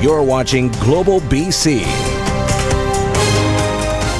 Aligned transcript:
You're 0.00 0.22
watching 0.22 0.68
Global 0.74 1.18
BC. 1.22 1.80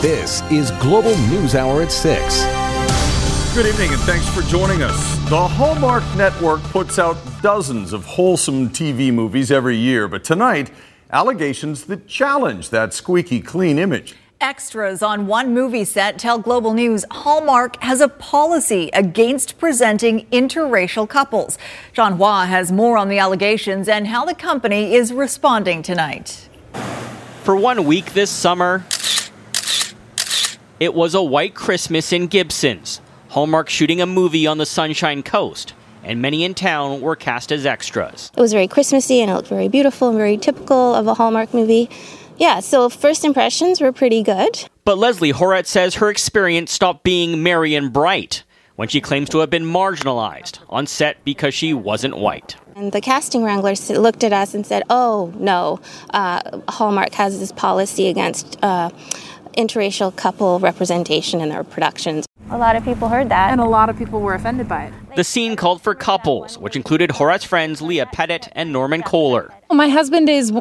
This 0.03 0.43
is 0.51 0.73
Global 0.73 1.17
News 1.29 1.55
Hour 1.55 1.83
at 1.83 1.93
6. 1.93 3.55
Good 3.55 3.65
evening 3.65 3.93
and 3.93 4.01
thanks 4.01 4.29
for 4.29 4.43
joining 4.51 4.83
us. 4.83 5.17
The 5.31 5.47
Hallmark 5.47 6.03
Network 6.17 6.61
puts 6.65 6.99
out 6.99 7.17
dozens 7.43 7.93
of 7.93 8.05
wholesome 8.05 8.71
TV 8.71 9.15
movies 9.15 9.53
every 9.53 9.77
year, 9.77 10.09
but 10.09 10.25
tonight, 10.25 10.73
allegations 11.13 11.85
that 11.85 12.09
challenge 12.09 12.71
that 12.71 12.93
squeaky 12.93 13.41
clean 13.41 13.79
image. 13.79 14.17
Extras 14.41 15.03
on 15.03 15.27
one 15.27 15.53
movie 15.53 15.85
set 15.85 16.17
tell 16.17 16.39
Global 16.39 16.73
News 16.73 17.05
Hallmark 17.11 17.83
has 17.83 18.01
a 18.01 18.07
policy 18.07 18.89
against 18.93 19.59
presenting 19.59 20.27
interracial 20.27 21.09
couples. 21.09 21.59
John 21.93 22.19
Hua 22.19 22.47
has 22.47 22.71
more 22.71 22.97
on 22.97 23.09
the 23.09 23.19
allegations 23.19 23.89
and 23.89 24.07
how 24.07 24.25
the 24.25 24.37
company 24.37 24.95
is 24.95 25.13
responding 25.13 25.83
tonight. 25.83 26.49
For 27.43 27.57
one 27.57 27.85
week 27.85 28.13
this 28.13 28.31
summer, 28.31 28.85
it 30.79 30.95
was 30.95 31.17
a 31.17 31.23
white 31.23 31.57
Christmas 31.57 32.13
in 32.13 32.29
Gibsons. 32.29 33.01
Hallmark 33.31 33.69
shooting 33.69 34.01
a 34.01 34.07
movie 34.07 34.47
on 34.47 34.59
the 34.59 34.67
Sunshine 34.67 35.25
Coast, 35.25 35.75
and 36.05 36.23
many 36.23 36.45
in 36.45 36.55
town 36.55 37.01
were 37.01 37.17
cast 37.17 37.51
as 37.51 37.67
extras. 37.67 38.31
It 38.37 38.41
was 38.41 38.53
very 38.53 38.69
Christmassy 38.69 39.21
and 39.21 39.33
it 39.33 39.35
looked 39.35 39.49
very 39.49 39.67
beautiful 39.67 40.11
and 40.11 40.17
very 40.17 40.37
typical 40.37 40.95
of 40.95 41.09
a 41.09 41.15
Hallmark 41.15 41.53
movie. 41.53 41.91
Yeah, 42.39 42.61
so 42.61 42.89
first 42.89 43.25
impressions 43.25 43.81
were 43.81 43.93
pretty 43.93 44.23
good. 44.23 44.69
But 44.85 44.97
Leslie 44.97 45.33
Horat 45.33 45.67
says 45.67 45.97
her 45.97 46.09
experience 46.09 46.71
stopped 46.71 47.03
being 47.03 47.43
merry 47.43 47.75
and 47.75 47.93
bright 47.93 48.45
when 48.77 48.87
she 48.87 49.01
claims 49.01 49.29
to 49.31 49.39
have 49.39 49.51
been 49.51 49.65
marginalized 49.65 50.61
on 50.69 50.87
set 50.87 51.25
because 51.25 51.53
she 51.53 51.75
wasn't 51.75 52.17
white. 52.17 52.55
And 52.77 52.93
the 52.93 53.01
casting 53.01 53.43
wrangler 53.43 53.75
looked 53.91 54.23
at 54.23 54.33
us 54.33 54.55
and 54.55 54.65
said, 54.65 54.85
oh, 54.89 55.33
no, 55.37 55.81
uh, 56.11 56.61
Hallmark 56.69 57.13
has 57.15 57.41
this 57.41 57.51
policy 57.51 58.07
against 58.07 58.57
uh, 58.63 58.91
interracial 59.57 60.15
couple 60.15 60.61
representation 60.61 61.41
in 61.41 61.49
their 61.49 61.65
productions. 61.65 62.28
A 62.51 62.57
lot 62.57 62.77
of 62.77 62.85
people 62.85 63.09
heard 63.09 63.29
that. 63.29 63.53
And 63.53 63.61
a 63.61 63.67
lot 63.67 63.91
of 63.91 63.99
people 63.99 64.21
were 64.21 64.35
offended 64.35 64.69
by 64.69 64.85
it. 64.85 64.93
The 65.17 65.25
scene 65.25 65.57
called 65.57 65.83
for 65.83 65.95
couples, 65.95 66.59
which 66.59 66.77
included 66.77 67.11
Horat's 67.11 67.45
friends 67.45 67.83
Leah 67.83 68.07
Pettit 68.07 68.49
and 68.53 68.73
Norman 68.73 69.03
Kohler. 69.03 69.53
My 69.71 69.89
husband 69.89 70.29
is 70.29 70.53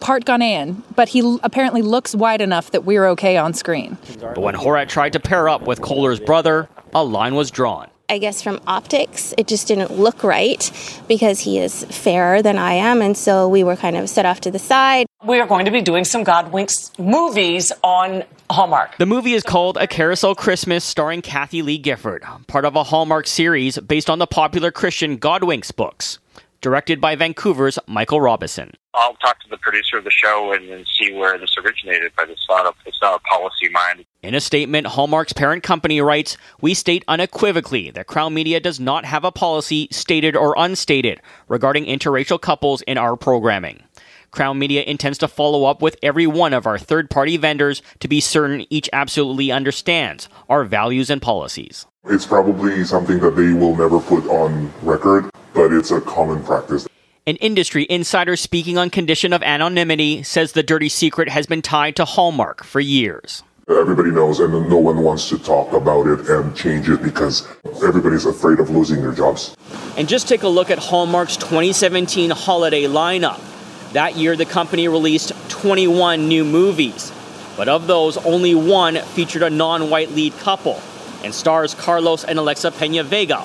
part 0.00 0.24
Ghanaian, 0.24 0.82
but 0.94 1.08
he 1.08 1.38
apparently 1.42 1.82
looks 1.82 2.14
white 2.14 2.40
enough 2.40 2.70
that 2.70 2.84
we're 2.84 3.06
okay 3.08 3.36
on 3.36 3.54
screen. 3.54 3.98
But 4.20 4.38
when 4.38 4.54
Horat 4.54 4.88
tried 4.88 5.14
to 5.14 5.20
pair 5.20 5.48
up 5.48 5.62
with 5.62 5.80
Kohler's 5.80 6.20
brother, 6.20 6.68
a 6.94 7.02
line 7.02 7.34
was 7.34 7.50
drawn. 7.50 7.88
I 8.08 8.18
guess 8.18 8.40
from 8.40 8.60
optics, 8.68 9.34
it 9.36 9.48
just 9.48 9.66
didn't 9.66 9.90
look 9.90 10.22
right 10.22 10.70
because 11.08 11.40
he 11.40 11.58
is 11.58 11.84
fairer 11.84 12.40
than 12.40 12.56
I 12.56 12.74
am. 12.74 13.02
And 13.02 13.16
so 13.16 13.48
we 13.48 13.64
were 13.64 13.74
kind 13.74 13.96
of 13.96 14.08
set 14.08 14.24
off 14.24 14.40
to 14.42 14.50
the 14.52 14.60
side. 14.60 15.06
We 15.24 15.40
are 15.40 15.46
going 15.46 15.64
to 15.64 15.72
be 15.72 15.82
doing 15.82 16.04
some 16.04 16.22
God 16.22 16.52
Winks 16.52 16.92
movies 17.00 17.72
on 17.82 18.22
Hallmark. 18.50 18.96
The 18.98 19.06
movie 19.06 19.34
is 19.34 19.42
called 19.42 19.76
A 19.76 19.86
Carousel 19.86 20.34
Christmas, 20.34 20.84
starring 20.84 21.22
Kathie 21.22 21.62
Lee 21.62 21.78
Gifford, 21.78 22.24
part 22.46 22.64
of 22.64 22.76
a 22.76 22.84
Hallmark 22.84 23.26
series 23.26 23.78
based 23.78 24.08
on 24.08 24.18
the 24.18 24.26
popular 24.26 24.70
Christian 24.70 25.16
God 25.16 25.44
Winks 25.44 25.70
books 25.72 26.18
directed 26.60 27.00
by 27.00 27.14
Vancouver's 27.14 27.78
Michael 27.86 28.20
Robison. 28.20 28.72
I'll 28.94 29.14
talk 29.14 29.38
to 29.40 29.48
the 29.48 29.58
producer 29.58 29.98
of 29.98 30.04
the 30.04 30.10
show 30.10 30.52
and, 30.52 30.68
and 30.70 30.86
see 30.98 31.12
where 31.12 31.38
this 31.38 31.54
originated, 31.62 32.12
but 32.16 32.30
it's 32.30 32.46
not 32.48 32.66
a 32.66 32.72
it's 32.86 33.00
not 33.02 33.20
a 33.20 33.20
policy 33.20 33.68
mind. 33.68 34.04
In 34.22 34.34
a 34.34 34.40
statement, 34.40 34.86
Hallmark's 34.86 35.32
parent 35.32 35.62
company 35.62 36.00
writes, 36.00 36.36
"We 36.60 36.72
state 36.72 37.04
unequivocally 37.06 37.90
that 37.90 38.06
Crown 38.06 38.32
Media 38.32 38.58
does 38.58 38.80
not 38.80 39.04
have 39.04 39.24
a 39.24 39.30
policy, 39.30 39.88
stated 39.92 40.34
or 40.34 40.54
unstated, 40.56 41.20
regarding 41.46 41.84
interracial 41.84 42.40
couples 42.40 42.82
in 42.82 42.96
our 42.96 43.16
programming." 43.16 43.82
Crown 44.30 44.58
Media 44.58 44.82
intends 44.82 45.18
to 45.18 45.28
follow 45.28 45.64
up 45.64 45.82
with 45.82 45.96
every 46.02 46.26
one 46.26 46.52
of 46.52 46.66
our 46.66 46.78
third 46.78 47.10
party 47.10 47.36
vendors 47.36 47.82
to 48.00 48.08
be 48.08 48.20
certain 48.20 48.66
each 48.70 48.88
absolutely 48.92 49.50
understands 49.50 50.28
our 50.48 50.64
values 50.64 51.10
and 51.10 51.22
policies. 51.22 51.86
It's 52.04 52.26
probably 52.26 52.84
something 52.84 53.18
that 53.20 53.36
they 53.36 53.52
will 53.52 53.76
never 53.76 54.00
put 54.00 54.26
on 54.26 54.72
record, 54.82 55.30
but 55.54 55.72
it's 55.72 55.90
a 55.90 56.00
common 56.00 56.42
practice. 56.44 56.86
An 57.26 57.36
industry 57.36 57.86
insider 57.90 58.36
speaking 58.36 58.78
on 58.78 58.88
condition 58.88 59.32
of 59.32 59.42
anonymity 59.42 60.22
says 60.22 60.52
the 60.52 60.62
dirty 60.62 60.88
secret 60.88 61.28
has 61.28 61.46
been 61.46 61.62
tied 61.62 61.96
to 61.96 62.04
Hallmark 62.04 62.62
for 62.62 62.78
years. 62.78 63.42
Everybody 63.68 64.12
knows, 64.12 64.38
and 64.38 64.52
no 64.68 64.76
one 64.76 65.02
wants 65.02 65.28
to 65.30 65.38
talk 65.38 65.72
about 65.72 66.06
it 66.06 66.28
and 66.28 66.54
change 66.54 66.88
it 66.88 67.02
because 67.02 67.48
everybody's 67.84 68.24
afraid 68.24 68.60
of 68.60 68.70
losing 68.70 69.02
their 69.02 69.10
jobs. 69.10 69.56
And 69.96 70.08
just 70.08 70.28
take 70.28 70.44
a 70.44 70.48
look 70.48 70.70
at 70.70 70.78
Hallmark's 70.78 71.36
2017 71.36 72.30
holiday 72.30 72.84
lineup. 72.84 73.40
That 73.92 74.16
year, 74.16 74.36
the 74.36 74.44
company 74.44 74.88
released 74.88 75.32
21 75.48 76.28
new 76.28 76.44
movies. 76.44 77.12
But 77.56 77.68
of 77.68 77.86
those, 77.86 78.16
only 78.18 78.54
one 78.54 78.96
featured 78.96 79.42
a 79.42 79.50
non 79.50 79.88
white 79.90 80.10
lead 80.10 80.34
couple 80.38 80.80
and 81.24 81.34
stars 81.34 81.74
Carlos 81.74 82.24
and 82.24 82.38
Alexa 82.38 82.70
Pena 82.72 83.02
Vega, 83.02 83.44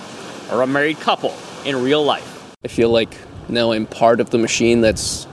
or 0.51 0.62
a 0.62 0.68
married 0.68 1.00
couple 1.00 1.34
in 1.66 1.81
real 1.81 2.03
life. 2.03 2.53
I 2.63 2.68
feel 2.68 2.90
like 2.90 3.16
now 3.50 3.72
I'm 3.72 3.85
part 3.85 4.19
of 4.19 4.30
the 4.30 4.38
machine 4.38 4.81
that's 4.81 5.28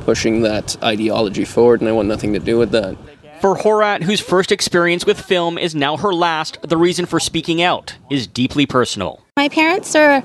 pushing 0.00 0.42
that 0.42 0.82
ideology 0.82 1.44
forward, 1.44 1.80
and 1.80 1.88
I 1.88 1.92
want 1.92 2.08
nothing 2.08 2.32
to 2.32 2.38
do 2.38 2.58
with 2.58 2.70
that. 2.72 2.96
For 3.40 3.56
Horat, 3.56 4.02
whose 4.02 4.20
first 4.20 4.52
experience 4.52 5.04
with 5.04 5.20
film 5.20 5.58
is 5.58 5.74
now 5.74 5.96
her 5.96 6.14
last, 6.14 6.58
the 6.62 6.76
reason 6.76 7.06
for 7.06 7.18
speaking 7.18 7.60
out 7.60 7.96
is 8.08 8.26
deeply 8.26 8.66
personal. 8.66 9.20
My 9.36 9.48
parents 9.48 9.96
are 9.96 10.22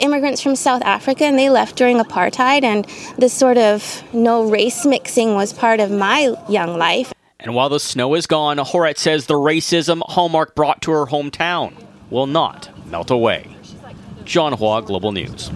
immigrants 0.00 0.42
from 0.42 0.56
South 0.56 0.82
Africa 0.82 1.24
and 1.24 1.38
they 1.38 1.50
left 1.50 1.76
during 1.76 1.98
apartheid, 1.98 2.62
and 2.64 2.86
this 3.18 3.32
sort 3.32 3.58
of 3.58 4.02
no 4.12 4.48
race 4.48 4.84
mixing 4.84 5.34
was 5.34 5.52
part 5.52 5.80
of 5.80 5.90
my 5.90 6.34
young 6.48 6.76
life. 6.76 7.12
And 7.38 7.54
while 7.54 7.68
the 7.68 7.80
snow 7.80 8.14
is 8.14 8.26
gone, 8.26 8.58
Horat 8.58 8.98
says 8.98 9.26
the 9.26 9.34
racism 9.34 10.02
Hallmark 10.04 10.54
brought 10.54 10.82
to 10.82 10.90
her 10.90 11.06
hometown 11.06 11.72
will 12.10 12.26
not 12.26 12.68
melt 12.86 13.10
away. 13.10 13.56
John 14.24 14.52
Hua, 14.52 14.82
Global 14.82 15.12
News. 15.12 15.50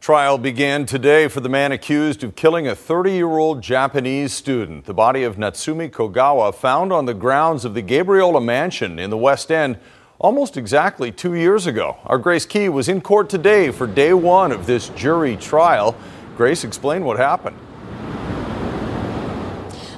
Trial 0.00 0.36
began 0.36 0.84
today 0.84 1.28
for 1.28 1.38
the 1.38 1.48
man 1.48 1.70
accused 1.70 2.24
of 2.24 2.34
killing 2.34 2.66
a 2.66 2.74
30 2.74 3.12
year 3.12 3.38
old 3.38 3.62
Japanese 3.62 4.32
student. 4.32 4.84
The 4.84 4.94
body 4.94 5.22
of 5.22 5.36
Natsumi 5.36 5.90
Kogawa 5.90 6.52
found 6.52 6.92
on 6.92 7.04
the 7.04 7.14
grounds 7.14 7.64
of 7.64 7.74
the 7.74 7.82
Gabriola 7.82 8.44
Mansion 8.44 8.98
in 8.98 9.10
the 9.10 9.16
West 9.16 9.52
End 9.52 9.78
almost 10.22 10.56
exactly 10.56 11.12
two 11.12 11.34
years 11.34 11.66
ago. 11.66 11.98
Our 12.04 12.16
Grace 12.16 12.46
Ke 12.46 12.72
was 12.72 12.88
in 12.88 13.00
court 13.00 13.28
today 13.28 13.70
for 13.70 13.86
day 13.86 14.14
one 14.14 14.52
of 14.52 14.66
this 14.66 14.88
jury 14.90 15.36
trial. 15.36 15.94
Grace, 16.36 16.64
explain 16.64 17.04
what 17.04 17.18
happened. 17.18 17.56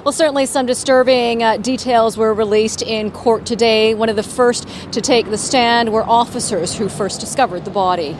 Well, 0.03 0.11
certainly 0.11 0.45
some 0.45 0.65
disturbing 0.65 1.41
uh, 1.41 1.57
details 1.57 2.17
were 2.17 2.33
released 2.33 2.81
in 2.81 3.09
court 3.09 3.45
today. 3.45 3.95
One 3.95 4.09
of 4.09 4.15
the 4.15 4.23
first 4.23 4.67
to 4.91 5.01
take 5.01 5.29
the 5.29 5.37
stand 5.37 5.91
were 5.91 6.03
officers 6.03 6.75
who 6.75 6.89
first 6.89 7.19
discovered 7.19 7.65
the 7.65 7.71
body. 7.71 8.15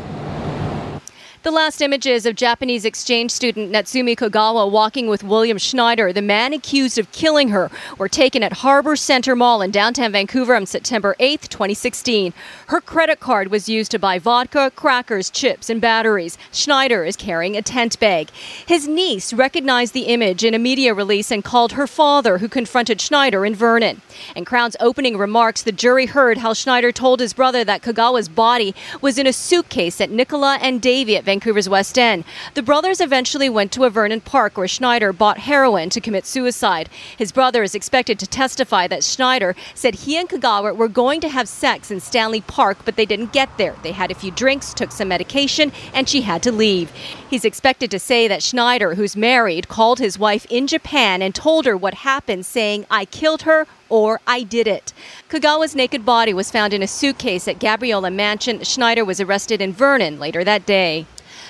The 1.45 1.51
last 1.51 1.79
images 1.79 2.25
of 2.25 2.35
Japanese 2.35 2.85
exchange 2.85 3.29
student 3.29 3.71
Natsumi 3.71 4.15
Kogawa 4.15 4.67
walking 4.67 5.05
with 5.05 5.23
William 5.23 5.59
Schneider, 5.59 6.11
the 6.11 6.23
man 6.23 6.53
accused 6.53 6.97
of 6.97 7.11
killing 7.11 7.49
her, 7.49 7.69
were 7.99 8.09
taken 8.09 8.41
at 8.41 8.51
Harbor 8.51 8.95
Center 8.95 9.35
Mall 9.35 9.61
in 9.61 9.69
downtown 9.69 10.11
Vancouver 10.11 10.55
on 10.55 10.65
September 10.65 11.15
8, 11.19 11.43
2016. 11.43 12.33
Her 12.69 12.81
credit 12.81 13.19
card 13.19 13.51
was 13.51 13.69
used 13.69 13.91
to 13.91 13.99
buy 13.99 14.17
vodka, 14.17 14.71
crackers, 14.75 15.29
chips, 15.29 15.69
and 15.69 15.79
batteries. 15.79 16.35
Schneider 16.51 17.05
is 17.05 17.15
carrying 17.15 17.55
a 17.55 17.61
tent 17.61 17.99
bag. 17.99 18.31
His 18.65 18.87
niece 18.87 19.31
recognized 19.31 19.93
the 19.93 20.07
image 20.07 20.43
in 20.43 20.55
a 20.55 20.59
media 20.59 20.95
release 20.95 21.29
and 21.29 21.43
called 21.43 21.73
her 21.73 21.85
father, 21.85 22.39
who 22.39 22.49
confronted 22.49 22.99
Schneider 22.99 23.45
in 23.45 23.53
Vernon. 23.53 24.01
In 24.35 24.45
Crown's 24.45 24.77
opening 24.79 25.15
remarks, 25.15 25.61
the 25.61 25.71
jury 25.71 26.07
heard 26.07 26.39
how 26.39 26.55
Schneider 26.55 26.91
told 26.91 27.19
his 27.19 27.33
brother 27.33 27.63
that 27.63 27.83
Kogawa's 27.83 28.29
body 28.29 28.73
was 28.99 29.19
in 29.19 29.27
a 29.27 29.33
suitcase 29.33 30.01
at 30.01 30.09
Nicola 30.09 30.57
and 30.59 30.81
Davie 30.81 31.17
at 31.17 31.34
Vancouver's 31.35 31.67
West 31.67 31.99
End. 31.99 32.23
The 32.53 32.63
brothers 32.63 33.01
eventually 33.01 33.49
went 33.49 33.73
to 33.73 33.83
a 33.83 33.89
Vernon 33.89 34.21
park 34.21 34.57
where 34.57 34.69
Schneider 34.69 35.11
bought 35.11 35.39
heroin 35.39 35.89
to 35.89 35.99
commit 35.99 36.25
suicide. 36.25 36.87
His 37.17 37.33
brother 37.33 37.61
is 37.61 37.75
expected 37.75 38.17
to 38.19 38.25
testify 38.25 38.87
that 38.87 39.03
Schneider 39.03 39.53
said 39.73 39.95
he 39.95 40.15
and 40.15 40.29
Kogawa 40.29 40.73
were 40.73 40.87
going 40.87 41.19
to 41.19 41.27
have 41.27 41.49
sex 41.49 41.91
in 41.91 41.99
Stanley 41.99 42.39
Park, 42.39 42.77
but 42.85 42.95
they 42.95 43.05
didn't 43.05 43.33
get 43.33 43.49
there. 43.57 43.75
They 43.83 43.91
had 43.91 44.11
a 44.11 44.15
few 44.15 44.31
drinks, 44.31 44.73
took 44.73 44.93
some 44.93 45.09
medication, 45.09 45.73
and 45.93 46.07
she 46.07 46.21
had 46.21 46.41
to 46.43 46.53
leave. 46.53 46.89
He's 47.29 47.43
expected 47.43 47.91
to 47.91 47.99
say 47.99 48.29
that 48.29 48.41
Schneider, 48.41 48.95
who's 48.95 49.17
married, 49.17 49.67
called 49.67 49.99
his 49.99 50.17
wife 50.17 50.45
in 50.49 50.67
Japan 50.67 51.21
and 51.21 51.35
told 51.35 51.65
her 51.65 51.75
what 51.75 51.95
happened, 51.95 52.45
saying, 52.45 52.85
I 52.89 53.03
killed 53.03 53.41
her 53.41 53.67
or 53.89 54.19
I 54.25 54.43
did 54.43 54.67
it. 54.67 54.93
Kogawa's 55.29 55.75
naked 55.75 56.05
body 56.05 56.33
was 56.33 56.49
found 56.49 56.73
in 56.73 56.81
a 56.81 56.87
suitcase 56.87 57.47
at 57.47 57.59
Gabriola 57.59 58.13
Mansion. 58.13 58.63
Schneider 58.63 59.05
was 59.05 59.21
arrested 59.21 59.61
in 59.61 59.73
Vernon 59.73 60.19
later 60.19 60.43
that 60.43 60.65
day. 60.65 61.05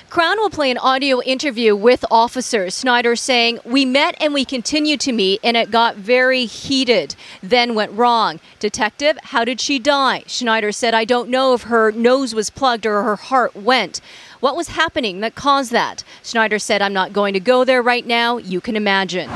Crown 0.10 0.38
will 0.38 0.50
play 0.50 0.72
an 0.72 0.78
audio 0.78 1.22
interview 1.22 1.76
with 1.76 2.06
officers. 2.10 2.80
Schneider 2.80 3.16
saying, 3.16 3.60
We 3.66 3.86
met 3.86 4.16
and 4.22 4.34
we 4.34 4.46
continue 4.46 4.98
to 4.98 5.12
meet, 5.12 5.40
and 5.44 5.58
it 5.58 5.72
got 5.72 5.96
very 5.96 6.46
heated, 6.46 7.16
then 7.42 7.76
went 7.76 7.92
wrong. 7.92 8.40
Detective, 8.60 9.18
how 9.24 9.44
did 9.44 9.60
she 9.60 9.80
die? 9.80 10.24
Schneider 10.28 10.72
said, 10.72 10.94
I 10.94 11.06
don't 11.06 11.30
know 11.30 11.54
if 11.54 11.64
her 11.64 11.92
nose 11.92 12.36
was 12.36 12.50
plugged 12.50 12.86
or 12.86 13.04
her 13.04 13.16
heart 13.16 13.56
went. 13.56 14.00
What 14.40 14.56
was 14.56 14.70
happening 14.70 15.22
that 15.22 15.36
caused 15.36 15.72
that? 15.72 16.04
Schneider 16.24 16.60
said, 16.60 16.82
I'm 16.82 16.94
not 16.94 17.12
going 17.12 17.34
to 17.34 17.40
go 17.40 17.66
there 17.66 17.82
right 17.82 18.06
now. 18.06 18.38
You 18.38 18.62
can 18.62 18.76
imagine. 18.76 19.30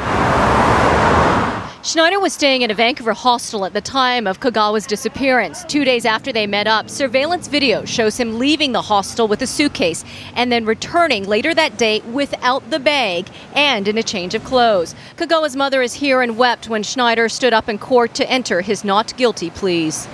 Schneider 1.81 2.19
was 2.19 2.33
staying 2.33 2.65
at 2.65 2.71
a 2.71 2.73
Vancouver 2.73 3.13
hostel 3.13 3.63
at 3.63 3.71
the 3.71 3.79
time 3.79 4.27
of 4.27 4.41
Kogawa's 4.41 4.85
disappearance. 4.85 5.63
Two 5.63 5.85
days 5.85 6.03
after 6.03 6.33
they 6.33 6.45
met 6.45 6.67
up, 6.67 6.89
surveillance 6.89 7.47
video 7.47 7.85
shows 7.85 8.17
him 8.17 8.37
leaving 8.37 8.73
the 8.73 8.81
hostel 8.81 9.29
with 9.29 9.41
a 9.41 9.47
suitcase 9.47 10.03
and 10.35 10.51
then 10.51 10.65
returning 10.65 11.23
later 11.23 11.53
that 11.53 11.77
day 11.77 12.01
without 12.01 12.69
the 12.69 12.79
bag 12.79 13.29
and 13.55 13.87
in 13.87 13.97
a 13.97 14.03
change 14.03 14.35
of 14.35 14.43
clothes. 14.43 14.93
Kogawa's 15.15 15.55
mother 15.55 15.81
is 15.81 15.93
here 15.93 16.21
and 16.21 16.37
wept 16.37 16.67
when 16.67 16.83
Schneider 16.83 17.29
stood 17.29 17.53
up 17.53 17.69
in 17.69 17.77
court 17.77 18.13
to 18.15 18.29
enter 18.29 18.59
his 18.59 18.83
not 18.83 19.15
guilty 19.15 19.49
pleas. 19.49 20.05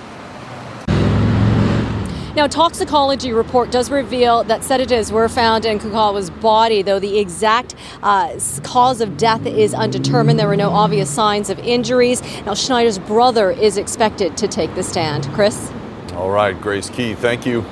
Now, 2.36 2.46
toxicology 2.46 3.32
report 3.32 3.70
does 3.70 3.90
reveal 3.90 4.44
that 4.44 4.62
sedatives 4.62 5.10
were 5.10 5.26
found 5.26 5.64
in 5.64 5.78
Kogawa's 5.78 6.28
body, 6.28 6.82
though 6.82 6.98
the 6.98 7.18
exact 7.18 7.74
uh, 8.02 8.38
cause 8.62 9.00
of 9.00 9.16
death 9.16 9.46
is 9.46 9.72
undetermined. 9.72 10.38
There 10.38 10.46
were 10.46 10.54
no 10.54 10.68
obvious 10.68 11.08
signs 11.08 11.48
of 11.48 11.58
injuries. 11.60 12.20
Now, 12.44 12.52
Schneider's 12.52 12.98
brother 12.98 13.50
is 13.50 13.78
expected 13.78 14.36
to 14.36 14.48
take 14.48 14.74
the 14.74 14.82
stand. 14.82 15.26
Chris? 15.32 15.72
All 16.12 16.28
right, 16.28 16.60
Grace 16.60 16.90
Ke, 16.90 17.16
thank 17.16 17.46
you. 17.46 17.64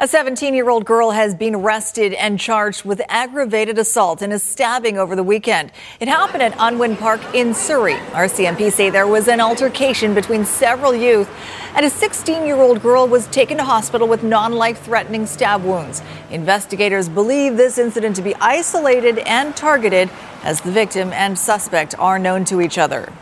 A 0.00 0.06
17 0.06 0.54
year 0.54 0.70
old 0.70 0.84
girl 0.84 1.10
has 1.10 1.34
been 1.34 1.56
arrested 1.56 2.12
and 2.12 2.38
charged 2.38 2.84
with 2.84 3.02
aggravated 3.08 3.78
assault 3.78 4.22
and 4.22 4.32
a 4.32 4.38
stabbing 4.38 4.96
over 4.96 5.16
the 5.16 5.24
weekend. 5.24 5.72
It 5.98 6.06
happened 6.06 6.40
at 6.40 6.54
Unwin 6.56 6.96
Park 6.96 7.20
in 7.34 7.52
Surrey. 7.52 7.96
RCMP 8.12 8.70
say 8.70 8.90
there 8.90 9.08
was 9.08 9.26
an 9.26 9.40
altercation 9.40 10.14
between 10.14 10.44
several 10.44 10.94
youth, 10.94 11.28
and 11.74 11.84
a 11.84 11.90
16 11.90 12.46
year 12.46 12.58
old 12.58 12.80
girl 12.80 13.08
was 13.08 13.26
taken 13.26 13.56
to 13.56 13.64
hospital 13.64 14.06
with 14.06 14.22
non 14.22 14.52
life 14.52 14.80
threatening 14.82 15.26
stab 15.26 15.64
wounds. 15.64 16.00
Investigators 16.30 17.08
believe 17.08 17.56
this 17.56 17.76
incident 17.76 18.14
to 18.14 18.22
be 18.22 18.36
isolated 18.36 19.18
and 19.26 19.56
targeted 19.56 20.08
as 20.44 20.60
the 20.60 20.70
victim 20.70 21.12
and 21.12 21.36
suspect 21.36 21.98
are 21.98 22.20
known 22.20 22.44
to 22.44 22.60
each 22.60 22.78
other. 22.78 23.12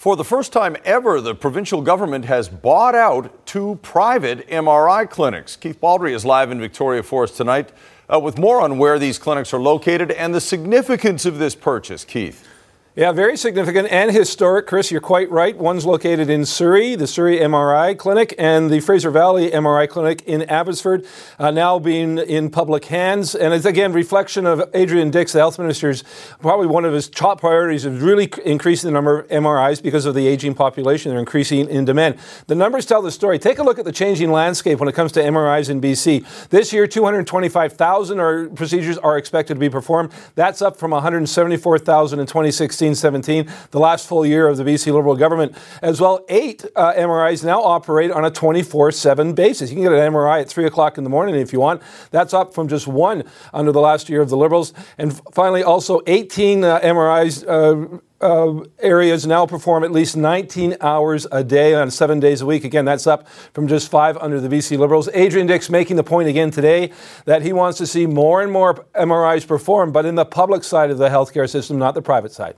For 0.00 0.16
the 0.16 0.24
first 0.24 0.50
time 0.50 0.78
ever, 0.86 1.20
the 1.20 1.34
provincial 1.34 1.82
government 1.82 2.24
has 2.24 2.48
bought 2.48 2.94
out 2.94 3.44
two 3.44 3.78
private 3.82 4.48
MRI 4.48 5.10
clinics. 5.10 5.56
Keith 5.56 5.78
Baldry 5.78 6.14
is 6.14 6.24
live 6.24 6.50
in 6.50 6.58
Victoria 6.58 7.02
for 7.02 7.24
us 7.24 7.36
tonight 7.36 7.70
uh, 8.10 8.18
with 8.18 8.38
more 8.38 8.62
on 8.62 8.78
where 8.78 8.98
these 8.98 9.18
clinics 9.18 9.52
are 9.52 9.60
located 9.60 10.10
and 10.12 10.34
the 10.34 10.40
significance 10.40 11.26
of 11.26 11.36
this 11.38 11.54
purchase. 11.54 12.06
Keith. 12.06 12.48
Yeah, 12.96 13.12
very 13.12 13.36
significant 13.36 13.86
and 13.92 14.10
historic. 14.10 14.66
Chris, 14.66 14.90
you're 14.90 15.00
quite 15.00 15.30
right. 15.30 15.56
One's 15.56 15.86
located 15.86 16.28
in 16.28 16.44
Surrey, 16.44 16.96
the 16.96 17.06
Surrey 17.06 17.38
MRI 17.38 17.96
Clinic, 17.96 18.34
and 18.36 18.68
the 18.68 18.80
Fraser 18.80 19.12
Valley 19.12 19.48
MRI 19.52 19.88
Clinic 19.88 20.22
in 20.22 20.42
Abbotsford, 20.42 21.06
uh, 21.38 21.52
now 21.52 21.78
being 21.78 22.18
in 22.18 22.50
public 22.50 22.86
hands. 22.86 23.36
And 23.36 23.54
it's 23.54 23.64
again 23.64 23.92
reflection 23.92 24.44
of 24.44 24.68
Adrian 24.74 25.12
Dix, 25.12 25.34
the 25.34 25.38
health 25.38 25.56
minister's 25.56 26.02
probably 26.40 26.66
one 26.66 26.84
of 26.84 26.92
his 26.92 27.08
top 27.08 27.38
priorities 27.40 27.84
is 27.84 28.02
really 28.02 28.28
increasing 28.44 28.88
the 28.88 28.92
number 28.92 29.20
of 29.20 29.28
MRIs 29.28 29.80
because 29.80 30.04
of 30.04 30.16
the 30.16 30.26
aging 30.26 30.54
population. 30.54 31.10
They're 31.10 31.20
increasing 31.20 31.68
in 31.68 31.84
demand. 31.84 32.18
The 32.48 32.56
numbers 32.56 32.86
tell 32.86 33.02
the 33.02 33.12
story. 33.12 33.38
Take 33.38 33.60
a 33.60 33.62
look 33.62 33.78
at 33.78 33.84
the 33.84 33.92
changing 33.92 34.32
landscape 34.32 34.80
when 34.80 34.88
it 34.88 34.96
comes 34.96 35.12
to 35.12 35.22
MRIs 35.22 35.70
in 35.70 35.80
BC. 35.80 36.48
This 36.48 36.72
year, 36.72 36.88
225,000 36.88 38.56
procedures 38.56 38.98
are 38.98 39.16
expected 39.16 39.54
to 39.54 39.60
be 39.60 39.70
performed. 39.70 40.10
That's 40.34 40.60
up 40.60 40.76
from 40.76 40.90
174,000 40.90 42.18
in 42.18 42.26
2016. 42.26 42.79
16 42.80 42.94
17, 42.94 43.52
the 43.72 43.78
last 43.78 44.08
full 44.08 44.24
year 44.24 44.48
of 44.48 44.56
the 44.56 44.64
BC 44.64 44.90
Liberal 44.92 45.14
government. 45.14 45.54
As 45.82 46.00
well, 46.00 46.24
eight 46.30 46.64
uh, 46.74 46.94
MRIs 46.94 47.44
now 47.44 47.62
operate 47.62 48.10
on 48.10 48.24
a 48.24 48.30
24 48.30 48.90
7 48.92 49.34
basis. 49.34 49.68
You 49.68 49.76
can 49.76 49.82
get 49.84 49.92
an 49.92 50.12
MRI 50.12 50.40
at 50.40 50.48
3 50.48 50.64
o'clock 50.64 50.96
in 50.96 51.04
the 51.04 51.10
morning 51.10 51.34
if 51.34 51.52
you 51.52 51.60
want. 51.60 51.82
That's 52.10 52.32
up 52.32 52.54
from 52.54 52.68
just 52.68 52.86
one 52.86 53.24
under 53.52 53.70
the 53.70 53.82
last 53.82 54.08
year 54.08 54.22
of 54.22 54.30
the 54.30 54.36
Liberals. 54.36 54.72
And 54.96 55.20
finally, 55.34 55.62
also 55.62 56.00
18 56.06 56.64
uh, 56.64 56.80
MRIs. 56.80 57.46
Uh, 57.46 57.98
uh, 58.20 58.62
areas 58.80 59.26
now 59.26 59.46
perform 59.46 59.82
at 59.82 59.90
least 59.90 60.14
19 60.14 60.76
hours 60.82 61.26
a 61.32 61.42
day 61.42 61.74
on 61.74 61.90
seven 61.90 62.20
days 62.20 62.42
a 62.42 62.46
week. 62.46 62.64
Again, 62.64 62.84
that's 62.84 63.06
up 63.06 63.26
from 63.54 63.66
just 63.66 63.90
five 63.90 64.16
under 64.18 64.40
the 64.40 64.48
BC 64.48 64.78
Liberals. 64.78 65.08
Adrian 65.14 65.46
Dix 65.46 65.70
making 65.70 65.96
the 65.96 66.04
point 66.04 66.28
again 66.28 66.50
today 66.50 66.92
that 67.24 67.40
he 67.40 67.54
wants 67.54 67.78
to 67.78 67.86
see 67.86 68.06
more 68.06 68.42
and 68.42 68.52
more 68.52 68.74
MRIs 68.94 69.46
performed, 69.46 69.94
but 69.94 70.04
in 70.04 70.16
the 70.16 70.26
public 70.26 70.64
side 70.64 70.90
of 70.90 70.98
the 70.98 71.08
healthcare 71.08 71.48
system, 71.48 71.78
not 71.78 71.94
the 71.94 72.02
private 72.02 72.32
side. 72.32 72.56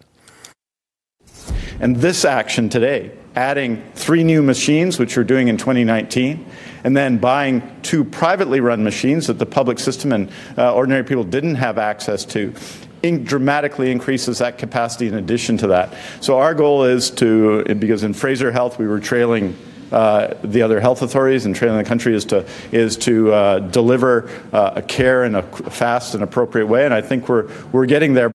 And 1.82 1.96
this 1.96 2.24
action 2.24 2.68
today, 2.68 3.10
adding 3.34 3.82
three 3.94 4.22
new 4.22 4.40
machines, 4.40 5.00
which 5.00 5.16
we're 5.16 5.24
doing 5.24 5.48
in 5.48 5.56
2019, 5.56 6.46
and 6.84 6.96
then 6.96 7.18
buying 7.18 7.60
two 7.82 8.04
privately 8.04 8.60
run 8.60 8.84
machines 8.84 9.26
that 9.26 9.40
the 9.40 9.46
public 9.46 9.80
system 9.80 10.12
and 10.12 10.30
uh, 10.56 10.72
ordinary 10.72 11.02
people 11.02 11.24
didn't 11.24 11.56
have 11.56 11.78
access 11.78 12.24
to, 12.26 12.54
in 13.02 13.24
dramatically 13.24 13.90
increases 13.90 14.38
that 14.38 14.58
capacity 14.58 15.08
in 15.08 15.14
addition 15.14 15.56
to 15.56 15.66
that. 15.66 15.92
So 16.20 16.38
our 16.38 16.54
goal 16.54 16.84
is 16.84 17.10
to, 17.10 17.64
because 17.64 18.04
in 18.04 18.14
Fraser 18.14 18.52
Health 18.52 18.78
we 18.78 18.86
were 18.86 19.00
trailing 19.00 19.56
uh, 19.90 20.34
the 20.44 20.62
other 20.62 20.78
health 20.78 21.02
authorities 21.02 21.46
and 21.46 21.54
trailing 21.54 21.78
the 21.78 21.84
country 21.84 22.14
is 22.14 22.24
to 22.26 22.46
is 22.70 22.96
to 22.96 23.30
uh, 23.30 23.58
deliver 23.58 24.30
uh, 24.52 24.72
a 24.76 24.82
care 24.82 25.24
in 25.24 25.34
a 25.34 25.42
fast 25.42 26.14
and 26.14 26.22
appropriate 26.22 26.66
way, 26.66 26.86
and 26.86 26.94
I 26.94 27.02
think 27.02 27.28
we're 27.28 27.50
we're 27.72 27.84
getting 27.84 28.14
there. 28.14 28.32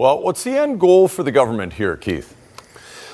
Well, 0.00 0.22
what's 0.22 0.44
the 0.44 0.56
end 0.56 0.80
goal 0.80 1.08
for 1.08 1.22
the 1.22 1.30
government 1.30 1.74
here, 1.74 1.94
Keith? 1.94 2.34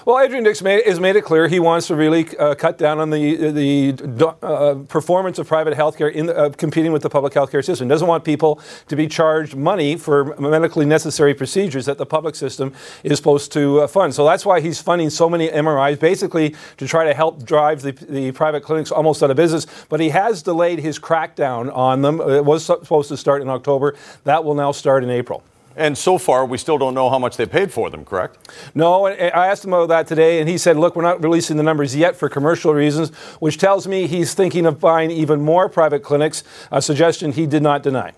Well, 0.05 0.21
Adrian 0.21 0.45
Dix 0.45 0.63
made, 0.63 0.87
has 0.87 1.01
made 1.01 1.17
it 1.17 1.25
clear 1.25 1.49
he 1.49 1.59
wants 1.59 1.89
to 1.89 1.97
really 1.97 2.29
uh, 2.39 2.55
cut 2.55 2.79
down 2.79 3.01
on 3.01 3.11
the 3.11 3.51
the 3.51 4.37
uh, 4.41 4.77
performance 4.87 5.41
of 5.41 5.49
private 5.49 5.77
healthcare 5.77 6.13
in 6.13 6.27
the, 6.27 6.37
uh, 6.37 6.51
competing 6.51 6.93
with 6.93 7.03
the 7.03 7.11
public 7.11 7.33
healthcare 7.33 7.65
system. 7.65 7.89
Doesn't 7.89 8.07
want 8.07 8.23
people 8.23 8.61
to 8.87 8.95
be 8.95 9.09
charged 9.09 9.57
money 9.57 9.97
for 9.97 10.37
medically 10.37 10.87
necessary 10.87 11.35
procedures 11.35 11.87
that 11.87 11.99
the 11.99 12.07
public 12.07 12.37
system 12.37 12.73
is 13.03 13.19
supposed 13.19 13.51
to 13.55 13.81
uh, 13.81 13.89
fund. 13.89 14.15
So 14.15 14.25
that's 14.25 14.47
why 14.47 14.61
he's 14.61 14.81
funding 14.81 15.11
so 15.11 15.29
many 15.29 15.49
MRIs, 15.49 15.99
basically 15.99 16.55
to 16.77 16.87
try 16.87 17.05
to 17.05 17.15
help 17.15 17.45
drive 17.45 17.83
the, 17.83 17.91
the 17.91 18.31
private 18.31 18.63
clinics 18.63 18.93
almost 18.93 19.25
out 19.25 19.33
of 19.33 19.37
business. 19.37 19.67
But 19.89 19.99
he 19.99 20.11
has 20.11 20.41
delayed 20.41 20.79
his 20.79 21.01
crackdown 21.01 21.75
on 21.75 22.03
them. 22.03 22.21
It 22.21 22.45
was 22.45 22.65
supposed 22.65 23.09
to 23.09 23.17
start 23.17 23.43
in 23.43 23.49
October. 23.49 23.97
That 24.23 24.45
will 24.45 24.55
now 24.55 24.71
start 24.71 25.03
in 25.03 25.11
April. 25.11 25.43
And 25.77 25.97
so 25.99 26.17
far, 26.17 26.47
we 26.47 26.57
still 26.57 26.79
don't 26.79 26.95
know 26.95 27.11
how 27.11 27.19
much 27.19 27.37
they 27.37 27.45
paid 27.45 27.71
for 27.71 27.91
them, 27.91 28.05
correct? 28.05 28.39
No, 28.75 29.07
I 29.07 29.47
asked 29.47 29.65
him 29.65 29.75
about 29.75 29.89
that 29.91 30.07
today, 30.07 30.41
and 30.41 30.49
he 30.49 30.57
said, 30.57 30.79
look, 30.79 30.97
we're 30.97 31.03
not 31.03 31.23
releasing 31.23 31.59
the 31.59 31.63
numbers 31.63 31.95
yet 31.95 32.17
for 32.17 32.31
commercial 32.31 32.73
reasons, 32.73 33.15
which 33.41 33.59
tells 33.59 33.87
me 33.87 34.07
he's 34.07 34.33
thinking 34.33 34.65
of 34.65 34.81
buying 34.81 35.11
even 35.11 35.43
more 35.43 35.69
private 35.69 36.03
clinics, 36.03 36.43
a 36.73 36.81
suggestion 36.81 37.33
he 37.33 37.47
did 37.47 37.63
not 37.63 37.83
deny. 37.83 38.13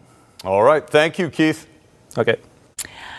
All 0.45 0.63
right. 0.63 0.89
Thank 0.89 1.19
you, 1.19 1.31
Keith. 1.31 1.67
Okay. 2.17 2.37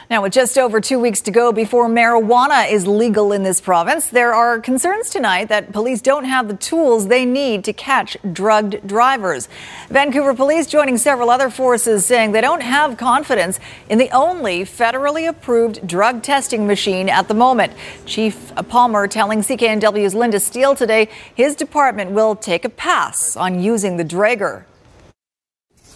Now, 0.10 0.24
with 0.24 0.34
just 0.34 0.58
over 0.58 0.82
two 0.82 0.98
weeks 0.98 1.22
to 1.22 1.30
go 1.30 1.52
before 1.52 1.88
marijuana 1.88 2.72
is 2.72 2.88
legal 2.88 3.32
in 3.32 3.44
this 3.44 3.62
province, 3.62 4.08
there 4.08 4.34
are 4.34 4.60
concerns 4.60 5.12
tonight 5.12 5.50
that 5.50 5.72
police 5.72 6.02
don't 6.02 6.24
have 6.24 6.48
the 6.48 6.56
tools 6.56 7.10
they 7.10 7.26
need 7.26 7.64
to 7.66 7.74
catch 7.74 8.18
drugged 8.34 8.88
drivers. 8.88 9.48
Vancouver 9.90 10.34
police 10.34 10.66
joining 10.66 10.98
several 10.98 11.30
other 11.30 11.52
forces 11.52 12.08
saying 12.08 12.32
they 12.32 12.42
don't 12.42 12.64
have 12.64 12.98
confidence 12.98 13.60
in 13.88 14.00
the 14.00 14.10
only 14.10 14.62
federally 14.62 15.30
approved 15.30 15.88
drug 15.88 16.24
testing 16.24 16.66
machine 16.66 17.08
at 17.08 17.28
the 17.28 17.36
moment. 17.36 17.72
Chief 18.08 18.52
Palmer 18.68 19.08
telling 19.08 19.42
CKNW's 19.42 20.16
Linda 20.16 20.40
Steele 20.40 20.74
today 20.74 21.08
his 21.36 21.56
department 21.56 22.10
will 22.10 22.36
take 22.36 22.66
a 22.66 22.70
pass 22.70 23.38
on 23.38 23.62
using 23.62 23.98
the 23.98 24.06
Draeger 24.06 24.64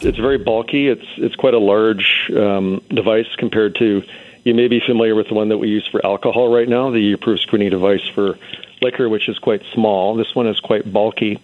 it's 0.05 0.17
very 0.17 0.37
bulky. 0.37 0.87
It's 0.87 1.05
it's 1.17 1.35
quite 1.35 1.53
a 1.53 1.59
large 1.59 2.31
um, 2.35 2.81
device 2.89 3.27
compared 3.37 3.75
to. 3.75 4.03
You 4.43 4.53
may 4.53 4.67
be 4.67 4.81
familiar 4.81 5.15
with 5.15 5.29
the 5.29 5.35
one 5.35 5.49
that 5.49 5.57
we 5.57 5.69
use 5.69 5.87
for 5.87 6.05
alcohol 6.05 6.53
right 6.53 6.67
now, 6.67 6.91
the 6.91 7.13
approved 7.13 7.41
screening 7.41 7.69
device 7.69 8.05
for 8.13 8.37
liquor, 8.81 9.07
which 9.07 9.29
is 9.29 9.39
quite 9.39 9.63
small. 9.73 10.15
This 10.15 10.35
one 10.35 10.47
is 10.47 10.59
quite 10.59 10.91
bulky. 10.91 11.39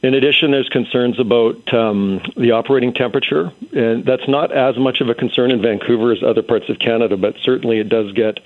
In 0.00 0.14
addition, 0.14 0.52
there's 0.52 0.68
concerns 0.68 1.18
about 1.18 1.74
um, 1.74 2.20
the 2.36 2.52
operating 2.52 2.94
temperature, 2.94 3.50
and 3.72 4.04
that's 4.04 4.28
not 4.28 4.52
as 4.52 4.78
much 4.78 5.00
of 5.00 5.08
a 5.08 5.14
concern 5.14 5.50
in 5.50 5.60
Vancouver 5.60 6.12
as 6.12 6.22
other 6.22 6.42
parts 6.42 6.68
of 6.68 6.78
Canada, 6.78 7.16
but 7.16 7.36
certainly 7.38 7.80
it 7.80 7.88
does 7.88 8.12
get 8.12 8.38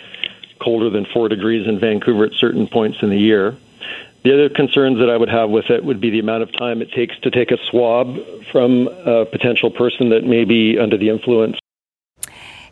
colder 0.59 0.89
than 0.89 1.05
four 1.05 1.29
degrees 1.29 1.69
in 1.69 1.79
Vancouver 1.79 2.25
at 2.25 2.33
certain 2.33 2.67
points 2.67 3.03
in 3.03 3.11
the 3.11 3.19
year. 3.19 3.55
The 4.25 4.33
other 4.33 4.49
concerns 4.49 4.99
that 4.99 5.11
I 5.11 5.17
would 5.17 5.31
have 5.31 5.51
with 5.51 5.71
it 5.71 5.85
would 5.85 6.01
be 6.01 6.11
the 6.11 6.21
amount 6.21 6.45
of 6.45 6.53
time 6.53 6.81
it 6.81 6.93
takes 6.93 7.19
to 7.21 7.31
take 7.31 7.51
a 7.51 7.59
swab 7.71 8.17
from 8.53 8.89
a 8.89 9.25
potential 9.27 9.71
person 9.71 10.11
that 10.11 10.25
may 10.25 10.45
be 10.45 10.79
under 10.79 10.97
the 10.97 11.09
influence 11.09 11.59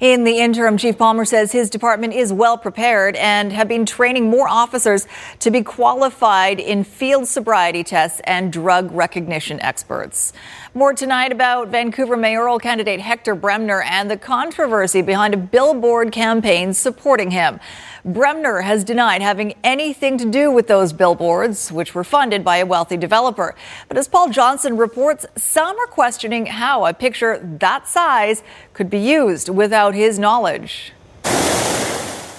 In 0.01 0.25
the 0.25 0.39
interim, 0.39 0.79
Chief 0.79 0.97
Palmer 0.97 1.27
says 1.27 1.53
his 1.53 1.69
department 1.69 2.15
is 2.15 2.33
well 2.33 2.57
prepared 2.57 3.17
and 3.17 3.53
have 3.53 3.69
been 3.69 3.85
training 3.85 4.31
more 4.31 4.49
officers 4.49 5.07
to 5.41 5.51
be 5.51 5.63
qualified 5.63 6.59
in 6.59 6.85
field 6.85 7.29
sobriety 7.29 7.85
tests 7.85 8.23
and 8.25 8.51
drug 8.51 8.91
recognition 8.93 9.61
experts. 9.61 10.33
More 10.73 10.95
tonight 10.95 11.33
about 11.33 11.67
Vancouver 11.67 12.17
mayoral 12.17 12.61
candidate 12.61 13.01
Hector 13.01 13.35
Bremner 13.35 13.83
and 13.83 14.09
the 14.09 14.17
controversy 14.17 15.03
behind 15.03 15.35
a 15.35 15.37
billboard 15.37 16.13
campaign 16.13 16.73
supporting 16.75 17.33
him. 17.33 17.59
Bremner 18.05 18.61
has 18.61 18.85
denied 18.85 19.21
having 19.21 19.55
anything 19.65 20.17
to 20.19 20.31
do 20.31 20.49
with 20.53 20.69
those 20.69 20.93
billboards, 20.93 21.73
which 21.73 21.93
were 21.93 22.05
funded 22.05 22.45
by 22.45 22.59
a 22.59 22.67
wealthy 22.67 22.97
developer. 22.97 23.57
But 23.89 23.99
as 23.99 24.07
Paul 24.07 24.31
Johnson 24.31 24.77
reports, 24.77 25.27
some 25.35 25.77
are 25.77 25.89
questioning 25.89 26.47
how 26.47 26.87
a 26.87 26.95
picture 26.95 27.41
that 27.59 27.89
size 27.89 28.45
could 28.73 28.89
be 28.89 29.01
used 29.01 29.49
without 29.49 29.97
his 29.97 30.21
knowledge. 30.21 30.93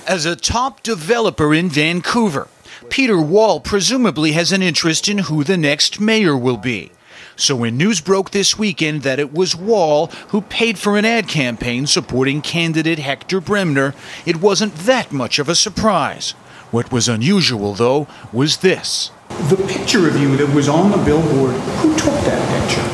As 0.07 0.25
a 0.25 0.37
top 0.37 0.83
developer 0.83 1.53
in 1.53 1.67
Vancouver, 1.67 2.47
Peter 2.89 3.19
Wall 3.19 3.59
presumably 3.59 4.31
has 4.31 4.53
an 4.53 4.61
interest 4.61 5.09
in 5.09 5.17
who 5.17 5.43
the 5.43 5.57
next 5.57 5.99
mayor 5.99 6.37
will 6.37 6.55
be. 6.55 6.93
So 7.35 7.55
when 7.55 7.77
news 7.77 8.01
broke 8.01 8.31
this 8.31 8.57
weekend 8.57 9.03
that 9.03 9.19
it 9.19 9.33
was 9.33 9.55
Wall 9.55 10.07
who 10.29 10.41
paid 10.41 10.77
for 10.77 10.97
an 10.97 11.05
ad 11.05 11.27
campaign 11.27 11.87
supporting 11.87 12.41
candidate 12.41 12.99
Hector 12.99 13.41
Bremner, 13.41 13.93
it 14.25 14.37
wasn't 14.37 14.75
that 14.75 15.11
much 15.11 15.39
of 15.39 15.49
a 15.49 15.55
surprise. 15.55 16.31
What 16.71 16.91
was 16.91 17.09
unusual, 17.09 17.73
though, 17.73 18.07
was 18.31 18.57
this. 18.57 19.11
The 19.49 19.57
picture 19.67 20.07
of 20.07 20.17
you 20.17 20.37
that 20.37 20.55
was 20.55 20.69
on 20.69 20.91
the 20.91 20.97
billboard, 20.97 21.53
who 21.53 21.95
took 21.97 22.13
that 22.25 22.67
picture? 22.67 22.87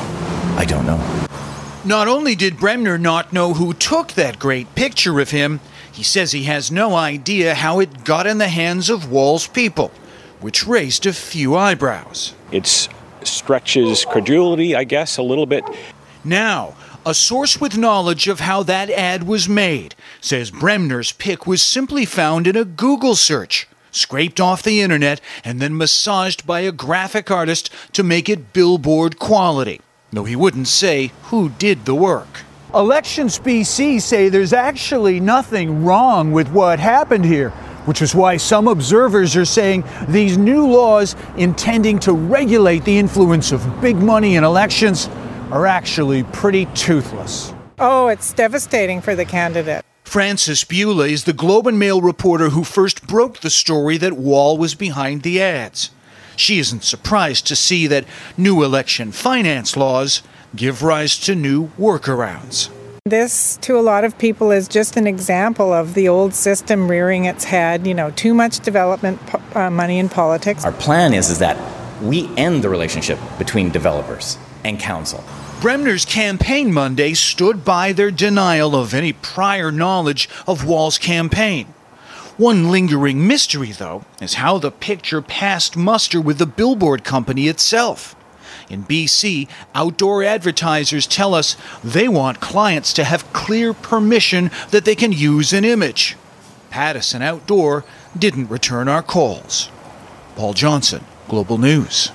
I 0.58 0.66
don't 0.66 0.86
know. 0.86 1.28
Not 1.86 2.08
only 2.08 2.36
did 2.36 2.60
Bremner 2.60 2.98
not 2.98 3.32
know 3.32 3.54
who 3.54 3.74
took 3.74 4.14
that 4.14 4.40
great 4.40 4.74
picture 4.76 5.20
of 5.20 5.32
him, 5.32 5.60
he 5.92 6.04
says 6.04 6.32
he 6.32 6.44
has 6.44 6.72
no 6.72 6.96
idea 6.96 7.56
how 7.56 7.80
it 7.80 8.04
got 8.04 8.28
in 8.28 8.40
the 8.40 8.50
hands 8.50 8.90
of 8.90 9.12
Wall's 9.12 9.48
people, 9.48 9.92
which 10.40 10.68
raised 10.68 11.06
a 11.06 11.14
few 11.14 11.56
eyebrows. 11.56 12.34
It's 12.52 12.90
stretches 13.28 14.06
credulity, 14.06 14.76
I 14.76 14.84
guess, 14.84 15.18
a 15.18 15.24
little 15.24 15.46
bit. 15.46 15.64
Now, 16.24 16.76
a 17.06 17.14
source 17.14 17.62
with 17.62 17.78
knowledge 17.78 18.28
of 18.28 18.42
how 18.42 18.64
that 18.64 18.90
ad 18.90 19.24
was 19.24 19.48
made 19.48 19.96
says 20.20 20.52
Bremner's 20.52 21.14
pic 21.14 21.48
was 21.48 21.62
simply 21.62 22.04
found 22.04 22.48
in 22.48 22.58
a 22.58 22.66
Google 22.66 23.16
search, 23.16 23.68
scraped 23.92 24.42
off 24.42 24.62
the 24.62 24.82
internet, 24.82 25.22
and 25.44 25.62
then 25.62 25.78
massaged 25.78 26.46
by 26.46 26.60
a 26.62 26.72
graphic 26.72 27.32
artist 27.32 27.70
to 27.94 28.04
make 28.04 28.28
it 28.28 28.52
billboard 28.52 29.20
quality, 29.20 29.80
though 30.12 30.26
he 30.26 30.36
wouldn't 30.36 30.68
say 30.68 31.12
who 31.24 31.50
did 31.50 31.86
the 31.86 31.96
work. 31.96 32.44
Elections 32.74 33.40
BC 33.40 34.02
say 34.02 34.28
there's 34.28 34.52
actually 34.52 35.22
nothing 35.22 35.86
wrong 35.86 36.34
with 36.34 36.50
what 36.52 36.80
happened 36.80 37.24
here 37.24 37.54
which 37.88 38.02
is 38.02 38.14
why 38.14 38.36
some 38.36 38.68
observers 38.68 39.36
are 39.38 39.46
saying 39.46 39.82
these 40.10 40.38
new 40.38 40.68
laws 40.68 41.16
intending 41.38 41.98
to 41.98 42.12
regulate 42.12 42.84
the 42.84 42.98
influence 42.98 43.54
of 43.54 43.82
big 43.82 43.96
money 43.96 44.36
in 44.36 44.44
elections 44.44 45.10
are 45.52 45.66
actually 45.66 46.24
pretty 46.24 46.66
toothless. 46.76 47.54
Oh, 47.80 48.08
it's 48.10 48.34
devastating 48.34 49.00
for 49.00 49.16
the 49.16 49.24
candidate. 49.24 49.86
Frances 50.04 50.66
Bula 50.66 51.08
is 51.08 51.24
the 51.24 51.32
Globe 51.32 51.68
and 51.68 51.80
Mail 51.80 52.02
reporter 52.02 52.50
who 52.50 52.66
first 52.66 53.08
broke 53.08 53.40
the 53.40 53.50
story 53.50 53.98
that 53.98 54.14
Wall 54.14 54.58
was 54.58 54.76
behind 54.76 55.24
the 55.24 55.42
ads. 55.42 55.92
She 56.36 56.60
isn't 56.60 56.84
surprised 56.84 57.48
to 57.48 57.56
see 57.56 57.88
that 57.88 58.06
new 58.38 58.64
election 58.64 59.12
finance 59.14 59.78
laws 59.78 60.24
give 60.56 60.84
rise 60.84 61.18
to 61.20 61.36
new 61.36 61.68
workarounds. 61.80 62.70
This, 63.10 63.58
to 63.62 63.78
a 63.78 63.82
lot 63.82 64.04
of 64.04 64.18
people, 64.18 64.52
is 64.52 64.68
just 64.68 64.98
an 64.98 65.08
example 65.08 65.72
of 65.72 65.94
the 65.94 66.08
old 66.08 66.34
system 66.34 66.90
rearing 66.90 67.26
its 67.26 67.46
head. 67.46 67.88
You 67.88 67.94
know, 67.94 68.12
too 68.12 68.34
much 68.34 68.60
development 68.60 69.20
uh, 69.56 69.70
money 69.70 70.00
in 70.00 70.10
politics. 70.10 70.66
Our 70.66 70.72
plan 70.74 71.14
is, 71.14 71.30
is 71.30 71.40
that 71.40 71.58
we 72.02 72.28
end 72.36 72.64
the 72.64 72.70
relationship 72.70 73.20
between 73.38 73.70
developers 73.70 74.38
and 74.64 74.80
council. 74.80 75.24
Bremner's 75.62 76.06
campaign 76.06 76.74
Monday 76.74 77.14
stood 77.14 77.64
by 77.64 77.94
their 77.94 78.12
denial 78.12 78.76
of 78.76 78.94
any 78.94 79.14
prior 79.14 79.72
knowledge 79.72 80.30
of 80.46 80.66
Wall's 80.66 80.98
campaign. 80.98 81.68
One 82.38 82.70
lingering 82.70 83.26
mystery, 83.26 83.72
though, 83.72 84.04
is 84.22 84.36
how 84.36 84.60
the 84.60 84.70
picture 84.70 85.24
passed 85.24 85.76
muster 85.76 86.22
with 86.22 86.38
the 86.38 86.46
billboard 86.46 87.04
company 87.04 87.48
itself. 87.48 88.16
In 88.70 88.84
BC, 88.84 89.48
outdoor 89.74 90.24
advertisers 90.24 91.08
tell 91.08 91.34
us 91.34 91.56
they 91.84 92.08
want 92.08 92.42
clients 92.42 92.94
to 92.94 93.04
have 93.04 93.32
clear 93.32 93.74
permission 93.74 94.52
that 94.72 94.84
they 94.84 94.96
can 94.96 95.12
use 95.12 95.54
an 95.54 95.64
image. 95.64 96.18
Pattison 96.70 97.22
Outdoor 97.22 97.86
didn't 98.18 98.50
return 98.50 98.88
our 98.88 99.02
calls. 99.02 99.70
Paul 100.36 100.54
Johnson, 100.54 101.04
Global 101.30 101.58
News. 101.58 102.12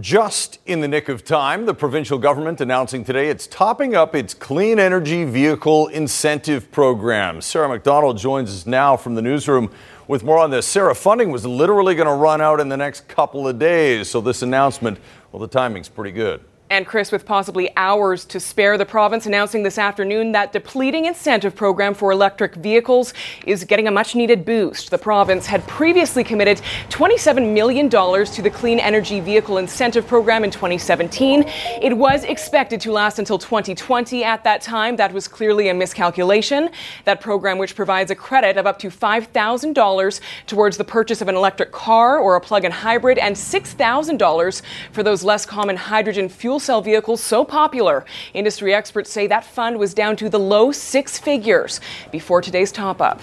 Just 0.00 0.58
in 0.66 0.80
the 0.80 0.88
nick 0.88 1.08
of 1.08 1.24
time, 1.24 1.66
the 1.66 1.74
provincial 1.74 2.18
government 2.18 2.60
announcing 2.60 3.04
today 3.04 3.28
it's 3.28 3.46
topping 3.46 3.94
up 3.94 4.16
its 4.16 4.34
clean 4.34 4.80
energy 4.80 5.22
vehicle 5.22 5.86
incentive 5.86 6.72
program. 6.72 7.40
Sarah 7.40 7.68
McDonald 7.68 8.18
joins 8.18 8.50
us 8.50 8.66
now 8.66 8.96
from 8.96 9.14
the 9.14 9.22
newsroom 9.22 9.70
with 10.08 10.24
more 10.24 10.38
on 10.38 10.50
this. 10.50 10.66
Sarah, 10.66 10.96
funding 10.96 11.30
was 11.30 11.46
literally 11.46 11.94
going 11.94 12.08
to 12.08 12.14
run 12.14 12.40
out 12.40 12.58
in 12.58 12.68
the 12.68 12.76
next 12.76 13.06
couple 13.06 13.46
of 13.46 13.60
days, 13.60 14.10
so 14.10 14.20
this 14.20 14.42
announcement 14.42 14.98
well, 15.34 15.40
the 15.40 15.48
timing's 15.48 15.88
pretty 15.88 16.12
good. 16.12 16.44
And 16.70 16.86
Chris, 16.86 17.12
with 17.12 17.26
possibly 17.26 17.70
hours 17.76 18.24
to 18.24 18.40
spare, 18.40 18.78
the 18.78 18.86
province 18.86 19.26
announcing 19.26 19.62
this 19.62 19.76
afternoon 19.76 20.32
that 20.32 20.50
depleting 20.50 21.04
incentive 21.04 21.54
program 21.54 21.92
for 21.92 22.10
electric 22.10 22.54
vehicles 22.54 23.12
is 23.46 23.64
getting 23.64 23.86
a 23.86 23.90
much 23.90 24.14
needed 24.14 24.46
boost. 24.46 24.90
The 24.90 24.96
province 24.96 25.44
had 25.44 25.64
previously 25.66 26.24
committed 26.24 26.62
$27 26.88 27.52
million 27.52 27.90
to 27.90 28.42
the 28.42 28.48
Clean 28.48 28.80
Energy 28.80 29.20
Vehicle 29.20 29.58
Incentive 29.58 30.06
Program 30.06 30.42
in 30.42 30.50
2017. 30.50 31.44
It 31.82 31.94
was 31.94 32.24
expected 32.24 32.80
to 32.80 32.92
last 32.92 33.18
until 33.18 33.36
2020 33.36 34.24
at 34.24 34.42
that 34.44 34.62
time. 34.62 34.96
That 34.96 35.12
was 35.12 35.28
clearly 35.28 35.68
a 35.68 35.74
miscalculation. 35.74 36.70
That 37.04 37.20
program, 37.20 37.58
which 37.58 37.76
provides 37.76 38.10
a 38.10 38.16
credit 38.16 38.56
of 38.56 38.66
up 38.66 38.78
to 38.78 38.88
$5,000 38.88 40.20
towards 40.46 40.78
the 40.78 40.84
purchase 40.84 41.20
of 41.20 41.28
an 41.28 41.36
electric 41.36 41.72
car 41.72 42.18
or 42.18 42.36
a 42.36 42.40
plug 42.40 42.64
in 42.64 42.72
hybrid, 42.72 43.18
and 43.18 43.36
$6,000 43.36 44.62
for 44.92 45.02
those 45.02 45.22
less 45.22 45.44
common 45.44 45.76
hydrogen 45.76 46.30
fuel 46.30 46.53
fuel 46.54 46.60
cell 46.60 46.82
vehicles 46.82 47.20
so 47.20 47.44
popular. 47.44 48.04
Industry 48.32 48.72
experts 48.72 49.10
say 49.10 49.26
that 49.26 49.44
fund 49.44 49.76
was 49.76 49.92
down 49.92 50.14
to 50.14 50.28
the 50.28 50.38
low 50.38 50.70
six 50.70 51.18
figures 51.18 51.80
before 52.12 52.40
today's 52.40 52.70
top 52.70 53.00
up. 53.00 53.20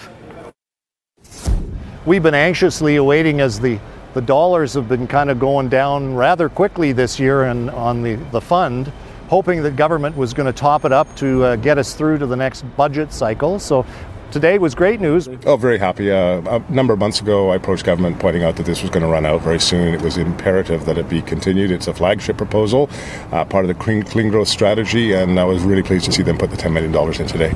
We've 2.04 2.22
been 2.22 2.34
anxiously 2.34 2.96
awaiting 2.96 3.40
as 3.40 3.58
the 3.58 3.78
the 4.12 4.20
dollars 4.20 4.74
have 4.74 4.86
been 4.86 5.06
kind 5.06 5.30
of 5.30 5.40
going 5.40 5.70
down 5.70 6.14
rather 6.14 6.50
quickly 6.50 6.92
this 6.92 7.18
year 7.18 7.44
and 7.44 7.70
on 7.70 8.02
the, 8.02 8.16
the 8.30 8.40
fund, 8.42 8.92
hoping 9.28 9.62
that 9.62 9.74
government 9.74 10.14
was 10.14 10.34
going 10.34 10.44
to 10.44 10.52
top 10.52 10.84
it 10.84 10.92
up 10.92 11.08
to 11.16 11.42
uh, 11.42 11.56
get 11.56 11.78
us 11.78 11.94
through 11.94 12.18
to 12.18 12.26
the 12.26 12.36
next 12.36 12.60
budget 12.76 13.10
cycle. 13.10 13.58
So 13.58 13.86
today 14.32 14.58
was 14.58 14.74
great 14.74 15.00
news. 15.00 15.28
Oh, 15.46 15.56
very 15.56 15.78
happy. 15.78 16.10
Uh, 16.10 16.40
a 16.58 16.72
number 16.72 16.92
of 16.92 16.98
months 16.98 17.20
ago, 17.20 17.50
I 17.50 17.56
approached 17.56 17.84
government 17.84 18.18
pointing 18.18 18.42
out 18.42 18.56
that 18.56 18.66
this 18.66 18.82
was 18.82 18.90
going 18.90 19.02
to 19.02 19.08
run 19.08 19.24
out 19.24 19.42
very 19.42 19.60
soon. 19.60 19.94
It 19.94 20.00
was 20.00 20.16
imperative 20.16 20.84
that 20.86 20.98
it 20.98 21.08
be 21.08 21.22
continued. 21.22 21.70
It's 21.70 21.86
a 21.86 21.94
flagship 21.94 22.38
proposal, 22.38 22.90
uh, 23.30 23.44
part 23.44 23.64
of 23.64 23.68
the 23.68 23.74
clean, 23.74 24.02
clean 24.02 24.30
growth 24.30 24.48
strategy, 24.48 25.12
and 25.12 25.38
I 25.38 25.44
was 25.44 25.62
really 25.62 25.82
pleased 25.82 26.06
to 26.06 26.12
see 26.12 26.22
them 26.22 26.38
put 26.38 26.50
the 26.50 26.56
$10 26.56 26.72
million 26.72 26.94
in 27.20 27.26
today. 27.26 27.54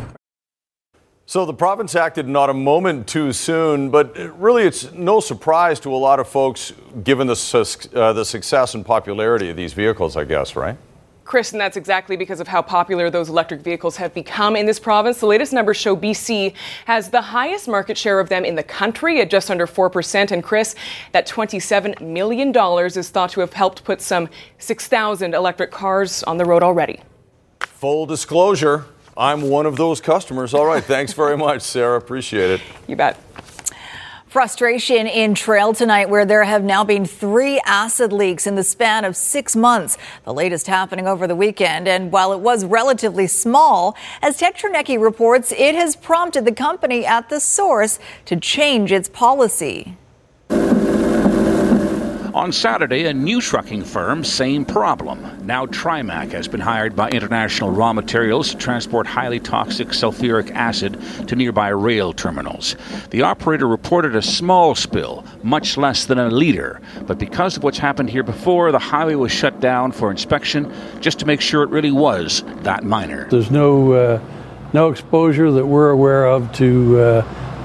So 1.29 1.45
the 1.45 1.55
province 1.55 1.97
acted 1.97 2.29
not 2.29 2.51
a 2.51 2.55
moment 2.55 3.09
too 3.09 3.33
soon, 3.33 3.91
but 3.91 4.17
really 4.39 4.63
it's 4.63 4.93
no 4.93 5.19
surprise 5.19 5.81
to 5.81 5.93
a 5.93 5.97
lot 5.97 6.21
of 6.21 6.29
folks 6.29 6.73
given 7.03 7.27
the, 7.27 7.89
uh, 7.95 8.13
the 8.13 8.25
success 8.25 8.75
and 8.75 8.87
popularity 8.87 9.51
of 9.51 9.57
these 9.57 9.73
vehicles, 9.73 10.17
I 10.17 10.25
guess, 10.25 10.55
right? 10.55 10.77
Chris, 11.27 11.51
and 11.51 11.61
that's 11.61 11.77
exactly 11.77 12.17
because 12.17 12.39
of 12.39 12.47
how 12.47 12.63
popular 12.63 13.11
those 13.11 13.29
electric 13.29 13.61
vehicles 13.61 13.97
have 13.97 14.15
become 14.15 14.55
in 14.55 14.65
this 14.65 14.79
province. 14.79 15.19
The 15.19 15.27
latest 15.27 15.53
numbers 15.53 15.77
show 15.77 15.97
BC 15.97 16.55
has 16.85 17.11
the 17.11 17.21
highest 17.21 17.67
market 17.67 17.99
share 17.99 18.21
of 18.21 18.29
them 18.29 18.45
in 18.45 18.55
the 18.55 18.63
country 18.63 19.21
at 19.21 19.29
just 19.29 19.51
under 19.51 19.67
4%. 19.67 20.31
And 20.31 20.43
Chris, 20.43 20.77
that 21.11 21.27
$27 21.27 22.01
million 22.01 22.57
is 22.87 23.11
thought 23.11 23.31
to 23.31 23.41
have 23.41 23.53
helped 23.53 23.83
put 23.83 24.01
some 24.01 24.29
6,000 24.59 25.35
electric 25.35 25.73
cars 25.73 26.23
on 26.23 26.37
the 26.37 26.45
road 26.45 26.63
already. 26.63 27.01
Full 27.59 28.07
disclosure, 28.07 28.85
I'm 29.17 29.43
one 29.43 29.67
of 29.67 29.77
those 29.77 30.01
customers. 30.01 30.55
All 30.55 30.67
right. 30.67 30.85
Thanks 30.85 31.13
very 31.13 31.37
much, 31.37 31.63
Sarah. 31.63 31.99
Appreciate 31.99 32.51
it. 32.51 32.61
You 32.87 32.95
bet. 32.95 33.19
Frustration 34.29 35.07
in 35.07 35.37
Trail 35.37 35.73
tonight, 35.73 36.11
where 36.11 36.27
there 36.27 36.43
have 36.43 36.65
now 36.65 36.83
been 36.83 37.07
three 37.07 37.61
acid 37.65 38.13
leaks 38.13 38.45
in 38.45 38.57
the 38.57 38.65
span 38.65 39.05
of 39.05 39.17
six 39.17 39.55
months. 39.55 39.97
The 40.25 40.35
latest 40.35 40.67
happening 40.67 41.07
over 41.07 41.29
the 41.29 41.37
weekend. 41.37 41.87
And 41.87 42.11
while 42.11 42.33
it 42.33 42.41
was 42.41 42.65
relatively 42.65 43.29
small, 43.29 43.97
as 44.23 44.39
Ted 44.39 44.57
Chernecki 44.57 45.01
reports, 45.01 45.53
it 45.53 45.77
has 45.77 45.95
prompted 45.95 46.45
the 46.45 46.53
company 46.53 47.07
at 47.07 47.29
the 47.29 47.39
source 47.39 48.01
to 48.25 48.35
change 48.35 48.91
its 48.91 49.09
policy. 49.09 49.97
On 52.37 52.53
Saturday, 52.53 53.07
a 53.07 53.15
new 53.15 53.41
trucking 53.41 53.83
firm, 53.83 54.23
same 54.23 54.67
problem. 54.67 55.47
Now 55.47 55.65
Trimac 55.65 56.33
has 56.33 56.47
been 56.47 56.61
hired 56.61 56.95
by 56.95 57.09
International 57.09 57.71
Raw 57.71 57.95
Materials 57.95 58.51
to 58.51 58.59
transport 58.59 59.07
highly 59.07 59.41
toxic 59.41 59.89
sulfuric 59.89 60.51
acid 60.51 61.01
to 61.29 61.35
nearby 61.35 61.69
rail 61.69 62.13
terminals. 62.13 62.77
The 63.09 63.23
operator 63.23 63.67
reported 63.67 64.15
a 64.15 64.21
small 64.21 64.75
spill, 64.75 65.25
much 65.43 65.79
less 65.79 66.05
than 66.05 66.19
a 66.19 66.29
liter, 66.29 66.83
but 67.07 67.19
because 67.19 67.57
of 67.57 67.63
what's 67.63 67.79
happened 67.79 68.11
here 68.11 68.23
before, 68.23 68.71
the 68.71 68.79
highway 68.79 69.15
was 69.15 69.33
shut 69.33 69.59
down 69.61 69.91
for 69.91 70.11
inspection 70.11 70.71
just 71.01 71.19
to 71.21 71.27
make 71.27 71.41
sure 71.41 71.63
it 71.63 71.71
really 71.71 71.91
was 71.91 72.43
that 72.65 72.85
minor. 72.85 73.27
There's 73.31 73.51
no 73.51 73.93
uh, 73.93 74.21
no 74.75 74.91
exposure 74.91 75.51
that 75.53 75.65
we're 75.65 75.89
aware 75.89 76.27
of 76.27 76.53
to 76.57 77.01
uh, 77.01 77.03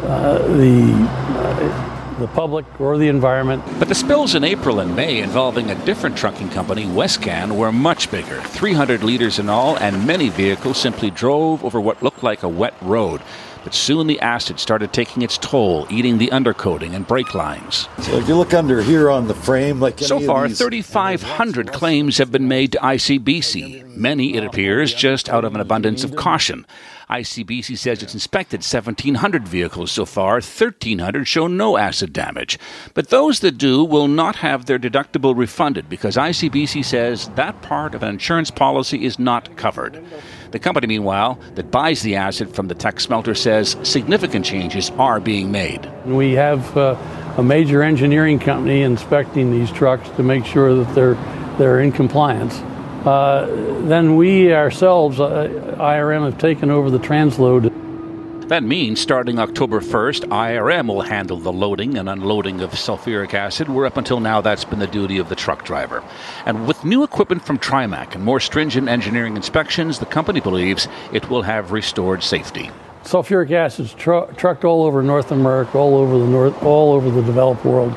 uh, 0.03 0.37
the 0.55 0.93
uh, 1.09 1.90
the 2.21 2.27
public 2.27 2.65
or 2.79 2.97
the 2.97 3.07
environment. 3.07 3.63
But 3.79 3.89
the 3.89 3.95
spills 3.95 4.35
in 4.35 4.43
April 4.43 4.79
and 4.79 4.95
May 4.95 5.19
involving 5.19 5.69
a 5.69 5.85
different 5.85 6.17
trucking 6.17 6.49
company, 6.49 6.85
Westcan, 6.85 7.57
were 7.57 7.71
much 7.71 8.09
bigger 8.09 8.41
300 8.41 9.03
liters 9.03 9.39
in 9.39 9.49
all, 9.49 9.77
and 9.77 10.07
many 10.07 10.29
vehicles 10.29 10.77
simply 10.77 11.09
drove 11.09 11.65
over 11.65 11.81
what 11.81 12.01
looked 12.01 12.23
like 12.23 12.43
a 12.43 12.49
wet 12.49 12.75
road. 12.81 13.21
But 13.63 13.75
soon 13.75 14.07
the 14.07 14.19
acid 14.21 14.59
started 14.59 14.91
taking 14.91 15.21
its 15.21 15.37
toll, 15.37 15.85
eating 15.89 16.17
the 16.17 16.29
undercoating 16.29 16.93
and 16.93 17.05
brake 17.05 17.35
lines. 17.35 17.87
So 17.99 18.17
if 18.17 18.27
you 18.27 18.35
look 18.35 18.55
under 18.55 18.81
here 18.81 19.09
on 19.11 19.27
the 19.27 19.35
frame, 19.35 19.79
like 19.79 19.99
so 19.99 20.19
far, 20.19 20.49
3,500 20.49 21.71
claims 21.71 22.17
have 22.17 22.31
been 22.31 22.47
made 22.47 22.71
to 22.71 22.79
ICBC. 22.79 23.95
Many, 23.95 24.35
it 24.35 24.43
appears, 24.43 24.93
just 24.93 25.29
out 25.29 25.45
of 25.45 25.53
an 25.53 25.61
abundance 25.61 26.03
of 26.03 26.15
caution. 26.15 26.65
ICBC 27.11 27.77
says 27.77 28.01
it's 28.01 28.13
inspected 28.13 28.61
1,700 28.61 29.47
vehicles 29.47 29.91
so 29.91 30.05
far. 30.05 30.35
1,300 30.35 31.27
show 31.27 31.47
no 31.47 31.77
acid 31.77 32.13
damage. 32.13 32.57
But 32.93 33.09
those 33.09 33.41
that 33.41 33.57
do 33.57 33.83
will 33.83 34.07
not 34.07 34.37
have 34.37 34.65
their 34.65 34.79
deductible 34.79 35.35
refunded 35.35 35.89
because 35.89 36.15
ICBC 36.15 36.85
says 36.85 37.27
that 37.35 37.61
part 37.61 37.93
of 37.93 38.01
an 38.01 38.09
insurance 38.09 38.49
policy 38.49 39.03
is 39.03 39.19
not 39.19 39.57
covered. 39.57 40.01
The 40.51 40.59
company, 40.59 40.87
meanwhile, 40.87 41.39
that 41.55 41.69
buys 41.69 42.01
the 42.01 42.15
acid 42.15 42.55
from 42.55 42.67
the 42.67 42.75
Teck 42.75 42.99
smelter 42.99 43.35
says 43.35 43.75
significant 43.83 44.45
changes 44.45 44.89
are 44.91 45.19
being 45.19 45.51
made. 45.51 45.89
We 46.05 46.33
have 46.33 46.77
uh, 46.77 46.95
a 47.37 47.43
major 47.43 47.83
engineering 47.83 48.39
company 48.39 48.81
inspecting 48.81 49.51
these 49.51 49.71
trucks 49.71 50.09
to 50.11 50.23
make 50.23 50.45
sure 50.45 50.75
that 50.75 50.95
they're 50.95 51.17
they're 51.57 51.81
in 51.81 51.91
compliance. 51.91 52.61
Uh, 53.05 53.47
then 53.87 54.15
we 54.15 54.53
ourselves, 54.53 55.19
uh, 55.19 55.75
IRM, 55.79 56.23
have 56.23 56.37
taken 56.37 56.69
over 56.69 56.91
the 56.91 56.99
transload. 56.99 57.71
That 58.47 58.63
means 58.63 58.99
starting 58.99 59.39
October 59.39 59.79
1st, 59.79 60.25
IRM 60.25 60.87
will 60.87 61.01
handle 61.01 61.37
the 61.37 61.53
loading 61.53 61.97
and 61.97 62.09
unloading 62.09 62.59
of 62.61 62.71
sulfuric 62.71 63.33
acid, 63.33 63.69
where 63.69 63.85
up 63.85 63.97
until 63.97 64.19
now 64.19 64.41
that's 64.41 64.65
been 64.65 64.79
the 64.79 64.87
duty 64.87 65.17
of 65.19 65.29
the 65.29 65.35
truck 65.35 65.63
driver. 65.63 66.03
And 66.45 66.67
with 66.67 66.83
new 66.83 67.01
equipment 67.03 67.43
from 67.43 67.57
Trimac 67.57 68.13
and 68.13 68.23
more 68.23 68.39
stringent 68.41 68.89
engineering 68.89 69.35
inspections, 69.35 69.99
the 69.99 70.05
company 70.05 70.41
believes 70.41 70.87
it 71.13 71.29
will 71.29 71.43
have 71.43 71.71
restored 71.71 72.23
safety. 72.23 72.69
Sulfuric 73.03 73.51
acid 73.51 73.85
is 73.85 73.93
tr- 73.93 74.31
trucked 74.35 74.63
all 74.63 74.83
over 74.83 75.01
North 75.01 75.31
America, 75.31 75.77
all 75.77 75.95
over 75.95 76.19
the 76.19 76.27
north, 76.27 76.61
all 76.61 76.93
over 76.93 77.09
the 77.09 77.23
developed 77.23 77.65
world, 77.65 77.93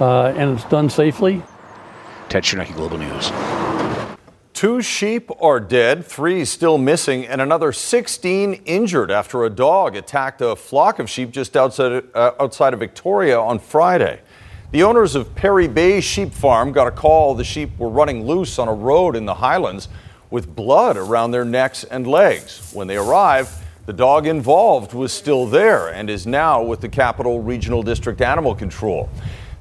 uh, 0.00 0.28
and 0.28 0.56
it's 0.56 0.64
done 0.66 0.88
safely. 0.88 1.42
Ted 2.28 2.44
Chernecki, 2.44 2.74
Global 2.74 2.98
News. 2.98 3.30
Two 4.56 4.80
sheep 4.80 5.30
are 5.42 5.60
dead, 5.60 6.06
three 6.06 6.42
still 6.46 6.78
missing, 6.78 7.26
and 7.26 7.42
another 7.42 7.72
16 7.72 8.54
injured 8.64 9.10
after 9.10 9.44
a 9.44 9.50
dog 9.50 9.96
attacked 9.96 10.40
a 10.40 10.56
flock 10.56 10.98
of 10.98 11.10
sheep 11.10 11.30
just 11.30 11.58
outside, 11.58 12.04
uh, 12.14 12.30
outside 12.40 12.72
of 12.72 12.80
Victoria 12.80 13.38
on 13.38 13.58
Friday. 13.58 14.18
The 14.70 14.82
owners 14.82 15.14
of 15.14 15.34
Perry 15.34 15.68
Bay 15.68 16.00
Sheep 16.00 16.32
Farm 16.32 16.72
got 16.72 16.86
a 16.86 16.90
call 16.90 17.34
the 17.34 17.44
sheep 17.44 17.78
were 17.78 17.90
running 17.90 18.26
loose 18.26 18.58
on 18.58 18.66
a 18.66 18.72
road 18.72 19.14
in 19.14 19.26
the 19.26 19.34
Highlands 19.34 19.88
with 20.30 20.56
blood 20.56 20.96
around 20.96 21.32
their 21.32 21.44
necks 21.44 21.84
and 21.84 22.06
legs. 22.06 22.70
When 22.72 22.86
they 22.86 22.96
arrived, 22.96 23.50
the 23.84 23.92
dog 23.92 24.26
involved 24.26 24.94
was 24.94 25.12
still 25.12 25.44
there 25.44 25.88
and 25.88 26.08
is 26.08 26.26
now 26.26 26.62
with 26.62 26.80
the 26.80 26.88
Capital 26.88 27.42
Regional 27.42 27.82
District 27.82 28.22
Animal 28.22 28.54
Control. 28.54 29.10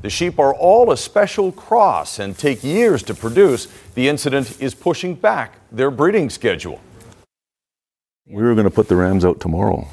The 0.06 0.12
sheep 0.12 0.38
are 0.38 0.54
all 0.54 0.92
a 0.92 0.98
special 0.98 1.52
cross 1.52 2.20
and 2.20 2.38
take 2.38 2.64
years 2.64 3.02
to 3.02 3.16
produce. 3.16 3.68
The 3.96 4.08
incident 4.08 4.62
is 4.62 4.76
pushing 4.76 5.16
back 5.16 5.56
their 5.72 5.90
breeding 5.90 6.30
schedule. 6.30 6.80
We 8.28 8.44
were 8.44 8.54
going 8.54 8.66
to 8.66 8.70
put 8.70 8.88
the 8.88 8.96
rams 8.96 9.26
out 9.26 9.40
tomorrow. 9.40 9.88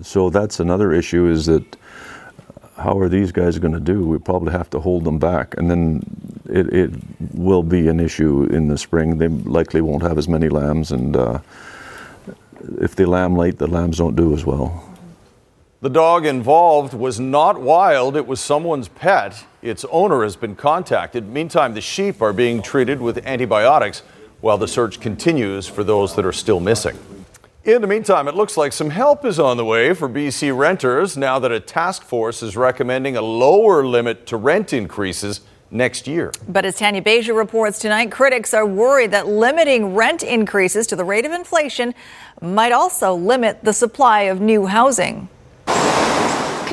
So 0.00 0.30
that's 0.30 0.60
another 0.60 0.94
issue 0.94 1.26
is 1.26 1.44
that 1.44 1.76
how 2.78 2.98
are 2.98 3.10
these 3.10 3.32
guys 3.32 3.58
going 3.58 3.74
to 3.74 3.80
do? 3.80 4.06
We 4.06 4.16
probably 4.16 4.52
have 4.52 4.70
to 4.70 4.80
hold 4.80 5.04
them 5.04 5.18
back. 5.18 5.58
And 5.58 5.70
then 5.70 6.02
it, 6.46 6.72
it 6.72 6.90
will 7.34 7.62
be 7.62 7.88
an 7.88 8.00
issue 8.00 8.44
in 8.44 8.68
the 8.68 8.78
spring. 8.78 9.18
They 9.18 9.28
likely 9.28 9.82
won't 9.82 10.04
have 10.04 10.16
as 10.16 10.26
many 10.26 10.48
lambs. 10.48 10.90
And 10.90 11.14
uh, 11.14 11.40
if 12.80 12.96
they 12.96 13.04
lamb 13.04 13.36
late, 13.36 13.58
the 13.58 13.66
lambs 13.66 13.98
don't 13.98 14.16
do 14.16 14.32
as 14.32 14.46
well. 14.46 14.93
The 15.84 15.90
dog 15.90 16.24
involved 16.24 16.94
was 16.94 17.20
not 17.20 17.60
wild, 17.60 18.16
it 18.16 18.26
was 18.26 18.40
someone's 18.40 18.88
pet. 18.88 19.44
Its 19.60 19.84
owner 19.90 20.22
has 20.22 20.34
been 20.34 20.56
contacted. 20.56 21.28
Meantime, 21.28 21.74
the 21.74 21.82
sheep 21.82 22.22
are 22.22 22.32
being 22.32 22.62
treated 22.62 23.02
with 23.02 23.18
antibiotics 23.26 24.00
while 24.40 24.56
the 24.56 24.66
search 24.66 24.98
continues 24.98 25.66
for 25.66 25.84
those 25.84 26.16
that 26.16 26.24
are 26.24 26.32
still 26.32 26.58
missing. 26.58 26.98
In 27.64 27.82
the 27.82 27.86
meantime, 27.86 28.28
it 28.28 28.34
looks 28.34 28.56
like 28.56 28.72
some 28.72 28.88
help 28.88 29.26
is 29.26 29.38
on 29.38 29.58
the 29.58 29.64
way 29.66 29.92
for 29.92 30.08
BC 30.08 30.56
renters 30.56 31.18
now 31.18 31.38
that 31.38 31.52
a 31.52 31.60
task 31.60 32.02
force 32.02 32.42
is 32.42 32.56
recommending 32.56 33.18
a 33.18 33.22
lower 33.22 33.84
limit 33.84 34.26
to 34.28 34.38
rent 34.38 34.72
increases 34.72 35.42
next 35.70 36.06
year. 36.06 36.32
But 36.48 36.64
as 36.64 36.78
Tanya 36.78 37.02
Beja 37.02 37.36
reports 37.36 37.78
tonight, 37.78 38.10
critics 38.10 38.54
are 38.54 38.64
worried 38.64 39.10
that 39.10 39.28
limiting 39.28 39.94
rent 39.94 40.22
increases 40.22 40.86
to 40.86 40.96
the 40.96 41.04
rate 41.04 41.26
of 41.26 41.32
inflation 41.32 41.94
might 42.40 42.72
also 42.72 43.14
limit 43.14 43.62
the 43.62 43.74
supply 43.74 44.22
of 44.22 44.40
new 44.40 44.64
housing. 44.64 45.28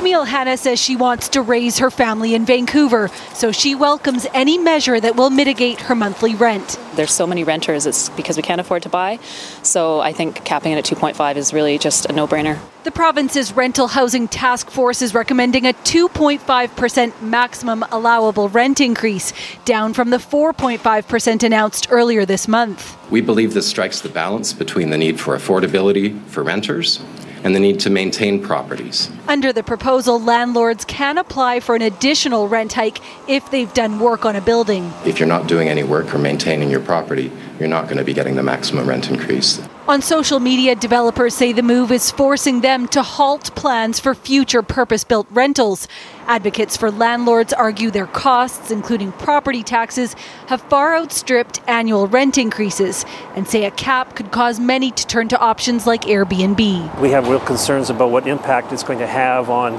Camille 0.02 0.24
Hanna 0.24 0.56
says 0.56 0.80
she 0.80 0.96
wants 0.96 1.28
to 1.28 1.42
raise 1.42 1.78
her 1.78 1.88
family 1.88 2.34
in 2.34 2.44
Vancouver, 2.44 3.08
so 3.34 3.52
she 3.52 3.76
welcomes 3.76 4.26
any 4.34 4.58
measure 4.58 4.98
that 4.98 5.14
will 5.14 5.30
mitigate 5.30 5.82
her 5.82 5.94
monthly 5.94 6.34
rent. 6.34 6.76
There's 6.96 7.12
so 7.12 7.24
many 7.24 7.44
renters, 7.44 7.86
it's 7.86 8.08
because 8.08 8.36
we 8.36 8.42
can't 8.42 8.60
afford 8.60 8.82
to 8.82 8.88
buy. 8.88 9.20
So 9.62 10.00
I 10.00 10.12
think 10.12 10.44
capping 10.44 10.72
it 10.72 10.78
at 10.78 10.84
2.5 10.84 11.36
is 11.36 11.52
really 11.52 11.78
just 11.78 12.06
a 12.06 12.12
no 12.12 12.26
brainer. 12.26 12.58
The 12.82 12.90
province's 12.90 13.52
rental 13.52 13.86
housing 13.86 14.26
task 14.26 14.70
force 14.70 15.02
is 15.02 15.14
recommending 15.14 15.66
a 15.66 15.72
2.5% 15.72 17.22
maximum 17.22 17.84
allowable 17.92 18.48
rent 18.48 18.80
increase, 18.80 19.32
down 19.64 19.94
from 19.94 20.10
the 20.10 20.16
4.5% 20.16 21.44
announced 21.44 21.86
earlier 21.90 22.26
this 22.26 22.48
month. 22.48 22.98
We 23.08 23.20
believe 23.20 23.54
this 23.54 23.68
strikes 23.68 24.00
the 24.00 24.08
balance 24.08 24.52
between 24.52 24.90
the 24.90 24.98
need 24.98 25.20
for 25.20 25.36
affordability 25.36 26.20
for 26.26 26.42
renters 26.42 27.00
and 27.44 27.54
the 27.54 27.60
need 27.60 27.80
to 27.80 27.90
maintain 27.90 28.42
properties. 28.42 29.10
Under 29.28 29.52
the 29.52 29.62
proposal, 29.62 30.20
landlords 30.20 30.84
can 30.84 31.18
apply 31.18 31.60
for 31.60 31.74
an 31.74 31.82
additional 31.82 32.48
rent 32.48 32.72
hike 32.74 32.98
if 33.28 33.50
they've 33.50 33.72
done 33.74 33.98
work 33.98 34.24
on 34.24 34.36
a 34.36 34.40
building. 34.40 34.92
If 35.04 35.18
you're 35.18 35.28
not 35.28 35.46
doing 35.46 35.68
any 35.68 35.82
work 35.82 36.14
or 36.14 36.18
maintaining 36.18 36.70
your 36.70 36.80
property, 36.80 37.30
you're 37.58 37.68
not 37.68 37.84
going 37.84 37.98
to 37.98 38.04
be 38.04 38.14
getting 38.14 38.36
the 38.36 38.42
maximum 38.42 38.88
rent 38.88 39.10
increase. 39.10 39.60
On 39.92 40.00
social 40.00 40.40
media, 40.40 40.74
developers 40.74 41.34
say 41.34 41.52
the 41.52 41.62
move 41.62 41.92
is 41.92 42.10
forcing 42.10 42.62
them 42.62 42.88
to 42.88 43.02
halt 43.02 43.54
plans 43.54 44.00
for 44.00 44.14
future 44.14 44.62
purpose 44.62 45.04
built 45.04 45.26
rentals. 45.30 45.86
Advocates 46.26 46.78
for 46.78 46.90
landlords 46.90 47.52
argue 47.52 47.90
their 47.90 48.06
costs, 48.06 48.70
including 48.70 49.12
property 49.12 49.62
taxes, 49.62 50.16
have 50.46 50.62
far 50.62 50.96
outstripped 50.96 51.60
annual 51.66 52.08
rent 52.08 52.38
increases 52.38 53.04
and 53.36 53.46
say 53.46 53.66
a 53.66 53.70
cap 53.70 54.16
could 54.16 54.30
cause 54.30 54.58
many 54.58 54.90
to 54.92 55.06
turn 55.06 55.28
to 55.28 55.38
options 55.38 55.86
like 55.86 56.04
Airbnb. 56.04 56.98
We 56.98 57.10
have 57.10 57.28
real 57.28 57.40
concerns 57.40 57.90
about 57.90 58.10
what 58.10 58.26
impact 58.26 58.72
it's 58.72 58.82
going 58.82 59.00
to 59.00 59.06
have 59.06 59.50
on 59.50 59.74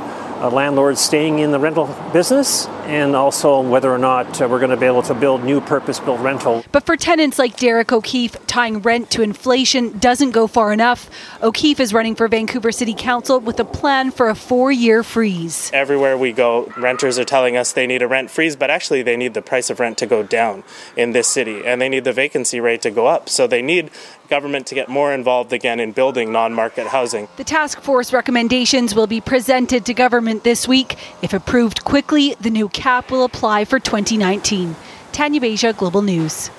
landlords 0.49 0.99
staying 0.99 1.39
in 1.39 1.51
the 1.51 1.59
rental 1.59 1.87
business 2.11 2.67
and 2.85 3.15
also 3.15 3.61
whether 3.61 3.91
or 3.91 3.97
not 3.97 4.41
uh, 4.41 4.47
we're 4.47 4.59
going 4.59 4.71
to 4.71 4.77
be 4.77 4.85
able 4.85 5.01
to 5.03 5.13
build 5.13 5.43
new 5.43 5.61
purpose 5.61 5.99
built 5.99 6.19
rental. 6.19 6.63
But 6.71 6.85
for 6.85 6.97
tenants 6.97 7.39
like 7.39 7.57
Derrick 7.57 7.91
O'Keefe, 7.91 8.35
tying 8.47 8.81
rent 8.81 9.09
to 9.11 9.21
inflation 9.21 9.97
doesn't 9.99 10.31
go 10.31 10.47
far 10.47 10.73
enough. 10.73 11.09
O'Keefe 11.41 11.79
is 11.79 11.93
running 11.93 12.15
for 12.15 12.27
Vancouver 12.27 12.71
City 12.71 12.93
Council 12.93 13.39
with 13.39 13.59
a 13.59 13.65
plan 13.65 14.11
for 14.11 14.29
a 14.29 14.35
four 14.35 14.71
year 14.71 15.03
freeze. 15.03 15.71
Everywhere 15.73 16.17
we 16.17 16.31
go, 16.31 16.71
renters 16.77 17.17
are 17.17 17.25
telling 17.25 17.55
us 17.55 17.71
they 17.71 17.87
need 17.87 18.01
a 18.01 18.07
rent 18.07 18.29
freeze, 18.29 18.55
but 18.55 18.69
actually 18.69 19.01
they 19.01 19.17
need 19.17 19.33
the 19.33 19.41
price 19.41 19.69
of 19.69 19.79
rent 19.79 19.97
to 19.99 20.05
go 20.05 20.23
down 20.23 20.63
in 20.97 21.11
this 21.11 21.27
city 21.27 21.65
and 21.65 21.81
they 21.81 21.89
need 21.89 22.03
the 22.03 22.13
vacancy 22.13 22.59
rate 22.59 22.81
to 22.81 22.91
go 22.91 23.07
up. 23.07 23.29
So 23.29 23.47
they 23.47 23.61
need 23.61 23.91
government 24.27 24.67
to 24.67 24.75
get 24.75 24.89
more 24.89 25.13
involved 25.13 25.53
again 25.53 25.79
in 25.79 25.91
building 25.91 26.31
non 26.31 26.53
market 26.53 26.87
housing. 26.87 27.27
The 27.37 27.43
task 27.43 27.81
force 27.81 28.13
recommendations 28.13 28.95
will 28.95 29.07
be 29.07 29.21
presented 29.21 29.85
to 29.85 29.93
government 29.93 30.43
this 30.43 30.67
week. 30.67 30.97
If 31.21 31.33
approved 31.33 31.83
quickly, 31.83 32.35
the 32.39 32.49
new 32.49 32.69
cap 32.69 33.11
will 33.11 33.23
apply 33.23 33.65
for 33.65 33.79
2019. 33.79 34.75
Tanya 35.11 35.41
Beja, 35.41 35.75
Global 35.75 36.01
News. 36.01 36.49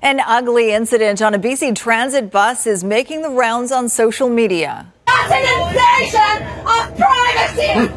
An 0.00 0.20
ugly 0.26 0.72
incident 0.72 1.22
on 1.22 1.34
a 1.34 1.38
BC 1.38 1.76
transit 1.76 2.30
bus 2.30 2.66
is 2.66 2.82
making 2.82 3.22
the 3.22 3.30
rounds 3.30 3.70
on 3.70 3.88
social 3.88 4.28
media. 4.28 4.92
That's 5.06 5.30
an 5.30 5.44
invasion 5.68 6.42
of 6.66 6.96
privacy! 6.96 7.92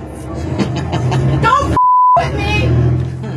Don't 1.42 1.72
f- 1.72 1.78
with 2.18 2.38
me! 2.38 2.55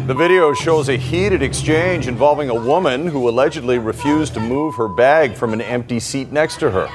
The 0.09 0.14
video 0.14 0.55
shows 0.55 0.88
a 0.88 0.97
heated 0.97 1.42
exchange 1.42 2.09
involving 2.09 2.49
a 2.49 2.55
woman 2.55 3.09
who 3.09 3.29
allegedly 3.29 3.79
refused 3.79 4.33
to 4.33 4.40
move 4.40 4.75
her 4.77 4.88
bag 4.88 5.35
from 5.35 5.53
an 5.53 5.61
empty 5.61 6.01
seat 6.01 6.33
next 6.33 6.61
to 6.61 6.71
her. 6.71 6.88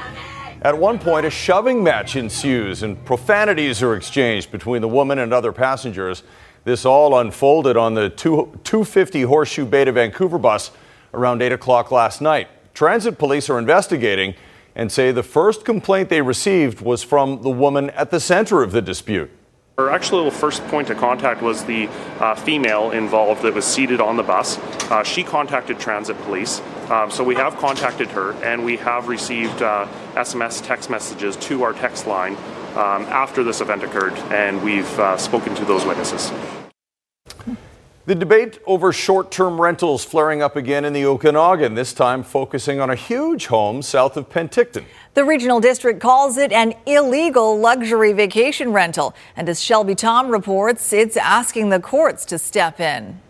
At 0.63 0.75
one 0.75 0.97
point, 0.97 1.27
a 1.27 1.29
shoving 1.29 1.83
match 1.83 2.15
ensues 2.15 2.81
and 2.81 3.05
profanities 3.05 3.83
are 3.83 3.95
exchanged 3.95 4.51
between 4.51 4.81
the 4.81 4.87
woman 4.87 5.19
and 5.19 5.31
other 5.31 5.51
passengers. 5.51 6.23
This 6.63 6.85
all 6.85 7.19
unfolded 7.19 7.77
on 7.77 7.93
the 7.93 8.09
250 8.09 9.21
Horseshoe 9.21 9.65
Bay 9.65 9.85
to 9.85 9.91
Vancouver 9.91 10.39
bus 10.39 10.71
around 11.13 11.43
8 11.43 11.51
o'clock 11.51 11.91
last 11.91 12.19
night. 12.19 12.47
Transit 12.73 13.19
police 13.19 13.47
are 13.47 13.59
investigating 13.59 14.33
and 14.73 14.91
say 14.91 15.11
the 15.11 15.21
first 15.21 15.65
complaint 15.65 16.09
they 16.09 16.23
received 16.23 16.81
was 16.81 17.03
from 17.03 17.43
the 17.43 17.51
woman 17.51 17.91
at 17.91 18.09
the 18.09 18.19
center 18.19 18.63
of 18.63 18.71
the 18.71 18.81
dispute. 18.81 19.29
Our 19.79 19.89
actual 19.89 20.29
first 20.29 20.63
point 20.67 20.91
of 20.91 20.97
contact 20.97 21.41
was 21.41 21.65
the 21.65 21.87
uh, 22.19 22.35
female 22.35 22.91
involved 22.91 23.41
that 23.41 23.55
was 23.55 23.65
seated 23.65 23.99
on 23.99 24.17
the 24.17 24.21
bus. 24.21 24.59
Uh, 24.91 25.03
she 25.03 25.23
contacted 25.23 25.79
transit 25.79 26.15
police. 26.21 26.61
Um, 26.91 27.09
so 27.09 27.23
we 27.23 27.33
have 27.35 27.57
contacted 27.57 28.09
her 28.09 28.33
and 28.43 28.63
we 28.63 28.77
have 28.77 29.07
received 29.07 29.63
uh, 29.63 29.87
SMS 30.13 30.63
text 30.63 30.91
messages 30.91 31.35
to 31.37 31.63
our 31.63 31.73
text 31.73 32.05
line 32.05 32.35
um, 32.75 33.01
after 33.09 33.43
this 33.43 33.61
event 33.61 33.83
occurred, 33.83 34.13
and 34.31 34.61
we've 34.61 34.99
uh, 34.99 35.17
spoken 35.17 35.55
to 35.55 35.65
those 35.65 35.85
witnesses. 35.85 36.31
The 38.05 38.15
debate 38.15 38.59
over 38.65 38.91
short 38.91 39.31
term 39.31 39.61
rentals 39.61 40.03
flaring 40.03 40.41
up 40.41 40.57
again 40.57 40.83
in 40.83 40.91
the 40.91 41.05
Okanagan, 41.05 41.75
this 41.75 41.93
time 41.93 42.21
focusing 42.21 42.81
on 42.81 42.89
a 42.89 42.95
huge 42.95 43.45
home 43.45 43.81
south 43.81 44.17
of 44.17 44.29
Penticton. 44.29 44.83
The 45.13 45.23
regional 45.23 45.61
district 45.61 46.01
calls 46.01 46.35
it 46.35 46.51
an 46.51 46.73
illegal 46.85 47.57
luxury 47.57 48.11
vacation 48.11 48.73
rental. 48.73 49.15
And 49.37 49.47
as 49.47 49.63
Shelby 49.63 49.95
Thom 49.95 50.31
reports, 50.31 50.91
it's 50.91 51.15
asking 51.15 51.69
the 51.69 51.79
courts 51.79 52.25
to 52.25 52.37
step 52.37 52.81
in. 52.81 53.21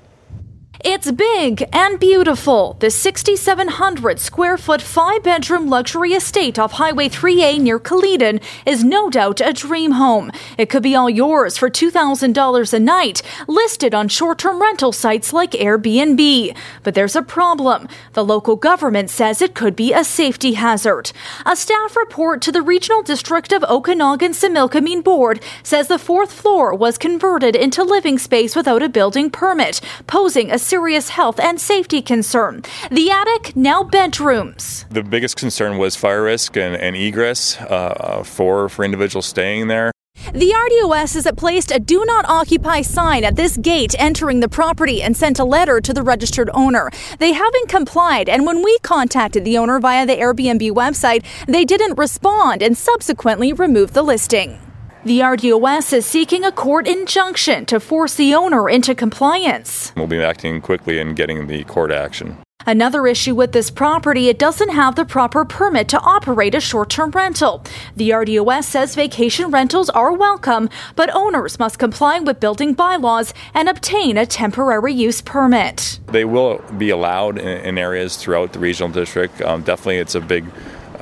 It's 0.86 1.10
big 1.14 1.70
and 1.72 1.98
beautiful. 1.98 2.76
The 2.82 2.92
6,700 2.92 4.20
square 4.20 4.58
foot 4.58 4.82
five 4.82 5.24
bedroom 5.24 5.70
luxury 5.70 6.12
estate 6.12 6.60
off 6.60 6.74
Highway 6.74 7.08
3A 7.08 7.58
near 7.58 7.80
Kaleden 7.80 8.44
is 8.66 8.84
no 8.84 9.10
doubt 9.10 9.40
a 9.40 9.54
dream 9.54 9.92
home. 9.92 10.30
It 10.58 10.70
could 10.70 10.84
be 10.84 10.94
all 10.94 11.10
yours 11.10 11.58
for 11.58 11.70
$2,000 11.70 12.74
a 12.74 12.80
night, 12.82 13.22
listed 13.48 13.96
on 13.96 14.10
short 14.10 14.40
term 14.40 14.62
rental 14.62 14.92
sites 14.92 15.32
like 15.32 15.52
Airbnb. 15.52 16.54
But 16.84 16.96
there's 16.96 17.16
a 17.16 17.22
problem. 17.22 17.88
The 18.12 18.26
local 18.26 18.58
government 18.58 19.10
says 19.10 19.42
it 19.42 19.56
could 19.56 19.78
be 19.78 19.94
a 19.94 20.04
safety 20.04 20.56
hazard. 20.56 21.14
A 21.46 21.56
staff 21.56 21.96
report 21.96 22.42
to 22.42 22.52
the 22.52 22.62
Regional 22.62 23.04
District 23.04 23.54
of 23.54 23.64
Okanagan 23.64 24.34
Similkameen 24.34 25.02
Board 25.02 25.42
says 25.64 25.88
the 25.88 25.98
fourth 25.98 26.34
floor 26.34 26.76
was 26.76 26.98
converted 26.98 27.56
into 27.56 27.86
living 27.86 28.20
space 28.20 28.54
without 28.54 28.84
a 28.84 28.90
building 28.90 29.32
permit, 29.32 29.80
posing 30.08 30.52
a 30.52 30.60
serious 30.74 31.10
health 31.10 31.40
and 31.40 31.62
safety 31.62 32.02
concern. 32.02 32.64
The 32.90 33.12
attic, 33.12 33.56
now 33.56 33.84
bedrooms. 33.84 34.86
The 34.90 35.04
biggest 35.04 35.38
concern 35.38 35.78
was 35.78 35.96
fire 35.96 36.24
risk 36.24 36.58
and, 36.58 36.76
and 36.76 36.96
egress 36.96 37.62
uh, 37.62 38.24
for, 38.24 38.70
for 38.70 38.84
individuals 38.84 39.28
staying 39.28 39.68
there. 39.68 39.92
The 40.34 40.52
RDOS 40.66 41.14
has 41.14 41.28
placed 41.38 41.70
a 41.70 41.80
do 41.80 42.04
not 42.06 42.26
occupy 42.28 42.82
sign 42.82 43.24
at 43.24 43.36
this 43.36 43.56
gate 43.58 43.94
entering 44.00 44.40
the 44.40 44.50
property 44.50 45.04
and 45.04 45.16
sent 45.16 45.38
a 45.38 45.44
letter 45.44 45.80
to 45.80 45.94
the 45.94 46.02
registered 46.02 46.50
owner. 46.56 46.90
They 47.20 47.34
haven't 47.34 47.70
complied, 47.70 48.28
and 48.28 48.44
when 48.48 48.64
we 48.64 48.80
contacted 48.80 49.46
the 49.46 49.60
owner 49.60 49.80
via 49.80 50.08
the 50.08 50.16
Airbnb 50.16 50.72
website, 50.72 51.24
they 51.46 51.66
didn't 51.66 52.00
respond 52.00 52.64
and 52.64 52.76
subsequently 52.76 53.54
removed 53.54 53.94
the 53.94 54.02
listing. 54.02 54.58
The 55.06 55.20
RDOS 55.20 55.92
is 55.92 56.06
seeking 56.06 56.46
a 56.46 56.52
court 56.54 56.88
injunction 56.88 57.66
to 57.66 57.82
force 57.82 58.16
the 58.16 58.34
owner 58.36 58.70
into 58.70 58.96
compliance. 58.96 59.92
We'll 59.98 60.08
be 60.08 60.24
acting 60.24 60.62
quickly 60.62 60.98
and 60.98 61.14
getting 61.14 61.48
the 61.48 61.66
court 61.66 61.92
action. 61.92 62.38
Another 62.66 63.06
issue 63.06 63.36
with 63.36 63.52
this 63.52 63.70
property, 63.70 64.30
it 64.30 64.40
doesn't 64.40 64.70
have 64.70 64.96
the 64.96 65.04
proper 65.04 65.44
permit 65.44 65.90
to 65.90 66.00
operate 66.00 66.56
a 66.56 66.62
short 66.62 66.90
term 66.90 67.12
rental. 67.12 67.66
The 67.98 68.12
RDOS 68.12 68.64
says 68.64 68.96
vacation 68.96 69.52
rentals 69.52 69.90
are 69.90 70.14
welcome, 70.14 70.70
but 70.96 71.14
owners 71.14 71.60
must 71.60 71.80
comply 71.80 72.20
with 72.20 72.40
building 72.40 72.74
bylaws 72.74 73.34
and 73.54 73.68
obtain 73.68 74.18
a 74.18 74.26
temporary 74.26 74.94
use 74.94 75.22
permit. 75.22 76.00
They 76.08 76.24
will 76.24 76.60
be 76.78 76.92
allowed 76.92 77.38
in, 77.40 77.66
in 77.66 77.78
areas 77.78 78.16
throughout 78.16 78.54
the 78.54 78.60
regional 78.60 78.90
district. 78.90 79.42
Um, 79.42 79.64
definitely, 79.64 79.98
it's 79.98 80.16
a 80.16 80.22
big 80.22 80.46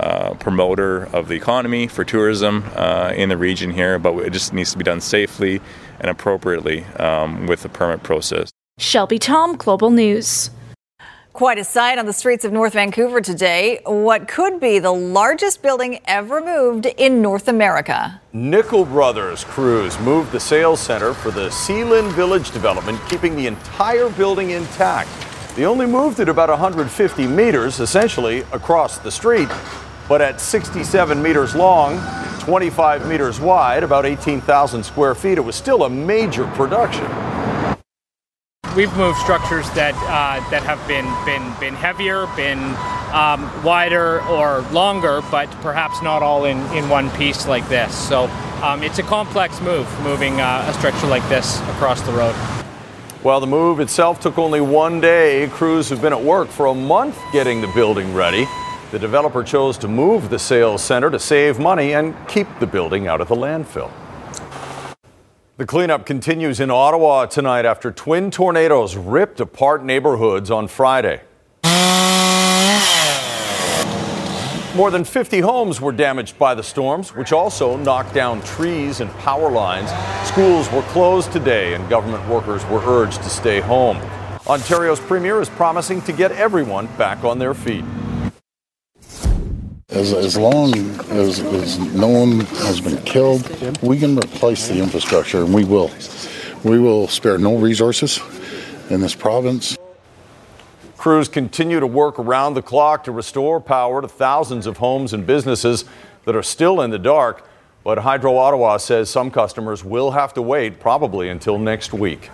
uh, 0.02 0.34
promoter 0.36 1.04
of 1.14 1.28
the 1.28 1.36
economy 1.36 1.88
for 1.88 2.04
tourism 2.04 2.64
uh, 2.76 3.14
in 3.16 3.30
the 3.30 3.38
region 3.38 3.72
here, 3.72 4.00
but 4.00 4.16
it 4.20 4.34
just 4.34 4.54
needs 4.54 4.72
to 4.72 4.78
be 4.78 4.84
done 4.84 5.00
safely 5.00 5.62
and 6.00 6.10
appropriately 6.10 6.84
um, 6.98 7.46
with 7.46 7.62
the 7.62 7.70
permit 7.70 8.02
process. 8.04 8.50
Shelby 8.80 9.20
Thom, 9.20 9.58
Global 9.58 9.92
News. 9.92 10.50
Quite 11.34 11.60
a 11.60 11.64
sight 11.64 11.98
on 11.98 12.08
the 12.08 12.14
streets 12.14 12.44
of 12.44 12.52
North 12.52 12.74
Vancouver 12.74 13.22
today. 13.22 13.80
What 13.86 14.28
could 14.28 14.60
be 14.60 14.80
the 14.80 14.92
largest 14.92 15.62
building 15.62 16.00
ever 16.06 16.42
moved 16.42 16.88
in 16.88 17.22
North 17.22 17.48
America. 17.48 18.20
Nickel 18.34 18.84
Brothers 18.84 19.46
crews 19.46 19.98
moved 20.00 20.34
the 20.34 20.40
sales 20.40 20.82
center 20.82 21.14
for 21.14 21.32
the 21.32 21.48
Seylynn 21.48 22.12
Village 22.12 22.52
development, 22.52 23.00
keeping 23.08 23.36
the 23.36 23.48
entire 23.48 24.10
building 24.10 24.50
intact. 24.50 25.10
They 25.56 25.66
only 25.66 25.86
moved 25.86 26.20
it 26.20 26.28
about 26.28 26.50
150 26.50 27.28
meters, 27.28 27.80
essentially 27.80 28.40
across 28.52 28.98
the 28.98 29.12
street, 29.12 29.50
but 30.12 30.20
at 30.20 30.42
67 30.42 31.24
meters 31.24 31.56
long, 31.56 31.98
25 32.42 33.08
meters 33.08 33.40
wide, 33.40 33.82
about 33.82 34.06
18,000 34.06 34.84
square 34.84 35.16
feet, 35.16 35.38
it 35.38 35.42
was 35.42 35.56
still 35.56 35.86
a 35.86 35.90
major 35.90 36.46
production. 36.48 37.06
We've 38.76 38.94
moved 38.98 39.18
structures 39.20 39.70
that 39.72 39.96
uh, 39.96 40.50
that 40.50 40.64
have 40.64 40.86
been 40.86 41.06
been 41.24 41.58
been 41.62 41.74
heavier, 41.74 42.28
been 42.36 42.60
um, 43.14 43.64
wider 43.64 44.22
or 44.24 44.60
longer, 44.74 45.22
but 45.32 45.50
perhaps 45.62 46.02
not 46.02 46.22
all 46.22 46.44
in, 46.44 46.58
in 46.76 46.90
one 46.90 47.10
piece 47.12 47.48
like 47.48 47.66
this. 47.70 47.98
So 47.98 48.26
um, 48.62 48.84
it's 48.84 49.00
a 49.00 49.04
complex 49.04 49.62
move, 49.62 49.88
moving 50.02 50.42
uh, 50.42 50.66
a 50.68 50.74
structure 50.74 51.08
like 51.08 51.24
this 51.30 51.62
across 51.70 52.02
the 52.02 52.12
road. 52.12 52.36
While 53.24 53.40
the 53.40 53.48
move 53.48 53.80
itself 53.80 54.20
took 54.20 54.38
only 54.38 54.60
one 54.60 55.00
day, 55.00 55.48
crews 55.54 55.88
have 55.88 56.02
been 56.02 56.12
at 56.12 56.22
work 56.22 56.50
for 56.50 56.66
a 56.66 56.76
month 56.76 57.18
getting 57.32 57.62
the 57.62 57.72
building 57.74 58.14
ready. 58.14 58.46
The 58.92 59.00
developer 59.00 59.42
chose 59.42 59.78
to 59.78 59.88
move 59.88 60.30
the 60.30 60.38
sales 60.38 60.84
center 60.84 61.10
to 61.10 61.18
save 61.18 61.58
money 61.58 61.94
and 61.94 62.14
keep 62.28 62.48
the 62.60 62.68
building 62.68 63.08
out 63.08 63.22
of 63.22 63.30
the 63.30 63.36
landfill. 63.36 63.90
The 65.56 65.66
cleanup 65.66 66.06
continues 66.06 66.60
in 66.60 66.70
Ottawa 66.70 67.26
tonight 67.28 67.64
after 67.64 67.94
twin 67.94 68.32
tornadoes 68.32 68.98
ripped 68.98 69.40
apart 69.40 69.86
neighborhoods 69.86 70.52
on 70.52 70.68
Friday. 70.68 71.22
More 74.76 74.92
than 74.92 75.06
50 75.06 75.40
homes 75.40 75.80
were 75.80 75.94
damaged 75.94 76.38
by 76.38 76.54
the 76.54 76.64
storms, 76.64 77.16
which 77.16 77.32
also 77.32 77.78
knocked 77.78 78.14
down 78.14 78.42
trees 78.42 79.00
and 79.00 79.10
power 79.20 79.50
lines. 79.50 79.90
Schools 80.28 80.70
were 80.70 80.82
closed 80.90 81.32
today, 81.32 81.76
and 81.76 81.90
government 81.90 82.28
workers 82.28 82.66
were 82.66 82.82
urged 82.86 83.24
to 83.24 83.30
stay 83.30 83.62
home. 83.62 83.96
Ontario's 84.48 85.00
premier 85.00 85.40
is 85.40 85.48
promising 85.48 86.02
to 86.02 86.12
get 86.12 86.34
everyone 86.34 86.88
back 86.98 87.24
on 87.24 87.40
their 87.40 87.54
feet. 87.54 87.86
As, 89.92 90.14
as 90.14 90.38
long 90.38 90.74
as, 91.12 91.42
as 91.42 91.78
no 91.78 92.08
one 92.08 92.40
has 92.40 92.80
been 92.80 92.98
killed, 93.04 93.46
we 93.82 94.00
can 94.00 94.18
replace 94.18 94.70
the 94.70 94.80
infrastructure, 94.80 95.44
and 95.44 95.54
we 95.54 95.66
will. 95.66 95.92
We 96.64 96.80
will 96.80 97.10
spare 97.10 97.38
no 97.38 97.58
resources 97.58 98.22
in 98.90 99.02
this 99.02 99.14
province. 99.14 99.78
Crews 100.96 101.28
continue 101.28 101.80
to 101.82 101.88
work 101.88 102.20
around 102.20 102.54
the 102.54 102.62
clock 102.62 103.04
to 103.04 103.12
restore 103.12 103.60
power 103.60 104.02
to 104.02 104.08
thousands 104.08 104.66
of 104.66 104.78
homes 104.78 105.12
and 105.12 105.28
businesses 105.28 105.84
that 106.26 106.36
are 106.36 106.44
still 106.44 106.82
in 106.82 106.92
the 106.92 107.00
dark. 107.00 107.46
But 107.84 107.98
Hydro 107.98 108.38
Ottawa 108.38 108.78
says 108.78 109.10
some 109.10 109.30
customers 109.30 109.84
will 109.84 110.12
have 110.12 110.34
to 110.36 110.42
wait 110.42 110.80
probably 110.80 111.30
until 111.30 111.58
next 111.58 111.92
week. 111.94 112.30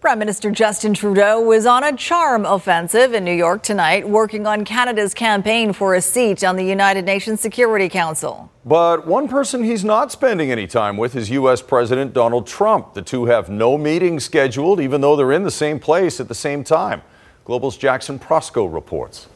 Prime 0.00 0.18
Minister 0.18 0.50
Justin 0.50 0.94
Trudeau 0.94 1.42
was 1.42 1.66
on 1.66 1.84
a 1.84 1.94
charm 1.94 2.46
offensive 2.46 3.12
in 3.12 3.22
New 3.22 3.34
York 3.34 3.62
tonight, 3.62 4.08
working 4.08 4.46
on 4.46 4.64
Canada's 4.64 5.12
campaign 5.12 5.74
for 5.74 5.94
a 5.94 6.00
seat 6.00 6.42
on 6.42 6.56
the 6.56 6.64
United 6.64 7.04
Nations 7.04 7.42
Security 7.42 7.86
Council. 7.86 8.50
But 8.64 9.06
one 9.06 9.28
person 9.28 9.62
he's 9.62 9.84
not 9.84 10.10
spending 10.10 10.50
any 10.50 10.66
time 10.66 10.96
with 10.96 11.14
is 11.14 11.28
U.S. 11.28 11.60
President 11.60 12.14
Donald 12.14 12.46
Trump. 12.46 12.94
The 12.94 13.02
two 13.02 13.26
have 13.26 13.50
no 13.50 13.76
meetings 13.76 14.24
scheduled, 14.24 14.80
even 14.80 15.02
though 15.02 15.16
they're 15.16 15.32
in 15.32 15.42
the 15.42 15.50
same 15.50 15.78
place 15.78 16.18
at 16.18 16.28
the 16.28 16.34
same 16.34 16.64
time. 16.64 17.02
Global's 17.44 17.76
Jackson 17.76 18.18
Proskow 18.18 18.72
reports. 18.72 19.28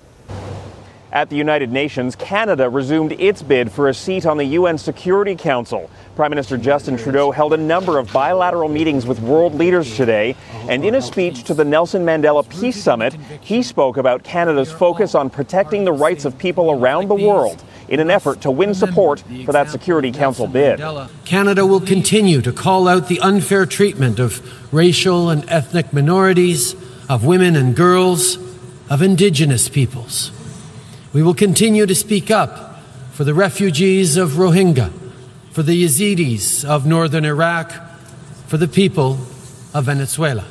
At 1.14 1.30
the 1.30 1.36
United 1.36 1.70
Nations, 1.70 2.16
Canada 2.16 2.68
resumed 2.68 3.12
its 3.12 3.40
bid 3.40 3.70
for 3.70 3.88
a 3.88 3.94
seat 3.94 4.26
on 4.26 4.36
the 4.36 4.44
UN 4.46 4.76
Security 4.76 5.36
Council. 5.36 5.88
Prime 6.16 6.30
Minister 6.30 6.58
Justin 6.58 6.96
Trudeau 6.96 7.30
held 7.30 7.52
a 7.52 7.56
number 7.56 7.98
of 7.98 8.12
bilateral 8.12 8.68
meetings 8.68 9.06
with 9.06 9.20
world 9.20 9.54
leaders 9.54 9.96
today, 9.96 10.34
and 10.68 10.84
in 10.84 10.96
a 10.96 11.00
speech 11.00 11.44
to 11.44 11.54
the 11.54 11.64
Nelson 11.64 12.04
Mandela 12.04 12.42
Peace 12.48 12.82
Summit, 12.82 13.14
he 13.40 13.62
spoke 13.62 13.96
about 13.96 14.24
Canada's 14.24 14.72
focus 14.72 15.14
on 15.14 15.30
protecting 15.30 15.84
the 15.84 15.92
rights 15.92 16.24
of 16.24 16.36
people 16.36 16.72
around 16.72 17.06
the 17.06 17.14
world, 17.14 17.62
in 17.86 18.00
an 18.00 18.10
effort 18.10 18.40
to 18.40 18.50
win 18.50 18.74
support 18.74 19.22
for 19.44 19.52
that 19.52 19.70
Security 19.70 20.10
Council 20.10 20.48
bid. 20.48 20.82
Canada 21.24 21.64
will 21.64 21.80
continue 21.80 22.40
to 22.42 22.50
call 22.50 22.88
out 22.88 23.06
the 23.06 23.20
unfair 23.20 23.66
treatment 23.66 24.18
of 24.18 24.42
racial 24.74 25.30
and 25.30 25.48
ethnic 25.48 25.92
minorities, 25.92 26.74
of 27.08 27.24
women 27.24 27.54
and 27.54 27.76
girls, 27.76 28.36
of 28.90 29.00
Indigenous 29.00 29.68
peoples. 29.68 30.32
We 31.14 31.22
will 31.22 31.34
continue 31.34 31.86
to 31.86 31.94
speak 31.94 32.32
up 32.32 32.80
for 33.12 33.22
the 33.22 33.34
refugees 33.34 34.16
of 34.16 34.30
Rohingya, 34.30 34.92
for 35.52 35.62
the 35.62 35.84
Yazidis 35.84 36.64
of 36.64 36.86
northern 36.86 37.24
Iraq, 37.24 37.70
for 38.48 38.56
the 38.56 38.66
people 38.66 39.18
of 39.72 39.84
Venezuela. 39.84 40.44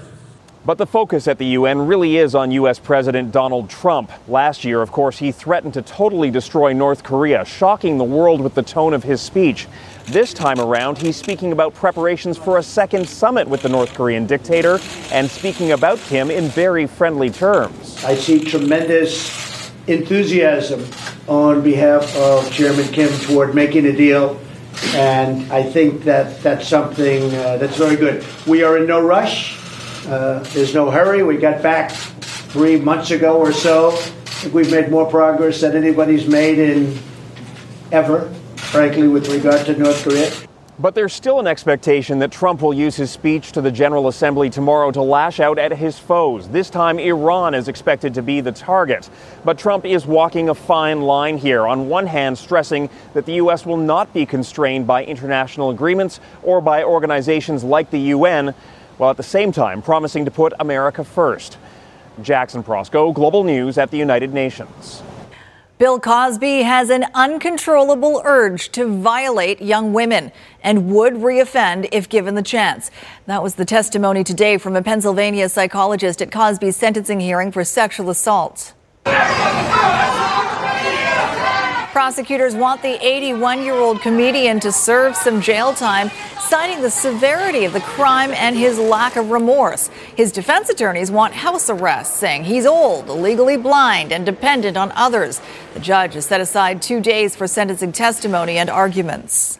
But 0.65 0.77
the 0.77 0.85
focus 0.85 1.27
at 1.27 1.37
the 1.37 1.47
UN 1.47 1.85
really 1.85 2.15
is 2.15 2.33
on 2.33 2.49
U.S. 2.51 2.79
President 2.79 3.33
Donald 3.33 3.69
Trump. 3.69 4.09
Last 4.29 4.63
year, 4.63 4.81
of 4.81 4.93
course, 4.93 5.17
he 5.17 5.33
threatened 5.33 5.73
to 5.73 5.81
totally 5.81 6.31
destroy 6.31 6.71
North 6.71 7.03
Korea, 7.03 7.43
shocking 7.43 7.97
the 7.97 8.05
world 8.05 8.39
with 8.39 8.55
the 8.55 8.63
tone 8.63 8.93
of 8.93 9.03
his 9.03 9.19
speech. 9.19 9.67
This 10.05 10.33
time 10.33 10.61
around, 10.61 10.97
he's 10.97 11.17
speaking 11.17 11.51
about 11.51 11.73
preparations 11.73 12.37
for 12.37 12.57
a 12.57 12.63
second 12.63 13.09
summit 13.09 13.49
with 13.49 13.63
the 13.63 13.69
North 13.69 13.93
Korean 13.93 14.25
dictator 14.25 14.79
and 15.11 15.29
speaking 15.29 15.73
about 15.73 15.99
Kim 16.07 16.31
in 16.31 16.45
very 16.45 16.87
friendly 16.87 17.29
terms. 17.29 18.01
I 18.05 18.15
see 18.15 18.39
tremendous 18.39 19.52
enthusiasm 19.87 20.85
on 21.27 21.61
behalf 21.61 22.15
of 22.15 22.51
Chairman 22.51 22.87
Kim 22.87 23.09
toward 23.21 23.55
making 23.55 23.85
a 23.85 23.91
deal, 23.91 24.39
and 24.93 25.51
I 25.51 25.63
think 25.63 26.03
that 26.03 26.41
that's 26.41 26.67
something 26.67 27.33
uh, 27.35 27.57
that's 27.57 27.77
very 27.77 27.95
good. 27.95 28.25
We 28.45 28.63
are 28.63 28.77
in 28.77 28.87
no 28.87 29.01
rush. 29.01 29.57
Uh, 30.05 30.39
there's 30.53 30.73
no 30.73 30.91
hurry. 30.91 31.23
We 31.23 31.37
got 31.37 31.61
back 31.61 31.91
three 31.91 32.79
months 32.79 33.11
ago 33.11 33.37
or 33.37 33.51
so. 33.51 33.91
I 33.91 34.45
think 34.45 34.53
we've 34.53 34.71
made 34.71 34.89
more 34.89 35.09
progress 35.09 35.61
than 35.61 35.75
anybody's 35.75 36.27
made 36.27 36.59
in 36.59 36.99
ever, 37.91 38.29
frankly, 38.55 39.07
with 39.07 39.29
regard 39.29 39.65
to 39.67 39.77
North 39.77 40.03
Korea. 40.03 40.31
But 40.79 40.95
there's 40.95 41.13
still 41.13 41.39
an 41.39 41.45
expectation 41.45 42.17
that 42.19 42.31
Trump 42.31 42.63
will 42.63 42.73
use 42.73 42.95
his 42.95 43.11
speech 43.11 43.51
to 43.51 43.61
the 43.61 43.71
General 43.71 44.07
Assembly 44.07 44.49
tomorrow 44.49 44.89
to 44.89 45.03
lash 45.03 45.39
out 45.39 45.59
at 45.59 45.71
his 45.71 45.99
foes. 45.99 46.49
This 46.49 46.71
time, 46.71 46.97
Iran 46.97 47.53
is 47.53 47.67
expected 47.67 48.15
to 48.15 48.23
be 48.23 48.41
the 48.41 48.51
target. 48.51 49.07
But 49.45 49.59
Trump 49.59 49.85
is 49.85 50.07
walking 50.07 50.49
a 50.49 50.55
fine 50.55 51.01
line 51.03 51.37
here, 51.37 51.67
on 51.67 51.89
one 51.89 52.07
hand, 52.07 52.39
stressing 52.39 52.89
that 53.13 53.27
the 53.27 53.35
U.S. 53.35 53.67
will 53.67 53.77
not 53.77 54.11
be 54.13 54.25
constrained 54.25 54.87
by 54.87 55.05
international 55.05 55.69
agreements 55.69 56.19
or 56.41 56.59
by 56.59 56.83
organizations 56.83 57.63
like 57.63 57.91
the 57.91 57.99
UN, 57.99 58.55
while 58.97 59.11
at 59.11 59.17
the 59.17 59.23
same 59.23 59.51
time 59.51 59.79
promising 59.83 60.25
to 60.25 60.31
put 60.31 60.53
America 60.59 61.03
first. 61.03 61.59
Jackson 62.23 62.63
Proskow, 62.63 63.13
Global 63.13 63.43
News 63.43 63.77
at 63.77 63.91
the 63.91 63.97
United 63.97 64.33
Nations. 64.33 65.03
Bill 65.83 65.99
Cosby 65.99 66.61
has 66.61 66.89
an 66.89 67.07
uncontrollable 67.13 68.21
urge 68.23 68.69
to 68.69 68.87
violate 68.87 69.61
young 69.61 69.91
women 69.91 70.31
and 70.63 70.89
would 70.89 71.15
reoffend 71.15 71.89
if 71.91 72.07
given 72.07 72.35
the 72.35 72.41
chance. 72.41 72.89
That 73.25 73.43
was 73.43 73.55
the 73.55 73.65
testimony 73.65 74.23
today 74.23 74.57
from 74.57 74.77
a 74.77 74.81
Pennsylvania 74.81 75.49
psychologist 75.49 76.21
at 76.21 76.31
Cosby's 76.31 76.77
sentencing 76.77 77.19
hearing 77.19 77.51
for 77.51 77.65
sexual 77.65 78.09
assault. 78.09 78.71
Prosecutors 81.93 82.55
want 82.55 82.81
the 82.81 82.97
81 83.05 83.61
year 83.61 83.75
old 83.75 84.01
comedian 84.01 84.59
to 84.61 84.71
serve 84.71 85.15
some 85.15 85.39
jail 85.39 85.75
time, 85.75 86.09
citing 86.39 86.81
the 86.81 86.89
severity 86.89 87.65
of 87.65 87.73
the 87.73 87.81
crime 87.81 88.31
and 88.31 88.57
his 88.57 88.79
lack 88.79 89.15
of 89.15 89.29
remorse. 89.29 89.89
His 90.15 90.31
defense 90.31 90.69
attorneys 90.69 91.11
want 91.11 91.35
house 91.35 91.69
arrest, 91.69 92.15
saying 92.15 92.45
he's 92.45 92.65
old, 92.65 93.09
legally 93.09 93.57
blind, 93.57 94.11
and 94.11 94.25
dependent 94.25 94.75
on 94.75 94.91
others. 94.93 95.39
The 95.75 95.81
judge 95.81 96.15
has 96.15 96.25
set 96.25 96.41
aside 96.41 96.81
two 96.81 96.99
days 96.99 97.35
for 97.35 97.45
sentencing 97.45 97.91
testimony 97.91 98.57
and 98.57 98.71
arguments. 98.71 99.59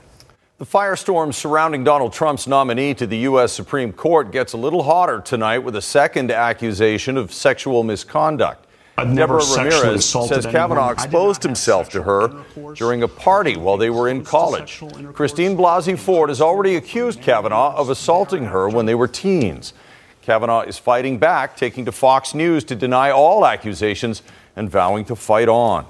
The 0.57 0.65
firestorm 0.65 1.35
surrounding 1.35 1.83
Donald 1.83 2.13
Trump's 2.13 2.47
nominee 2.47 2.95
to 2.95 3.05
the 3.05 3.17
U.S. 3.29 3.53
Supreme 3.53 3.93
Court 3.93 4.31
gets 4.31 4.53
a 4.53 4.57
little 4.57 4.81
hotter 4.81 5.21
tonight 5.21 5.59
with 5.59 5.75
a 5.75 5.83
second 5.83 6.31
accusation 6.31 7.15
of 7.15 7.31
sexual 7.31 7.83
misconduct. 7.83 8.65
Deborah 8.97 9.41
Ramirez 9.57 10.05
says 10.05 10.45
Kavanaugh 10.45 10.91
exposed 10.91 11.41
himself 11.43 11.89
to 11.89 12.03
her 12.03 12.43
during 12.75 13.01
a 13.03 13.07
party 13.07 13.57
while 13.57 13.77
they 13.77 13.89
were 13.89 14.07
in 14.07 14.23
college. 14.23 14.83
Christine 15.13 15.57
Blasey 15.57 15.97
Ford 15.97 16.29
has 16.29 16.39
already 16.41 16.75
accused 16.75 17.21
Kavanaugh 17.21 17.75
of 17.75 17.89
assaulting 17.89 18.45
her 18.45 18.69
when 18.69 18.85
they 18.85 18.95
were 18.95 19.07
teens. 19.07 19.73
Kavanaugh 20.21 20.61
is 20.61 20.77
fighting 20.77 21.17
back, 21.17 21.57
taking 21.57 21.85
to 21.85 21.91
Fox 21.91 22.33
News 22.33 22.63
to 22.65 22.75
deny 22.75 23.09
all 23.11 23.45
accusations 23.45 24.21
and 24.55 24.69
vowing 24.69 25.05
to 25.05 25.15
fight 25.15 25.49
on. 25.49 25.85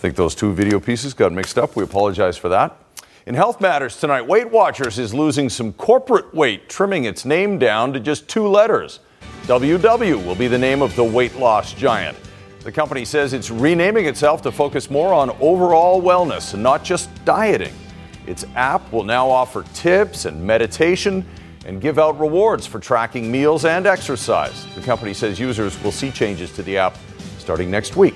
I 0.00 0.02
think 0.02 0.16
those 0.16 0.34
two 0.34 0.54
video 0.54 0.80
pieces 0.80 1.12
got 1.12 1.30
mixed 1.30 1.58
up. 1.58 1.76
We 1.76 1.84
apologize 1.84 2.38
for 2.38 2.48
that. 2.48 2.74
In 3.26 3.34
Health 3.34 3.60
Matters 3.60 4.00
tonight, 4.00 4.22
Weight 4.22 4.50
Watchers 4.50 4.98
is 4.98 5.12
losing 5.12 5.50
some 5.50 5.74
corporate 5.74 6.34
weight, 6.34 6.70
trimming 6.70 7.04
its 7.04 7.26
name 7.26 7.58
down 7.58 7.92
to 7.92 8.00
just 8.00 8.26
two 8.26 8.48
letters. 8.48 9.00
WW 9.42 10.24
will 10.24 10.34
be 10.34 10.48
the 10.48 10.56
name 10.56 10.80
of 10.80 10.96
the 10.96 11.04
weight 11.04 11.36
loss 11.36 11.74
giant. 11.74 12.16
The 12.60 12.72
company 12.72 13.04
says 13.04 13.34
it's 13.34 13.50
renaming 13.50 14.06
itself 14.06 14.40
to 14.44 14.50
focus 14.50 14.88
more 14.88 15.12
on 15.12 15.36
overall 15.38 16.00
wellness 16.00 16.54
and 16.54 16.62
not 16.62 16.82
just 16.82 17.10
dieting. 17.26 17.74
Its 18.26 18.46
app 18.54 18.90
will 18.92 19.04
now 19.04 19.28
offer 19.28 19.64
tips 19.74 20.24
and 20.24 20.42
meditation 20.42 21.26
and 21.66 21.78
give 21.78 21.98
out 21.98 22.18
rewards 22.18 22.66
for 22.66 22.78
tracking 22.78 23.30
meals 23.30 23.66
and 23.66 23.86
exercise. 23.86 24.64
The 24.74 24.80
company 24.80 25.12
says 25.12 25.38
users 25.38 25.78
will 25.82 25.92
see 25.92 26.10
changes 26.10 26.50
to 26.54 26.62
the 26.62 26.78
app 26.78 26.96
starting 27.36 27.70
next 27.70 27.96
week. 27.96 28.14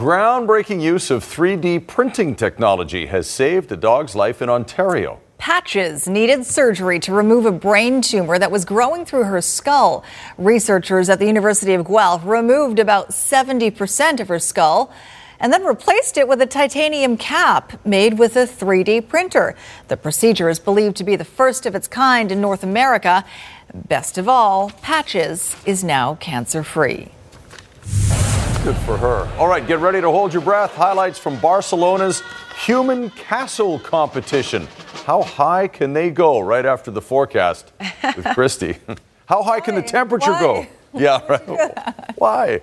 Groundbreaking 0.00 0.80
use 0.80 1.10
of 1.10 1.22
3D 1.22 1.86
printing 1.86 2.34
technology 2.34 3.04
has 3.04 3.28
saved 3.28 3.70
a 3.70 3.76
dog's 3.76 4.14
life 4.14 4.40
in 4.40 4.48
Ontario. 4.48 5.20
Patches 5.36 6.08
needed 6.08 6.46
surgery 6.46 6.98
to 7.00 7.12
remove 7.12 7.44
a 7.44 7.52
brain 7.52 8.00
tumor 8.00 8.38
that 8.38 8.50
was 8.50 8.64
growing 8.64 9.04
through 9.04 9.24
her 9.24 9.42
skull. 9.42 10.02
Researchers 10.38 11.10
at 11.10 11.18
the 11.18 11.26
University 11.26 11.74
of 11.74 11.86
Guelph 11.86 12.24
removed 12.24 12.78
about 12.78 13.10
70% 13.10 14.20
of 14.20 14.28
her 14.28 14.38
skull 14.38 14.90
and 15.38 15.52
then 15.52 15.64
replaced 15.64 16.16
it 16.16 16.26
with 16.26 16.40
a 16.40 16.46
titanium 16.46 17.18
cap 17.18 17.78
made 17.84 18.18
with 18.18 18.36
a 18.36 18.46
3D 18.46 19.06
printer. 19.06 19.54
The 19.88 19.98
procedure 19.98 20.48
is 20.48 20.58
believed 20.58 20.96
to 20.96 21.04
be 21.04 21.16
the 21.16 21.26
first 21.26 21.66
of 21.66 21.74
its 21.74 21.88
kind 21.88 22.32
in 22.32 22.40
North 22.40 22.62
America. 22.62 23.22
Best 23.74 24.16
of 24.16 24.30
all, 24.30 24.70
Patches 24.80 25.56
is 25.66 25.84
now 25.84 26.14
cancer 26.14 26.62
free. 26.62 27.10
Good 28.64 28.76
for 28.76 28.98
her. 28.98 29.26
All 29.38 29.48
right, 29.48 29.66
get 29.66 29.78
ready 29.78 30.02
to 30.02 30.10
hold 30.10 30.34
your 30.34 30.42
breath. 30.42 30.74
Highlights 30.74 31.18
from 31.18 31.38
Barcelona's 31.40 32.22
Human 32.66 33.08
Castle 33.10 33.78
competition. 33.78 34.68
How 35.06 35.22
high 35.22 35.66
can 35.66 35.94
they 35.94 36.10
go 36.10 36.40
right 36.40 36.66
after 36.66 36.90
the 36.90 37.00
forecast 37.00 37.72
with 38.02 38.24
Christy? 38.34 38.76
How 39.26 39.42
high 39.42 39.60
can 39.60 39.76
the 39.76 39.82
temperature 39.82 40.32
Why? 40.32 40.40
go? 40.40 40.66
Yeah, 40.92 41.26
right. 41.26 42.14
Why? 42.16 42.60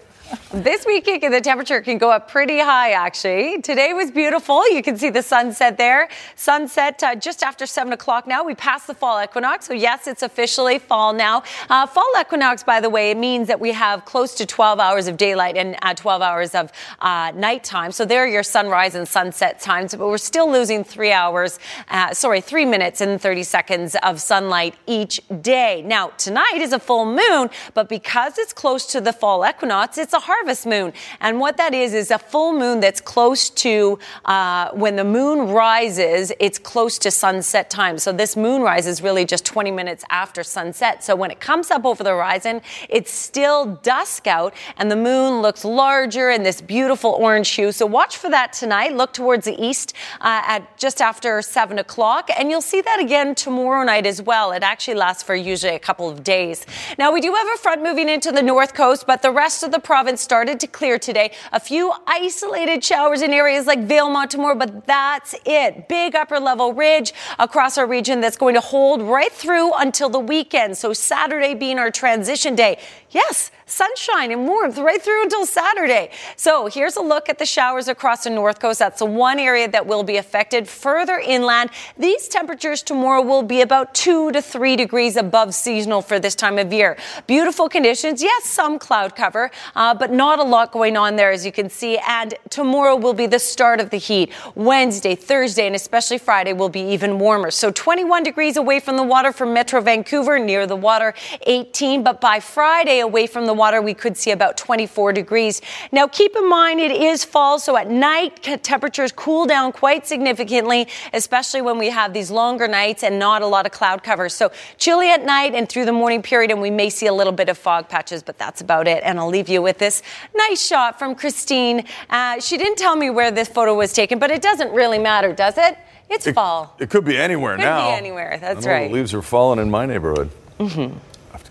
This 0.51 0.85
weekend, 0.85 1.33
the 1.33 1.39
temperature 1.39 1.81
can 1.81 1.97
go 1.97 2.11
up 2.11 2.29
pretty 2.29 2.59
high, 2.59 2.91
actually. 2.91 3.61
Today 3.61 3.93
was 3.93 4.11
beautiful. 4.11 4.67
You 4.69 4.81
can 4.81 4.97
see 4.97 5.09
the 5.09 5.21
sunset 5.21 5.77
there. 5.77 6.09
Sunset 6.35 7.01
uh, 7.03 7.15
just 7.15 7.43
after 7.43 7.65
7 7.65 7.93
o'clock 7.93 8.27
now. 8.27 8.43
We 8.43 8.55
passed 8.55 8.87
the 8.87 8.93
fall 8.93 9.23
equinox. 9.23 9.67
So, 9.67 9.73
yes, 9.73 10.07
it's 10.07 10.23
officially 10.23 10.79
fall 10.79 11.13
now. 11.13 11.43
Uh, 11.69 11.85
fall 11.85 12.11
equinox, 12.19 12.63
by 12.63 12.81
the 12.81 12.89
way, 12.89 13.11
it 13.11 13.17
means 13.17 13.47
that 13.47 13.59
we 13.59 13.71
have 13.71 14.03
close 14.05 14.35
to 14.35 14.45
12 14.45 14.79
hours 14.79 15.07
of 15.07 15.15
daylight 15.15 15.55
and 15.55 15.77
uh, 15.81 15.93
12 15.93 16.21
hours 16.21 16.55
of 16.55 16.71
uh, 16.99 17.31
nighttime. 17.35 17.91
So, 17.91 18.03
there 18.03 18.23
are 18.23 18.27
your 18.27 18.43
sunrise 18.43 18.95
and 18.95 19.07
sunset 19.07 19.59
times. 19.59 19.95
But 19.95 20.07
we're 20.07 20.17
still 20.17 20.51
losing 20.51 20.83
three 20.83 21.11
hours, 21.11 21.59
uh, 21.89 22.13
sorry, 22.13 22.41
three 22.41 22.65
minutes 22.65 22.99
and 22.99 23.21
30 23.21 23.43
seconds 23.43 23.95
of 24.03 24.19
sunlight 24.19 24.75
each 24.87 25.21
day. 25.41 25.83
Now, 25.85 26.09
tonight 26.17 26.57
is 26.57 26.73
a 26.73 26.79
full 26.79 27.05
moon, 27.05 27.49
but 27.73 27.87
because 27.87 28.37
it's 28.37 28.53
close 28.53 28.85
to 28.87 28.99
the 28.99 29.13
fall 29.13 29.47
equinox, 29.47 29.97
it's 29.97 30.13
harvest 30.19 30.65
moon. 30.65 30.93
And 31.21 31.39
what 31.39 31.57
that 31.57 31.73
is, 31.73 31.93
is 31.93 32.11
a 32.11 32.17
full 32.17 32.53
moon 32.53 32.79
that's 32.79 33.01
close 33.01 33.49
to 33.51 33.99
uh, 34.25 34.71
when 34.71 34.95
the 34.95 35.03
moon 35.03 35.49
rises, 35.49 36.31
it's 36.39 36.59
close 36.59 36.97
to 36.99 37.11
sunset 37.11 37.69
time. 37.69 37.97
So 37.97 38.11
this 38.11 38.35
moonrise 38.35 38.87
is 38.87 39.01
really 39.01 39.25
just 39.25 39.45
20 39.45 39.71
minutes 39.71 40.03
after 40.09 40.43
sunset. 40.43 41.03
So 41.03 41.15
when 41.15 41.31
it 41.31 41.39
comes 41.39 41.71
up 41.71 41.85
over 41.85 42.03
the 42.03 42.11
horizon, 42.11 42.61
it's 42.89 43.11
still 43.11 43.79
dusk 43.83 44.27
out 44.27 44.53
and 44.77 44.91
the 44.91 44.95
moon 44.95 45.41
looks 45.41 45.63
larger 45.63 46.29
in 46.29 46.43
this 46.43 46.61
beautiful 46.61 47.11
orange 47.11 47.49
hue. 47.49 47.71
So 47.71 47.85
watch 47.85 48.17
for 48.17 48.29
that 48.29 48.53
tonight. 48.53 48.95
Look 48.95 49.13
towards 49.13 49.45
the 49.45 49.61
east 49.63 49.93
uh, 50.21 50.41
at 50.45 50.77
just 50.77 51.01
after 51.01 51.41
7 51.41 51.79
o'clock. 51.79 52.29
And 52.37 52.49
you'll 52.49 52.61
see 52.61 52.81
that 52.81 52.99
again 52.99 53.35
tomorrow 53.35 53.83
night 53.83 54.05
as 54.05 54.21
well. 54.21 54.51
It 54.51 54.63
actually 54.63 54.95
lasts 54.95 55.23
for 55.23 55.35
usually 55.35 55.75
a 55.75 55.79
couple 55.79 56.09
of 56.09 56.23
days. 56.23 56.65
Now, 56.97 57.11
we 57.11 57.21
do 57.21 57.33
have 57.33 57.47
a 57.55 57.57
front 57.57 57.83
moving 57.83 58.09
into 58.09 58.31
the 58.31 58.41
north 58.41 58.73
coast, 58.73 59.05
but 59.05 59.21
the 59.21 59.31
rest 59.31 59.63
of 59.63 59.71
the 59.71 59.79
province 59.79 60.06
province 60.07 60.21
started 60.21 60.57
to 60.57 60.67
clear 60.67 60.97
today. 60.97 61.31
A 61.51 61.59
few 61.59 61.91
isolated 62.07 62.81
showers 62.81 63.21
in 63.21 63.33
areas 63.33 63.67
like 63.67 63.79
Vail, 63.79 64.09
Montemore, 64.09 64.55
but 64.55 64.87
that's 64.87 65.35
it. 65.45 65.89
Big 65.89 66.15
upper 66.15 66.39
level 66.39 66.71
ridge 66.71 67.11
across 67.39 67.77
our 67.77 67.85
region 67.85 68.21
that's 68.21 68.37
going 68.37 68.53
to 68.53 68.61
hold 68.61 69.01
right 69.01 69.33
through 69.33 69.73
until 69.73 70.07
the 70.07 70.17
weekend. 70.17 70.77
So 70.77 70.93
Saturday 70.93 71.55
being 71.55 71.77
our 71.77 71.91
transition 71.91 72.55
day. 72.55 72.79
Yes, 73.11 73.51
sunshine 73.67 74.31
and 74.31 74.47
warmth 74.47 74.77
right 74.77 75.01
through 75.01 75.21
until 75.21 75.45
Saturday. 75.45 76.09
So 76.35 76.67
here's 76.67 76.95
a 76.95 77.01
look 77.01 77.29
at 77.29 77.37
the 77.37 77.45
showers 77.45 77.87
across 77.87 78.23
the 78.23 78.29
north 78.29 78.59
coast. 78.59 78.79
That's 78.79 78.99
the 78.99 79.05
one 79.05 79.39
area 79.39 79.67
that 79.67 79.85
will 79.85 80.03
be 80.03 80.17
affected. 80.17 80.67
Further 80.67 81.19
inland, 81.19 81.69
these 81.97 82.27
temperatures 82.27 82.81
tomorrow 82.81 83.21
will 83.21 83.43
be 83.43 83.61
about 83.61 83.93
two 83.93 84.31
to 84.31 84.41
three 84.41 84.75
degrees 84.75 85.17
above 85.17 85.53
seasonal 85.53 86.01
for 86.01 86.19
this 86.19 86.33
time 86.33 86.57
of 86.57 86.71
year. 86.71 86.97
Beautiful 87.27 87.67
conditions. 87.69 88.23
Yes, 88.23 88.45
some 88.45 88.79
cloud 88.79 89.15
cover, 89.15 89.51
uh, 89.75 89.93
but 89.93 90.11
not 90.11 90.39
a 90.39 90.43
lot 90.43 90.71
going 90.71 90.95
on 90.95 91.17
there, 91.17 91.31
as 91.31 91.45
you 91.45 91.51
can 91.51 91.69
see. 91.69 91.97
And 92.07 92.33
tomorrow 92.49 92.95
will 92.95 93.13
be 93.13 93.27
the 93.27 93.39
start 93.39 93.81
of 93.81 93.89
the 93.89 93.97
heat. 93.97 94.31
Wednesday, 94.55 95.15
Thursday, 95.15 95.67
and 95.67 95.75
especially 95.75 96.17
Friday 96.17 96.53
will 96.53 96.69
be 96.69 96.81
even 96.81 97.19
warmer. 97.19 97.51
So 97.51 97.71
21 97.71 98.23
degrees 98.23 98.55
away 98.55 98.79
from 98.79 98.95
the 98.95 99.03
water 99.03 99.33
for 99.33 99.45
Metro 99.45 99.81
Vancouver, 99.81 100.39
near 100.39 100.65
the 100.65 100.75
water 100.75 101.13
18. 101.41 102.03
But 102.03 102.21
by 102.21 102.39
Friday, 102.39 102.99
away 102.99 103.27
from 103.27 103.45
the 103.45 103.56
water, 103.57 103.81
we 103.81 103.93
could 103.93 104.15
see 104.17 104.31
about 104.31 104.57
24 104.57 105.13
degrees. 105.13 105.61
Now, 105.91 106.07
keep 106.07 106.35
in 106.35 106.47
mind 106.49 106.79
it 106.79 106.91
is 106.91 107.25
fall, 107.25 107.59
so 107.59 107.75
at 107.75 107.89
night 107.89 108.43
temperatures 108.63 109.11
cool 109.11 109.45
down 109.45 109.71
quite 109.71 110.07
significantly, 110.07 110.87
especially 111.13 111.61
when 111.61 111.77
we 111.77 111.89
have 111.89 112.13
these 112.13 112.31
longer 112.31 112.67
nights 112.67 113.03
and 113.03 113.19
not 113.19 113.41
a 113.41 113.47
lot 113.47 113.65
of 113.65 113.71
cloud 113.71 114.03
cover. 114.03 114.29
So 114.29 114.51
chilly 114.77 115.09
at 115.09 115.25
night 115.25 115.53
and 115.53 115.67
through 115.67 115.85
the 115.85 115.93
morning 115.93 116.21
period, 116.21 116.51
and 116.51 116.61
we 116.61 116.71
may 116.71 116.89
see 116.89 117.07
a 117.07 117.13
little 117.13 117.33
bit 117.33 117.49
of 117.49 117.57
fog 117.57 117.89
patches, 117.89 118.23
but 118.23 118.37
that's 118.37 118.61
about 118.61 118.87
it. 118.87 119.03
And 119.03 119.19
I'll 119.19 119.29
leave 119.29 119.49
you 119.49 119.61
with 119.61 119.77
this 119.77 120.01
nice 120.35 120.65
shot 120.65 120.99
from 120.99 121.15
Christine. 121.15 121.85
Uh, 122.09 122.39
she 122.39 122.57
didn't 122.57 122.77
tell 122.77 122.95
me 122.95 123.09
where 123.09 123.31
this 123.31 123.47
photo 123.47 123.75
was 123.75 123.93
taken, 123.93 124.19
but 124.19 124.31
it 124.31 124.41
doesn't 124.41 124.71
really 124.71 124.99
matter, 124.99 125.33
does 125.33 125.57
it? 125.57 125.77
It's 126.09 126.27
it, 126.27 126.33
fall. 126.33 126.75
It 126.79 126.89
could 126.89 127.05
be 127.05 127.17
anywhere 127.17 127.55
could 127.55 127.63
now. 127.63 127.81
Could 127.81 127.91
be 127.91 127.97
anywhere. 127.97 128.37
That's 128.39 128.65
right. 128.65 128.87
The 128.87 128.93
leaves 128.93 129.13
are 129.13 129.21
falling 129.21 129.59
in 129.59 129.69
my 129.69 129.85
neighborhood. 129.85 130.29
Mm-hmm. 130.59 130.97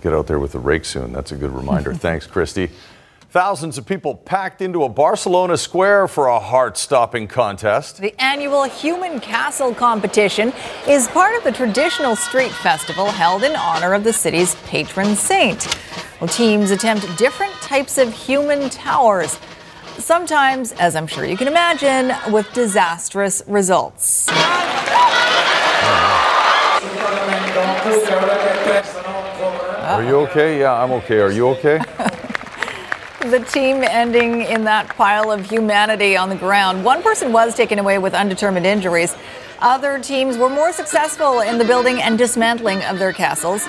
I 0.06 0.08
have 0.08 0.12
to 0.12 0.16
get 0.16 0.18
out 0.18 0.26
there 0.28 0.38
with 0.38 0.52
the 0.52 0.60
rake 0.60 0.84
soon. 0.84 1.12
That's 1.12 1.32
a 1.32 1.36
good 1.36 1.50
reminder. 1.50 1.92
Thanks, 2.08 2.26
Christy. 2.28 2.70
Thousands 3.30 3.76
of 3.76 3.86
people 3.86 4.14
packed 4.14 4.62
into 4.62 4.84
a 4.84 4.88
Barcelona 4.88 5.56
square 5.56 6.06
for 6.06 6.28
a 6.28 6.38
heart 6.38 6.78
stopping 6.78 7.26
contest. 7.26 7.98
The 7.98 8.14
annual 8.22 8.64
Human 8.64 9.18
Castle 9.18 9.74
competition 9.74 10.52
is 10.86 11.08
part 11.08 11.36
of 11.36 11.42
the 11.42 11.50
traditional 11.50 12.14
street 12.14 12.52
festival 12.52 13.06
held 13.06 13.42
in 13.42 13.56
honor 13.56 13.94
of 13.94 14.04
the 14.04 14.12
city's 14.12 14.54
patron 14.66 15.16
saint. 15.16 15.76
Well, 16.20 16.28
teams 16.28 16.70
attempt 16.70 17.18
different 17.18 17.54
types 17.54 17.98
of 17.98 18.12
human 18.12 18.70
towers, 18.70 19.38
sometimes, 19.98 20.72
as 20.72 20.94
I'm 20.94 21.08
sure 21.08 21.24
you 21.24 21.36
can 21.36 21.48
imagine, 21.48 22.12
with 22.32 22.50
disastrous 22.52 23.42
results. 23.48 24.28
Are 29.96 30.04
you 30.04 30.16
okay? 30.28 30.60
Yeah, 30.60 30.74
I'm 30.74 30.92
okay. 30.92 31.20
Are 31.20 31.32
you 31.32 31.48
okay? 31.56 31.78
the 33.20 33.42
team 33.50 33.82
ending 33.82 34.42
in 34.42 34.64
that 34.64 34.90
pile 34.90 35.30
of 35.30 35.48
humanity 35.48 36.18
on 36.18 36.28
the 36.28 36.36
ground. 36.36 36.84
One 36.84 37.02
person 37.02 37.32
was 37.32 37.54
taken 37.54 37.78
away 37.78 37.96
with 37.96 38.12
undetermined 38.12 38.66
injuries. 38.66 39.16
Other 39.60 39.98
teams 39.98 40.36
were 40.36 40.50
more 40.50 40.70
successful 40.70 41.40
in 41.40 41.56
the 41.56 41.64
building 41.64 42.02
and 42.02 42.18
dismantling 42.18 42.82
of 42.82 42.98
their 42.98 43.14
castles. 43.14 43.66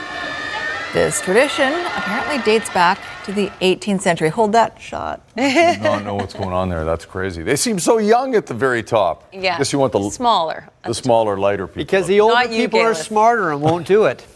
This 0.92 1.22
tradition 1.22 1.72
apparently 1.96 2.40
dates 2.40 2.70
back 2.72 3.00
to 3.28 3.34
the 3.34 3.48
18th 3.62 4.02
century. 4.02 4.30
Hold 4.30 4.54
that 4.54 4.80
shot. 4.82 5.22
I 5.38 5.76
do 5.76 5.84
not 5.84 6.04
know 6.06 6.16
what's 6.16 6.34
going 6.34 6.54
on 6.54 6.70
there. 6.70 6.86
That's 6.86 7.06
crazy. 7.06 7.44
They 7.44 7.58
seem 7.58 7.78
so 7.78 7.98
young 7.98 8.36
at 8.36 8.46
the 8.46 8.54
very 8.54 8.82
top. 8.82 9.28
Yeah. 9.34 9.58
Guess 9.58 9.74
you 9.74 9.80
want 9.80 9.92
the 9.92 10.10
smaller. 10.10 10.68
the 10.86 10.94
smaller, 10.94 11.38
lighter 11.38 11.68
people. 11.68 11.84
Because 11.84 12.08
the 12.08 12.22
older 12.22 12.34
Not 12.36 12.52
you, 12.52 12.58
people 12.64 12.80
are 12.80 12.94
smarter 12.96 13.52
and 13.52 13.62
won't 13.62 13.86
do 13.86 14.06
it. 14.06 14.26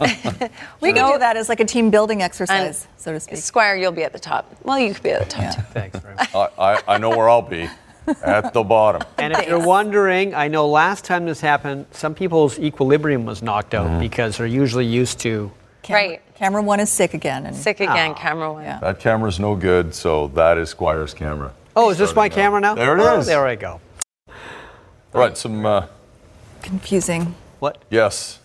We 0.80 0.92
can 0.92 1.10
do 1.12 1.18
that 1.18 1.36
as 1.36 1.48
like 1.48 1.60
a 1.60 1.64
team 1.64 1.90
building 1.90 2.22
exercise, 2.22 2.86
so 2.98 3.12
to 3.12 3.20
speak. 3.20 3.38
Squire, 3.38 3.76
you'll 3.76 3.92
be 3.92 4.04
at 4.04 4.12
the 4.12 4.18
top. 4.18 4.54
Well, 4.62 4.78
you 4.78 4.92
could 4.92 5.02
be 5.02 5.10
at 5.10 5.20
the 5.24 5.30
top 5.30 5.54
too. 5.56 5.62
Thanks 5.72 5.98
very 5.98 6.14
much. 6.14 6.34
I, 6.34 6.48
I, 6.58 6.82
I 6.94 6.98
know 6.98 7.10
where 7.10 7.28
I'll 7.30 7.40
be. 7.42 7.68
At 8.24 8.52
the 8.52 8.64
bottom. 8.64 9.02
And 9.16 9.32
if 9.32 9.46
you're 9.46 9.64
wondering, 9.64 10.34
I 10.34 10.48
know 10.48 10.66
last 10.68 11.04
time 11.04 11.24
this 11.24 11.40
happened, 11.40 11.86
some 11.92 12.14
people's 12.16 12.58
equilibrium 12.58 13.24
was 13.24 13.42
knocked 13.42 13.70
Mm-hmm. 13.72 13.94
out 13.94 14.00
because 14.00 14.36
they're 14.36 14.46
usually 14.46 14.84
used 14.86 15.20
to. 15.20 15.50
Camera, 15.82 16.18
Camera 16.42 16.60
one 16.60 16.80
is 16.80 16.90
sick 16.90 17.14
again. 17.14 17.46
And, 17.46 17.54
Sick 17.54 17.78
again, 17.78 18.16
camera 18.16 18.52
one. 18.52 18.64
That 18.64 18.98
camera's 18.98 19.38
no 19.38 19.54
good, 19.54 19.94
so 19.94 20.26
that 20.34 20.58
is 20.58 20.70
Squire's 20.70 21.14
camera. 21.14 21.52
Oh, 21.76 21.90
is 21.90 21.98
this 21.98 22.16
my 22.16 22.28
camera 22.28 22.60
now? 22.60 22.74
There 22.74 22.98
it 22.98 23.00
oh, 23.00 23.20
is. 23.20 23.26
There 23.26 23.46
I 23.46 23.54
go. 23.54 23.80
All 24.26 24.34
right, 25.14 25.38
some. 25.38 25.64
Uh, 25.64 25.86
Confusing. 26.60 27.36
What? 27.60 27.78
yes. 27.90 28.40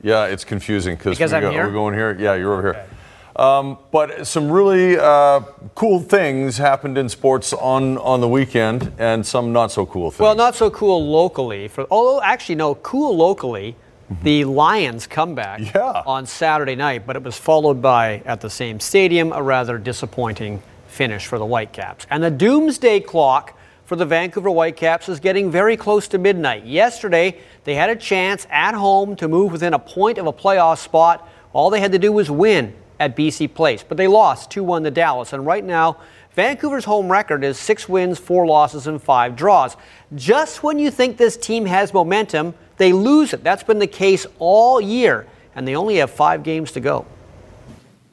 Yeah, 0.00 0.26
it's 0.26 0.44
confusing 0.44 0.94
because 0.94 1.18
Because 1.18 1.32
we 1.32 1.38
I'm 1.38 1.42
go, 1.42 1.50
here? 1.50 1.66
we're 1.66 1.72
going 1.72 1.94
here. 1.94 2.16
Yeah, 2.20 2.36
you're 2.36 2.52
over 2.52 2.72
here. 2.72 2.86
Um, 3.34 3.78
but 3.90 4.28
some 4.28 4.48
really 4.48 4.96
uh, 4.96 5.40
cool 5.74 5.98
things 5.98 6.56
happened 6.56 6.96
in 6.96 7.08
sports 7.08 7.52
on, 7.52 7.98
on 7.98 8.20
the 8.20 8.28
weekend, 8.28 8.92
and 8.96 9.26
some 9.26 9.52
not 9.52 9.72
so 9.72 9.86
cool 9.86 10.12
things. 10.12 10.20
Well, 10.20 10.36
not 10.36 10.54
so 10.54 10.70
cool 10.70 11.04
locally. 11.04 11.66
For 11.66 11.84
although 11.90 12.22
actually 12.22 12.54
no, 12.54 12.76
cool 12.76 13.16
locally. 13.16 13.74
The 14.10 14.44
Lions 14.44 15.06
comeback 15.06 15.72
on 16.04 16.26
Saturday 16.26 16.74
night, 16.74 17.06
but 17.06 17.14
it 17.14 17.22
was 17.22 17.38
followed 17.38 17.80
by 17.80 18.22
at 18.26 18.40
the 18.40 18.50
same 18.50 18.80
stadium 18.80 19.32
a 19.32 19.40
rather 19.40 19.78
disappointing 19.78 20.60
finish 20.88 21.26
for 21.26 21.38
the 21.38 21.46
Whitecaps. 21.46 22.08
And 22.10 22.20
the 22.20 22.30
doomsday 22.30 23.00
clock 23.00 23.56
for 23.84 23.94
the 23.94 24.04
Vancouver 24.04 24.50
Whitecaps 24.50 25.08
is 25.08 25.20
getting 25.20 25.48
very 25.48 25.76
close 25.76 26.08
to 26.08 26.18
midnight. 26.18 26.66
Yesterday, 26.66 27.38
they 27.62 27.76
had 27.76 27.88
a 27.88 27.94
chance 27.94 28.48
at 28.50 28.74
home 28.74 29.14
to 29.14 29.28
move 29.28 29.52
within 29.52 29.74
a 29.74 29.78
point 29.78 30.18
of 30.18 30.26
a 30.26 30.32
playoff 30.32 30.78
spot. 30.78 31.28
All 31.52 31.70
they 31.70 31.80
had 31.80 31.92
to 31.92 31.98
do 31.98 32.10
was 32.10 32.32
win 32.32 32.74
at 32.98 33.16
BC 33.16 33.54
Place, 33.54 33.84
but 33.84 33.96
they 33.96 34.08
lost 34.08 34.50
2 34.50 34.64
1 34.64 34.82
to 34.82 34.90
Dallas. 34.90 35.32
And 35.32 35.46
right 35.46 35.64
now, 35.64 35.98
Vancouver's 36.40 36.86
home 36.86 37.12
record 37.12 37.44
is 37.44 37.58
six 37.58 37.86
wins, 37.86 38.18
four 38.18 38.46
losses, 38.46 38.86
and 38.86 39.02
five 39.02 39.36
draws. 39.36 39.76
Just 40.14 40.62
when 40.62 40.78
you 40.78 40.90
think 40.90 41.18
this 41.18 41.36
team 41.36 41.66
has 41.66 41.92
momentum, 41.92 42.54
they 42.78 42.94
lose 42.94 43.34
it. 43.34 43.44
That's 43.44 43.62
been 43.62 43.78
the 43.78 43.86
case 43.86 44.26
all 44.38 44.80
year, 44.80 45.26
and 45.54 45.68
they 45.68 45.76
only 45.76 45.96
have 45.96 46.10
five 46.10 46.42
games 46.42 46.72
to 46.72 46.80
go. 46.80 47.04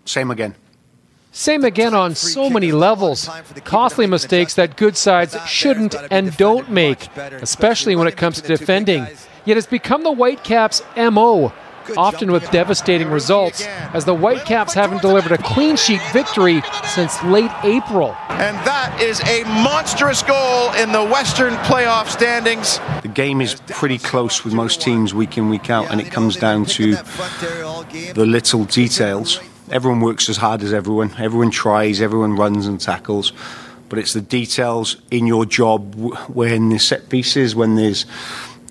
Same 0.04 0.30
again. 0.30 0.56
Same 1.32 1.63
again 1.63 1.94
on 1.94 2.16
so 2.16 2.50
many 2.50 2.74
levels. 2.74 3.30
Costly 3.63 4.08
mistakes 4.08 4.56
that 4.56 4.76
good 4.76 4.98
sides 4.98 5.34
shouldn't 5.48 5.96
and 6.12 6.36
don't 6.36 6.70
make, 6.70 7.08
especially 7.16 7.96
when 7.96 8.10
it 8.10 8.18
comes 8.18 8.42
to 8.42 8.48
defending. 8.58 9.08
Yet 9.46 9.56
it's 9.56 9.68
become 9.68 10.04
the 10.04 10.12
Whitecaps' 10.12 10.82
MO, 10.98 11.54
often 11.95 12.32
with 12.32 12.50
devastating 12.52 13.10
results, 13.10 13.65
as 13.93 14.06
the 14.06 14.15
Whitecaps 14.15 14.73
haven't 14.73 15.02
delivered 15.02 15.32
a 15.32 15.38
clean 15.38 15.76
sheet 15.76 16.02
victory 16.12 16.62
since 16.86 17.21
late 17.23 17.52
April. 17.63 18.15
And 18.30 18.56
that 18.65 19.00
is 19.02 19.21
a 19.21 19.43
monstrous 19.63 20.21
goal 20.23 20.71
in 20.73 20.91
the 20.91 21.04
Western 21.04 21.54
playoff 21.65 22.08
standings. 22.08 22.80
The 23.02 23.08
game 23.08 23.41
is 23.41 23.56
pretty 23.67 23.97
close 23.97 24.43
with 24.43 24.54
most 24.54 24.82
teams 24.82 25.13
week 25.13 25.38
in, 25.38 25.50
week 25.50 25.69
out, 25.69 25.89
and 25.91 26.02
it 26.02 26.12
comes 26.12 26.36
down 26.36 26.65
to 26.65 26.95
the 26.95 28.26
little 28.26 28.65
details. 28.65 29.39
Everyone 29.71 30.00
works 30.00 30.30
as 30.30 30.38
hard 30.38 30.63
as 30.63 30.73
everyone, 30.73 31.13
everyone 31.17 31.52
tries, 31.52 32.02
everyone 32.02 32.36
runs 32.36 32.67
and 32.67 32.80
tackles. 32.80 33.34
But 33.89 34.00
it's 34.00 34.13
the 34.13 34.21
details 34.21 34.97
in 35.12 35.28
your 35.28 35.45
job 35.45 35.95
when 36.28 36.69
there's 36.69 36.84
set 36.84 37.10
pieces, 37.10 37.56
when 37.56 37.76
there's 37.76 38.06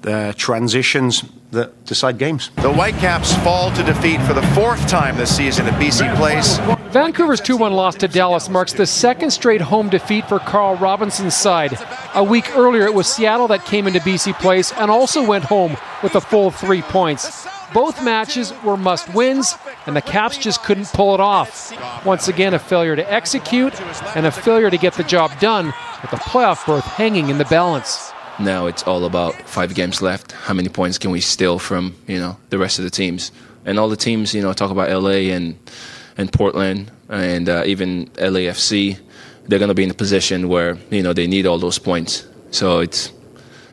uh, 0.06 0.32
transitions 0.34 1.24
that 1.50 1.84
decide 1.84 2.18
games. 2.18 2.50
The 2.56 2.72
Whitecaps 2.72 3.34
fall 3.36 3.72
to 3.72 3.82
defeat 3.82 4.20
for 4.22 4.34
the 4.34 4.46
fourth 4.48 4.86
time 4.88 5.16
this 5.16 5.34
season 5.34 5.66
at 5.66 5.80
BC 5.80 6.14
Place. 6.16 6.58
Vancouver's 6.92 7.40
2 7.40 7.56
1 7.56 7.72
loss 7.72 7.94
to 7.96 8.08
Dallas 8.08 8.48
marks 8.48 8.72
the 8.72 8.86
second 8.86 9.30
straight 9.30 9.60
home 9.60 9.88
defeat 9.88 10.28
for 10.28 10.38
Carl 10.38 10.76
Robinson's 10.76 11.36
side. 11.36 11.78
A 12.14 12.22
week 12.22 12.56
earlier, 12.56 12.84
it 12.84 12.94
was 12.94 13.06
Seattle 13.06 13.48
that 13.48 13.64
came 13.64 13.86
into 13.86 14.00
BC 14.00 14.34
Place 14.40 14.72
and 14.72 14.90
also 14.90 15.24
went 15.24 15.44
home 15.44 15.76
with 16.02 16.14
a 16.14 16.20
full 16.20 16.50
three 16.50 16.82
points. 16.82 17.46
Both 17.74 18.02
matches 18.02 18.52
were 18.64 18.76
must 18.76 19.12
wins, 19.12 19.56
and 19.86 19.96
the 19.96 20.00
Caps 20.00 20.38
just 20.38 20.62
couldn't 20.62 20.86
pull 20.86 21.14
it 21.14 21.20
off. 21.20 21.72
Once 22.06 22.28
again, 22.28 22.54
a 22.54 22.58
failure 22.58 22.96
to 22.96 23.12
execute 23.12 23.78
and 24.16 24.24
a 24.24 24.30
failure 24.30 24.70
to 24.70 24.78
get 24.78 24.94
the 24.94 25.02
job 25.02 25.32
done, 25.40 25.66
with 26.00 26.10
the 26.10 26.16
playoff 26.16 26.64
berth 26.64 26.84
hanging 26.84 27.28
in 27.28 27.38
the 27.38 27.44
balance. 27.46 28.12
Now 28.38 28.66
it's 28.66 28.82
all 28.82 29.04
about 29.04 29.34
five 29.48 29.74
games 29.74 30.02
left. 30.02 30.32
How 30.32 30.54
many 30.54 30.68
points 30.68 30.98
can 30.98 31.10
we 31.10 31.20
steal 31.20 31.58
from 31.58 31.94
you 32.06 32.18
know 32.18 32.36
the 32.50 32.58
rest 32.58 32.78
of 32.78 32.84
the 32.84 32.90
teams? 32.90 33.32
And 33.64 33.78
all 33.78 33.88
the 33.88 33.96
teams, 33.96 34.34
you 34.34 34.42
know, 34.42 34.52
talk 34.52 34.70
about 34.70 34.90
LA 34.90 35.32
and 35.34 35.58
and 36.16 36.32
Portland 36.32 36.90
and 37.08 37.48
uh, 37.48 37.62
even 37.66 38.06
LAFC. 38.10 38.98
They're 39.48 39.60
going 39.60 39.68
to 39.68 39.74
be 39.74 39.84
in 39.84 39.90
a 39.90 39.94
position 39.94 40.48
where 40.48 40.76
you 40.90 41.02
know 41.02 41.12
they 41.12 41.26
need 41.26 41.46
all 41.46 41.58
those 41.58 41.78
points. 41.78 42.26
So 42.50 42.80
it's 42.80 43.12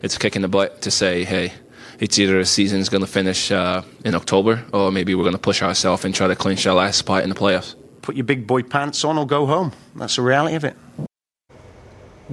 it's 0.02 0.16
a 0.16 0.20
kick 0.20 0.36
in 0.36 0.42
the 0.42 0.48
butt 0.48 0.82
to 0.82 0.92
say, 0.92 1.24
hey, 1.24 1.54
it's 2.00 2.20
either 2.20 2.38
the 2.38 2.46
season's 2.46 2.90
going 2.90 3.02
to 3.02 3.08
finish 3.08 3.52
uh, 3.52 3.82
in 4.04 4.16
October 4.16 4.66
or 4.74 4.92
maybe 4.92 5.16
we're 5.16 5.24
going 5.24 5.34
to 5.34 5.40
push 5.40 5.62
ourselves 5.62 6.04
and 6.06 6.14
try 6.14 6.28
to 6.28 6.36
clinch 6.36 6.68
our 6.68 6.76
last 6.76 6.98
spot 6.98 7.24
in 7.24 7.30
the 7.30 7.36
playoffs. 7.36 7.76
Put 8.02 8.16
your 8.16 8.26
big 8.26 8.46
boy 8.46 8.64
pants 8.64 9.04
on 9.06 9.18
or 9.18 9.26
go 9.26 9.46
home. 9.46 9.72
That's 9.96 10.18
the 10.18 10.22
reality 10.22 10.56
of 10.56 10.66
it. 10.66 10.76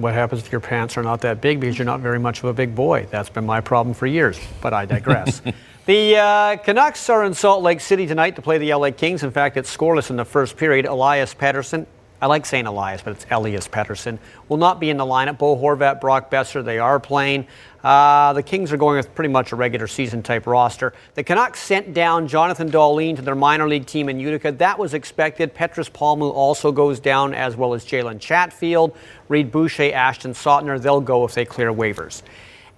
What 0.01 0.13
happens 0.13 0.41
if 0.41 0.51
your 0.51 0.61
pants 0.61 0.97
are 0.97 1.03
not 1.03 1.21
that 1.21 1.41
big 1.41 1.59
because 1.59 1.77
you're 1.77 1.85
not 1.85 1.99
very 1.99 2.19
much 2.19 2.39
of 2.39 2.45
a 2.45 2.53
big 2.53 2.75
boy? 2.75 3.07
That's 3.09 3.29
been 3.29 3.45
my 3.45 3.61
problem 3.61 3.93
for 3.93 4.07
years, 4.07 4.39
but 4.61 4.73
I 4.73 4.85
digress. 4.85 5.41
the 5.85 6.17
uh, 6.17 6.57
Canucks 6.57 7.09
are 7.09 7.23
in 7.23 7.33
Salt 7.33 7.63
Lake 7.63 7.79
City 7.79 8.07
tonight 8.07 8.35
to 8.35 8.41
play 8.41 8.57
the 8.57 8.73
LA 8.73 8.91
Kings. 8.91 9.23
In 9.23 9.31
fact, 9.31 9.57
it's 9.57 9.75
scoreless 9.75 10.09
in 10.09 10.15
the 10.15 10.25
first 10.25 10.57
period. 10.57 10.85
Elias 10.85 11.33
Pettersson, 11.33 11.85
I 12.21 12.27
like 12.27 12.45
saying 12.45 12.67
Elias, 12.67 13.01
but 13.01 13.13
it's 13.13 13.25
Elias 13.31 13.67
Pettersson, 13.67 14.19
will 14.47 14.57
not 14.57 14.79
be 14.79 14.91
in 14.91 14.97
the 14.97 15.05
lineup. 15.05 15.39
Bo 15.39 15.57
Horvat, 15.57 15.99
Brock 15.99 16.29
Boeser, 16.29 16.63
they 16.63 16.77
are 16.77 16.99
playing. 16.99 17.47
Uh, 17.83 18.31
the 18.33 18.43
Kings 18.43 18.71
are 18.71 18.77
going 18.77 18.97
with 18.97 19.15
pretty 19.15 19.31
much 19.31 19.51
a 19.51 19.55
regular 19.55 19.87
season 19.87 20.21
type 20.21 20.45
roster. 20.45 20.93
The 21.15 21.23
Canucks 21.23 21.59
sent 21.59 21.95
down 21.95 22.27
Jonathan 22.27 22.69
Dahlen 22.69 23.15
to 23.15 23.23
their 23.23 23.33
minor 23.33 23.67
league 23.67 23.87
team 23.87 24.07
in 24.07 24.19
Utica. 24.19 24.51
That 24.51 24.77
was 24.77 24.93
expected. 24.93 25.55
Petrus 25.55 25.89
Palmu 25.89 26.31
also 26.31 26.71
goes 26.71 26.99
down, 26.99 27.33
as 27.33 27.55
well 27.55 27.73
as 27.73 27.83
Jalen 27.83 28.19
Chatfield, 28.19 28.95
Reid 29.27 29.51
Boucher, 29.51 29.91
Ashton 29.91 30.33
Sautner. 30.33 30.79
They'll 30.79 31.01
go 31.01 31.25
if 31.25 31.33
they 31.33 31.43
clear 31.43 31.73
waivers. 31.73 32.21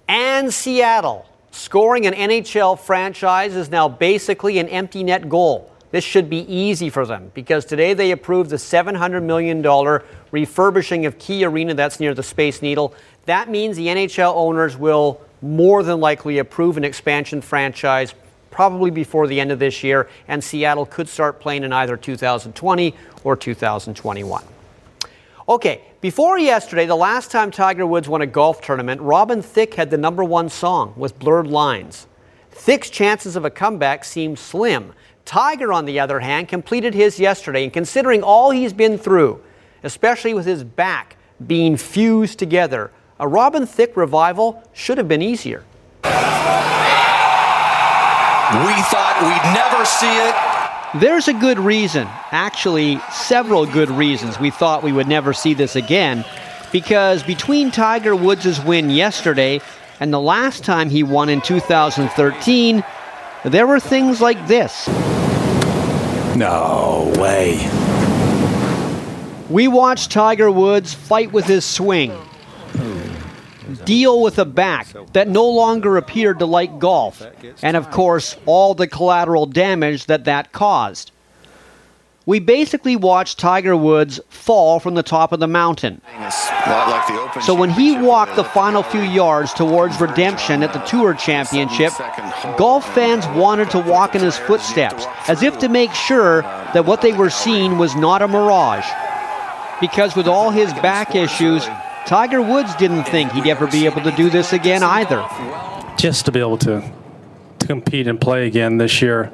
And 0.08 0.52
Seattle, 0.54 1.26
scoring 1.50 2.06
an 2.06 2.14
NHL 2.14 2.78
franchise 2.78 3.54
is 3.54 3.70
now 3.70 3.90
basically 3.90 4.58
an 4.58 4.68
empty 4.68 5.04
net 5.04 5.28
goal. 5.28 5.70
This 5.94 6.02
should 6.02 6.28
be 6.28 6.38
easy 6.52 6.90
for 6.90 7.06
them 7.06 7.30
because 7.34 7.64
today 7.64 7.94
they 7.94 8.10
approved 8.10 8.50
the 8.50 8.56
$700 8.56 9.22
million 9.22 9.62
refurbishing 10.32 11.06
of 11.06 11.20
Key 11.20 11.44
Arena, 11.44 11.72
that's 11.72 12.00
near 12.00 12.14
the 12.14 12.22
Space 12.24 12.62
Needle. 12.62 12.92
That 13.26 13.48
means 13.48 13.76
the 13.76 13.86
NHL 13.86 14.34
owners 14.34 14.76
will 14.76 15.20
more 15.40 15.84
than 15.84 16.00
likely 16.00 16.38
approve 16.38 16.76
an 16.76 16.82
expansion 16.82 17.40
franchise 17.40 18.12
probably 18.50 18.90
before 18.90 19.28
the 19.28 19.38
end 19.38 19.52
of 19.52 19.60
this 19.60 19.84
year, 19.84 20.08
and 20.26 20.42
Seattle 20.42 20.84
could 20.84 21.08
start 21.08 21.38
playing 21.38 21.62
in 21.62 21.72
either 21.72 21.96
2020 21.96 22.92
or 23.22 23.36
2021. 23.36 24.44
Okay, 25.48 25.80
before 26.00 26.40
yesterday, 26.40 26.86
the 26.86 26.96
last 26.96 27.30
time 27.30 27.52
Tiger 27.52 27.86
Woods 27.86 28.08
won 28.08 28.20
a 28.20 28.26
golf 28.26 28.60
tournament, 28.60 29.00
Robin 29.00 29.40
Thicke 29.40 29.74
had 29.74 29.90
the 29.90 29.98
number 29.98 30.24
one 30.24 30.48
song 30.48 30.92
with 30.96 31.16
Blurred 31.20 31.46
Lines. 31.46 32.08
Thicke's 32.50 32.90
chances 32.90 33.36
of 33.36 33.44
a 33.44 33.50
comeback 33.50 34.04
seemed 34.04 34.40
slim. 34.40 34.92
Tiger, 35.24 35.72
on 35.72 35.86
the 35.86 35.98
other 36.00 36.20
hand, 36.20 36.48
completed 36.48 36.94
his 36.94 37.18
yesterday, 37.18 37.64
and 37.64 37.72
considering 37.72 38.22
all 38.22 38.50
he's 38.50 38.72
been 38.72 38.98
through, 38.98 39.40
especially 39.82 40.34
with 40.34 40.46
his 40.46 40.62
back 40.64 41.16
being 41.46 41.76
fused 41.76 42.38
together, 42.38 42.90
a 43.18 43.26
Robin 43.26 43.66
Thicke 43.66 43.96
revival 43.96 44.62
should 44.72 44.98
have 44.98 45.08
been 45.08 45.22
easier. 45.22 45.64
We 46.02 46.10
thought 48.90 49.18
we'd 49.22 49.54
never 49.54 49.84
see 49.84 50.14
it. 50.28 50.34
There's 51.00 51.26
a 51.28 51.32
good 51.32 51.58
reason, 51.58 52.06
actually, 52.30 53.00
several 53.10 53.66
good 53.66 53.90
reasons 53.90 54.38
we 54.38 54.50
thought 54.50 54.82
we 54.82 54.92
would 54.92 55.08
never 55.08 55.32
see 55.32 55.54
this 55.54 55.74
again. 55.74 56.24
Because 56.70 57.22
between 57.22 57.70
Tiger 57.70 58.14
Woods' 58.14 58.60
win 58.60 58.90
yesterday 58.90 59.60
and 60.00 60.12
the 60.12 60.20
last 60.20 60.64
time 60.64 60.90
he 60.90 61.02
won 61.02 61.28
in 61.28 61.40
2013, 61.40 62.84
there 63.44 63.66
were 63.66 63.80
things 63.80 64.20
like 64.20 64.46
this. 64.46 64.88
No 66.36 67.12
way. 67.16 67.58
We 69.48 69.68
watched 69.68 70.10
Tiger 70.10 70.50
Woods 70.50 70.92
fight 70.92 71.32
with 71.32 71.44
his 71.44 71.64
swing, 71.64 72.12
deal 73.84 74.20
with 74.20 74.38
a 74.38 74.44
back 74.44 74.88
that 75.12 75.28
no 75.28 75.48
longer 75.48 75.96
appeared 75.96 76.40
to 76.40 76.46
like 76.46 76.78
golf, 76.78 77.24
and 77.62 77.76
of 77.76 77.90
course, 77.90 78.36
all 78.46 78.74
the 78.74 78.88
collateral 78.88 79.46
damage 79.46 80.06
that 80.06 80.24
that 80.24 80.50
caused. 80.52 81.12
We 82.26 82.38
basically 82.38 82.96
watched 82.96 83.38
Tiger 83.38 83.76
Woods 83.76 84.18
fall 84.28 84.80
from 84.80 84.94
the 84.94 85.02
top 85.02 85.32
of 85.32 85.40
the 85.40 85.46
mountain. 85.46 86.00
So 87.42 87.54
when 87.54 87.68
he 87.68 87.98
walked 87.98 88.36
the 88.36 88.44
final 88.44 88.82
few 88.82 89.02
yards 89.02 89.52
towards 89.52 90.00
redemption 90.00 90.62
at 90.62 90.72
the 90.72 90.78
Tour 90.80 91.12
Championship, 91.12 91.92
golf 92.56 92.90
fans 92.94 93.26
wanted 93.36 93.70
to 93.72 93.78
walk 93.78 94.14
in 94.14 94.22
his 94.22 94.38
footsteps, 94.38 95.04
as 95.28 95.42
if 95.42 95.58
to 95.58 95.68
make 95.68 95.92
sure 95.92 96.40
that 96.72 96.86
what 96.86 97.02
they 97.02 97.12
were 97.12 97.28
seeing 97.28 97.76
was 97.76 97.94
not 97.94 98.22
a 98.22 98.28
mirage. 98.28 98.88
Because 99.80 100.16
with 100.16 100.26
all 100.26 100.50
his 100.50 100.72
back 100.74 101.14
issues, 101.14 101.66
Tiger 102.06 102.40
Woods 102.40 102.74
didn't 102.76 103.04
think 103.04 103.32
he'd 103.32 103.48
ever 103.48 103.66
be 103.66 103.84
able 103.84 104.00
to 104.02 104.12
do 104.12 104.30
this 104.30 104.54
again 104.54 104.82
either. 104.82 105.26
Just 105.98 106.24
to 106.24 106.32
be 106.32 106.40
able 106.40 106.58
to, 106.58 106.90
to 107.58 107.66
compete 107.66 108.06
and 108.06 108.18
play 108.18 108.46
again 108.46 108.78
this 108.78 109.02
year, 109.02 109.30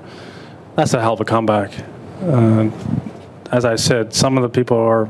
that's 0.74 0.92
a 0.92 1.00
hell 1.00 1.12
of 1.12 1.20
a 1.20 1.24
comeback. 1.24 1.72
Uh, 2.20 2.70
as 3.50 3.64
I 3.64 3.76
said, 3.76 4.14
some 4.14 4.36
of 4.36 4.42
the 4.42 4.48
people 4.48 4.76
are 4.78 5.08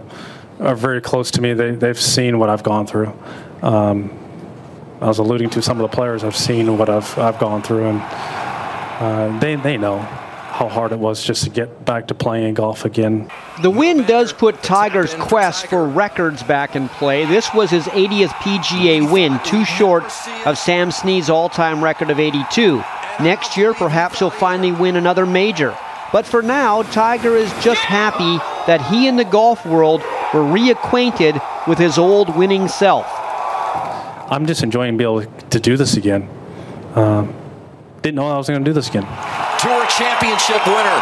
are 0.60 0.76
very 0.76 1.00
close 1.00 1.30
to 1.32 1.42
me. 1.42 1.52
They 1.54 1.72
they've 1.72 2.00
seen 2.00 2.38
what 2.38 2.48
I've 2.48 2.62
gone 2.62 2.86
through. 2.86 3.12
Um, 3.62 4.16
I 5.00 5.06
was 5.06 5.18
alluding 5.18 5.50
to 5.50 5.62
some 5.62 5.80
of 5.80 5.90
the 5.90 5.94
players. 5.94 6.22
I've 6.24 6.36
seen 6.36 6.78
what 6.78 6.88
I've 6.88 7.18
I've 7.18 7.38
gone 7.38 7.62
through, 7.62 7.86
and 7.86 8.00
uh, 8.00 9.38
they 9.40 9.56
they 9.56 9.76
know 9.76 9.98
how 9.98 10.68
hard 10.68 10.92
it 10.92 10.98
was 10.98 11.24
just 11.24 11.44
to 11.44 11.50
get 11.50 11.86
back 11.86 12.06
to 12.08 12.14
playing 12.14 12.52
golf 12.52 12.84
again. 12.84 13.30
The 13.62 13.70
win 13.70 14.04
does 14.04 14.30
put 14.32 14.62
Tiger's 14.62 15.14
quest 15.14 15.68
for 15.68 15.88
records 15.88 16.42
back 16.42 16.76
in 16.76 16.90
play. 16.90 17.24
This 17.24 17.54
was 17.54 17.70
his 17.70 17.84
80th 17.84 18.28
PGA 18.28 19.10
win, 19.10 19.40
too 19.42 19.64
short 19.64 20.04
of 20.44 20.58
Sam 20.58 20.90
Snead's 20.90 21.30
all-time 21.30 21.82
record 21.82 22.10
of 22.10 22.20
82. 22.20 22.76
Next 23.22 23.56
year, 23.56 23.72
perhaps 23.72 24.18
he'll 24.18 24.28
finally 24.28 24.70
win 24.70 24.96
another 24.96 25.24
major. 25.24 25.74
But 26.12 26.26
for 26.26 26.42
now, 26.42 26.82
Tiger 26.82 27.36
is 27.36 27.52
just 27.62 27.80
happy 27.80 28.38
that 28.66 28.80
he 28.86 29.06
and 29.06 29.18
the 29.18 29.24
golf 29.24 29.64
world 29.64 30.00
were 30.34 30.40
reacquainted 30.40 31.40
with 31.68 31.78
his 31.78 31.98
old 31.98 32.36
winning 32.36 32.66
self. 32.66 33.06
I'm 34.30 34.46
just 34.46 34.62
enjoying 34.62 34.96
being 34.96 35.22
able 35.22 35.32
to 35.50 35.60
do 35.60 35.76
this 35.76 35.96
again. 35.96 36.28
Um, 36.94 37.34
didn't 38.02 38.16
know 38.16 38.26
I 38.28 38.36
was 38.36 38.48
going 38.48 38.64
to 38.64 38.68
do 38.68 38.72
this 38.72 38.88
again. 38.88 39.02
Tour 39.60 39.86
Championship 39.86 40.66
winner, 40.66 40.98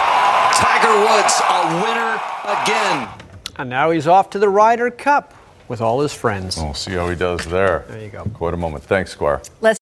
Tiger 0.52 0.94
Woods, 1.00 1.40
a 1.48 1.82
winner 1.82 2.20
again. 2.44 3.08
And 3.56 3.70
now 3.70 3.90
he's 3.90 4.06
off 4.06 4.30
to 4.30 4.38
the 4.38 4.48
Ryder 4.48 4.90
Cup 4.90 5.34
with 5.68 5.80
all 5.80 6.00
his 6.00 6.12
friends. 6.12 6.56
We'll 6.56 6.74
see 6.74 6.92
how 6.92 7.08
he 7.08 7.16
does 7.16 7.44
there. 7.46 7.84
There 7.88 8.00
you 8.00 8.10
go. 8.10 8.24
Quite 8.34 8.54
a 8.54 8.56
moment. 8.56 8.84
Thanks, 8.84 9.12
Squire. 9.12 9.40
Let's. 9.60 9.78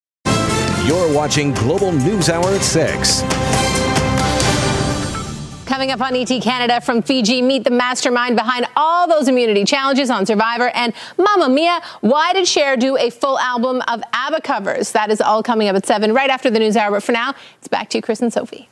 You're 0.85 1.13
watching 1.13 1.53
Global 1.53 1.91
News 1.91 2.29
Hour 2.29 2.45
at 2.47 2.61
6. 2.61 3.66
Coming 5.77 5.91
up 5.91 6.01
on 6.01 6.15
ET 6.15 6.41
Canada 6.41 6.81
from 6.81 7.03
Fiji, 7.03 7.39
meet 7.39 7.63
the 7.63 7.69
mastermind 7.69 8.35
behind 8.35 8.65
all 8.75 9.07
those 9.07 9.27
immunity 9.27 9.63
challenges 9.63 10.09
on 10.09 10.25
Survivor. 10.25 10.69
And 10.69 10.91
Mamma 11.19 11.49
Mia, 11.49 11.83
why 12.01 12.33
did 12.33 12.47
Cher 12.47 12.75
do 12.75 12.97
a 12.97 13.11
full 13.11 13.37
album 13.37 13.83
of 13.87 14.01
ABBA 14.11 14.41
covers? 14.41 14.91
That 14.93 15.11
is 15.11 15.21
all 15.21 15.43
coming 15.43 15.67
up 15.67 15.75
at 15.75 15.85
7 15.85 16.15
right 16.15 16.31
after 16.31 16.49
the 16.49 16.57
news 16.57 16.75
hour. 16.75 16.89
But 16.89 17.03
for 17.03 17.11
now, 17.11 17.35
it's 17.59 17.67
back 17.67 17.91
to 17.91 17.99
you, 17.99 18.01
Chris 18.01 18.23
and 18.23 18.33
Sophie. 18.33 18.69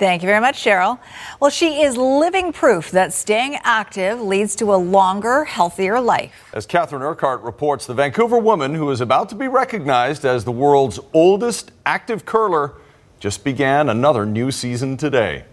Thank 0.00 0.22
you 0.22 0.26
very 0.26 0.40
much, 0.40 0.56
Cheryl. 0.56 0.98
Well, 1.38 1.52
she 1.52 1.82
is 1.82 1.96
living 1.96 2.52
proof 2.52 2.90
that 2.90 3.12
staying 3.12 3.56
active 3.62 4.20
leads 4.20 4.56
to 4.56 4.74
a 4.74 4.76
longer, 4.76 5.44
healthier 5.44 6.00
life. 6.00 6.50
As 6.52 6.66
Catherine 6.66 7.02
Urquhart 7.02 7.42
reports, 7.42 7.86
the 7.86 7.94
Vancouver 7.94 8.38
woman 8.38 8.74
who 8.74 8.90
is 8.90 9.00
about 9.00 9.28
to 9.28 9.36
be 9.36 9.46
recognized 9.46 10.24
as 10.24 10.44
the 10.44 10.50
world's 10.50 10.98
oldest 11.12 11.70
active 11.86 12.26
curler 12.26 12.74
just 13.20 13.44
began 13.44 13.88
another 13.88 14.26
new 14.26 14.50
season 14.50 14.96
today. 14.96 15.44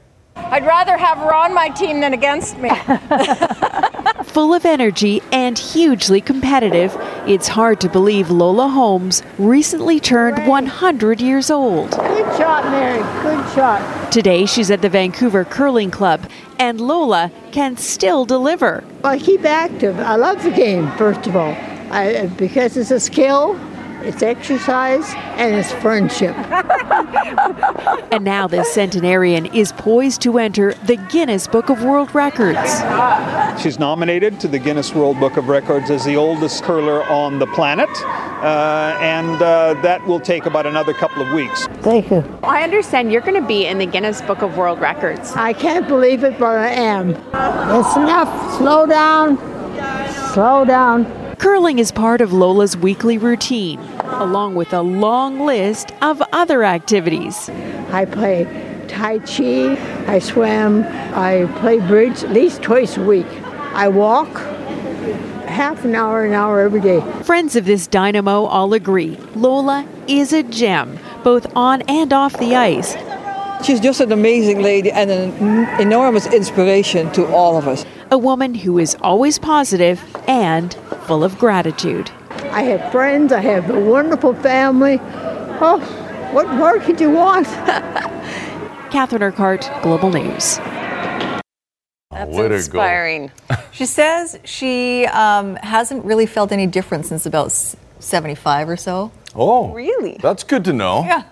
I'd 0.49 0.65
rather 0.65 0.97
have 0.97 1.17
her 1.17 1.33
on 1.33 1.53
my 1.53 1.69
team 1.69 1.99
than 1.99 2.13
against 2.13 2.57
me. 2.57 2.69
Full 4.23 4.53
of 4.53 4.65
energy 4.65 5.21
and 5.31 5.57
hugely 5.57 6.21
competitive, 6.21 6.95
it's 7.25 7.47
hard 7.47 7.81
to 7.81 7.89
believe 7.89 8.29
Lola 8.29 8.67
Holmes 8.67 9.23
recently 9.37 9.99
turned 9.99 10.47
100 10.47 11.21
years 11.21 11.49
old. 11.49 11.91
Good 11.91 12.37
shot, 12.37 12.65
Mary. 12.65 12.99
Good 13.23 13.53
shot. 13.53 14.11
Today, 14.11 14.45
she's 14.45 14.71
at 14.71 14.81
the 14.81 14.89
Vancouver 14.89 15.43
Curling 15.43 15.91
Club, 15.91 16.29
and 16.59 16.79
Lola 16.79 17.31
can 17.51 17.75
still 17.75 18.25
deliver. 18.25 18.83
I 19.03 19.19
keep 19.19 19.43
active. 19.43 19.99
I 19.99 20.15
love 20.15 20.43
the 20.43 20.51
game, 20.51 20.91
first 20.91 21.27
of 21.27 21.35
all, 21.35 21.55
I, 21.91 22.27
because 22.37 22.77
it's 22.77 22.91
a 22.91 22.99
skill 22.99 23.59
it's 24.03 24.21
exercise, 24.21 25.13
and 25.37 25.55
it's 25.55 25.71
friendship. 25.73 26.35
and 28.11 28.23
now 28.23 28.47
this 28.47 28.73
centenarian 28.73 29.45
is 29.47 29.71
poised 29.73 30.21
to 30.21 30.37
enter 30.37 30.73
the 30.85 30.97
Guinness 31.09 31.47
Book 31.47 31.69
of 31.69 31.83
World 31.83 32.13
Records. 32.13 32.81
She's 33.61 33.79
nominated 33.79 34.39
to 34.41 34.47
the 34.47 34.59
Guinness 34.59 34.93
World 34.93 35.19
Book 35.19 35.37
of 35.37 35.47
Records 35.47 35.89
as 35.89 36.05
the 36.05 36.15
oldest 36.15 36.63
curler 36.63 37.03
on 37.05 37.39
the 37.39 37.47
planet, 37.47 37.89
uh, 38.03 38.97
and 39.01 39.41
uh, 39.41 39.73
that 39.81 40.05
will 40.05 40.19
take 40.19 40.45
about 40.45 40.65
another 40.65 40.93
couple 40.93 41.21
of 41.21 41.31
weeks. 41.33 41.65
Thank 41.81 42.11
you. 42.11 42.23
I 42.43 42.63
understand 42.63 43.11
you're 43.11 43.21
going 43.21 43.41
to 43.41 43.47
be 43.47 43.65
in 43.65 43.77
the 43.77 43.85
Guinness 43.85 44.21
Book 44.21 44.41
of 44.41 44.57
World 44.57 44.79
Records. 44.79 45.33
I 45.33 45.53
can't 45.53 45.87
believe 45.87 46.23
it, 46.23 46.37
but 46.39 46.57
I 46.57 46.69
am. 46.69 47.09
It's 47.11 47.95
enough. 47.95 48.57
Slow 48.57 48.85
down. 48.85 49.37
Slow 50.33 50.65
down. 50.65 51.26
Curling 51.37 51.77
is 51.77 51.91
part 51.91 52.21
of 52.21 52.33
Lola's 52.33 52.75
weekly 52.75 53.19
routine, 53.19 53.79
along 53.99 54.55
with 54.55 54.73
a 54.73 54.81
long 54.81 55.39
list 55.39 55.91
of 56.01 56.19
other 56.33 56.63
activities. 56.63 57.49
I 57.91 58.05
play 58.05 58.45
Tai 58.87 59.19
Chi, 59.19 59.77
I 60.11 60.17
swim, 60.17 60.83
I 60.83 61.47
play 61.59 61.79
bridge 61.79 62.23
at 62.23 62.31
least 62.31 62.63
twice 62.63 62.97
a 62.97 63.03
week. 63.03 63.27
I 63.73 63.87
walk 63.87 64.35
half 65.47 65.85
an 65.85 65.93
hour, 65.93 66.25
an 66.25 66.33
hour 66.33 66.59
every 66.59 66.81
day. 66.81 67.01
Friends 67.21 67.55
of 67.55 67.65
this 67.65 67.85
dynamo 67.85 68.45
all 68.45 68.73
agree 68.73 69.15
Lola 69.35 69.87
is 70.07 70.33
a 70.33 70.41
gem, 70.41 70.97
both 71.23 71.55
on 71.55 71.83
and 71.83 72.13
off 72.13 72.37
the 72.39 72.55
ice. 72.55 72.95
She's 73.63 73.79
just 73.79 74.01
an 74.01 74.11
amazing 74.11 74.61
lady 74.63 74.91
and 74.91 75.11
an 75.11 75.79
enormous 75.79 76.25
inspiration 76.27 77.11
to 77.11 77.27
all 77.27 77.57
of 77.57 77.67
us. 77.67 77.85
A 78.09 78.17
woman 78.17 78.55
who 78.55 78.79
is 78.79 78.95
always 79.01 79.37
positive 79.37 80.01
and 80.27 80.73
full 81.05 81.23
of 81.23 81.37
gratitude. 81.37 82.09
I 82.51 82.63
have 82.63 82.91
friends, 82.91 83.33
I 83.33 83.41
have 83.41 83.69
a 83.69 83.79
wonderful 83.79 84.33
family. 84.35 84.99
Oh, 85.59 85.79
what 86.31 86.47
more 86.55 86.79
could 86.79 87.01
you 87.01 87.11
want? 87.11 87.47
Catherine 88.91 89.23
Urquhart, 89.23 89.69
Global 89.81 90.09
News. 90.11 90.57
That's 92.11 92.31
way 92.31 92.45
inspiring. 92.45 93.31
She 93.71 93.85
says 93.85 94.39
she 94.45 95.05
um, 95.07 95.55
hasn't 95.57 96.05
really 96.05 96.25
felt 96.25 96.51
any 96.51 96.65
difference 96.65 97.09
since 97.09 97.25
about 97.25 97.51
75 97.51 98.69
or 98.69 98.77
so. 98.77 99.11
Oh, 99.35 99.73
Really? 99.73 100.17
That's 100.21 100.43
good 100.43 100.63
to 100.65 100.73
know. 100.73 101.03
Yeah. 101.03 101.23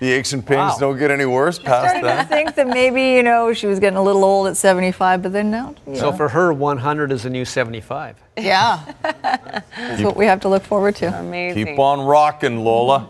The 0.00 0.12
aches 0.12 0.32
and 0.32 0.44
pains 0.44 0.72
Wow. 0.74 0.76
don't 0.80 0.98
get 0.98 1.10
any 1.10 1.24
worse 1.24 1.58
past 1.58 1.84
Starting 1.90 2.02
to 2.02 2.06
that. 2.08 2.28
think 2.28 2.54
that 2.56 2.66
maybe, 2.66 3.02
you 3.12 3.22
know, 3.22 3.52
she 3.52 3.66
was 3.66 3.78
getting 3.78 3.96
a 3.96 4.02
little 4.02 4.24
old 4.24 4.48
at 4.48 4.56
75, 4.56 5.22
but 5.22 5.32
then 5.32 5.50
now, 5.50 5.74
you 5.86 5.96
So 5.96 6.10
know. 6.10 6.16
for 6.16 6.28
her, 6.28 6.52
100 6.52 7.12
is 7.12 7.24
a 7.24 7.30
new 7.30 7.44
75. 7.44 8.16
Yeah. 8.36 8.80
That's 9.22 10.02
what 10.02 10.16
we 10.16 10.26
have 10.26 10.40
to 10.40 10.48
look 10.48 10.64
forward 10.64 10.96
to. 10.96 11.06
Amazing. 11.18 11.66
Keep 11.66 11.78
on 11.78 12.00
rocking, 12.00 12.64
Lola. 12.64 13.08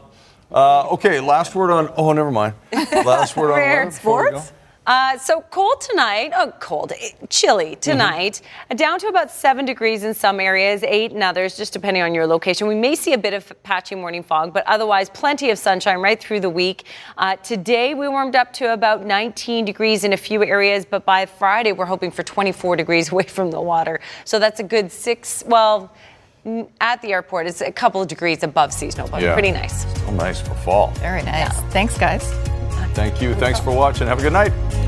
Uh, 0.53 0.89
okay, 0.91 1.20
last 1.20 1.55
word 1.55 1.70
on. 1.70 1.89
Oh, 1.97 2.12
never 2.12 2.30
mind. 2.30 2.55
Last 2.93 3.35
word 3.37 3.51
on 3.51 3.57
Rare 3.59 3.76
weather 3.87 3.91
before 3.91 4.28
sports. 4.28 4.53
Uh, 4.87 5.16
so 5.16 5.41
cold 5.51 5.80
tonight, 5.80 6.30
oh, 6.37 6.53
cold, 6.61 6.93
eh, 7.01 7.11
chilly 7.30 7.74
tonight, 7.76 8.43
uh, 8.70 8.74
down 8.74 8.99
to 8.99 9.07
about 9.07 9.30
seven 9.30 9.64
degrees 9.64 10.05
in 10.05 10.12
some 10.12 10.39
areas, 10.41 10.82
eight 10.82 11.11
in 11.12 11.22
others, 11.22 11.57
just 11.57 11.72
depending 11.72 12.03
on 12.03 12.14
your 12.14 12.26
location. 12.26 12.66
We 12.68 12.74
may 12.74 12.95
see 12.95 13.14
a 13.14 13.18
bit 13.18 13.32
of 13.32 13.51
patchy 13.62 13.95
morning 13.95 14.22
fog, 14.22 14.53
but 14.53 14.62
otherwise 14.66 15.09
plenty 15.09 15.49
of 15.51 15.59
sunshine 15.59 15.99
right 16.01 16.20
through 16.20 16.41
the 16.41 16.51
week. 16.51 16.85
Uh, 17.16 17.37
today 17.37 17.95
we 17.95 18.09
warmed 18.09 18.37
up 18.37 18.53
to 18.55 18.74
about 18.74 19.07
19 19.07 19.64
degrees 19.64 20.05
in 20.05 20.12
a 20.12 20.18
few 20.18 20.45
areas, 20.45 20.85
but 20.85 21.07
by 21.07 21.24
Friday 21.24 21.72
we're 21.72 21.87
hoping 21.87 22.11
for 22.11 22.22
24 22.22 22.76
degrees 22.76 23.11
away 23.12 23.24
from 23.24 23.51
the 23.51 23.61
water. 23.61 24.01
So 24.26 24.39
that's 24.39 24.61
a 24.61 24.64
good 24.64 24.93
six, 24.93 25.43
well, 25.47 25.91
at 26.82 27.01
the 27.01 27.14
airport, 27.14 27.47
it's 27.47 27.62
a 27.62 27.72
couple 27.72 28.03
of 28.03 28.09
degrees 28.09 28.43
above 28.43 28.70
seasonal, 28.70 29.09
but 29.09 29.22
Yeah. 29.22 29.32
pretty 29.32 29.51
nice. 29.51 29.87
Oh, 30.07 30.11
nice 30.11 30.43
for 30.43 30.53
fall. 30.57 30.89
Very 30.97 31.22
nice. 31.22 31.59
Thanks, 31.72 31.97
guys. 31.97 32.30
Thank 32.95 33.20
you. 33.20 33.34
Thanks 33.34 33.59
for 33.61 33.74
watching. 33.74 34.07
Have 34.07 34.20
a 34.20 34.22
good 34.22 34.32
night. 34.32 34.84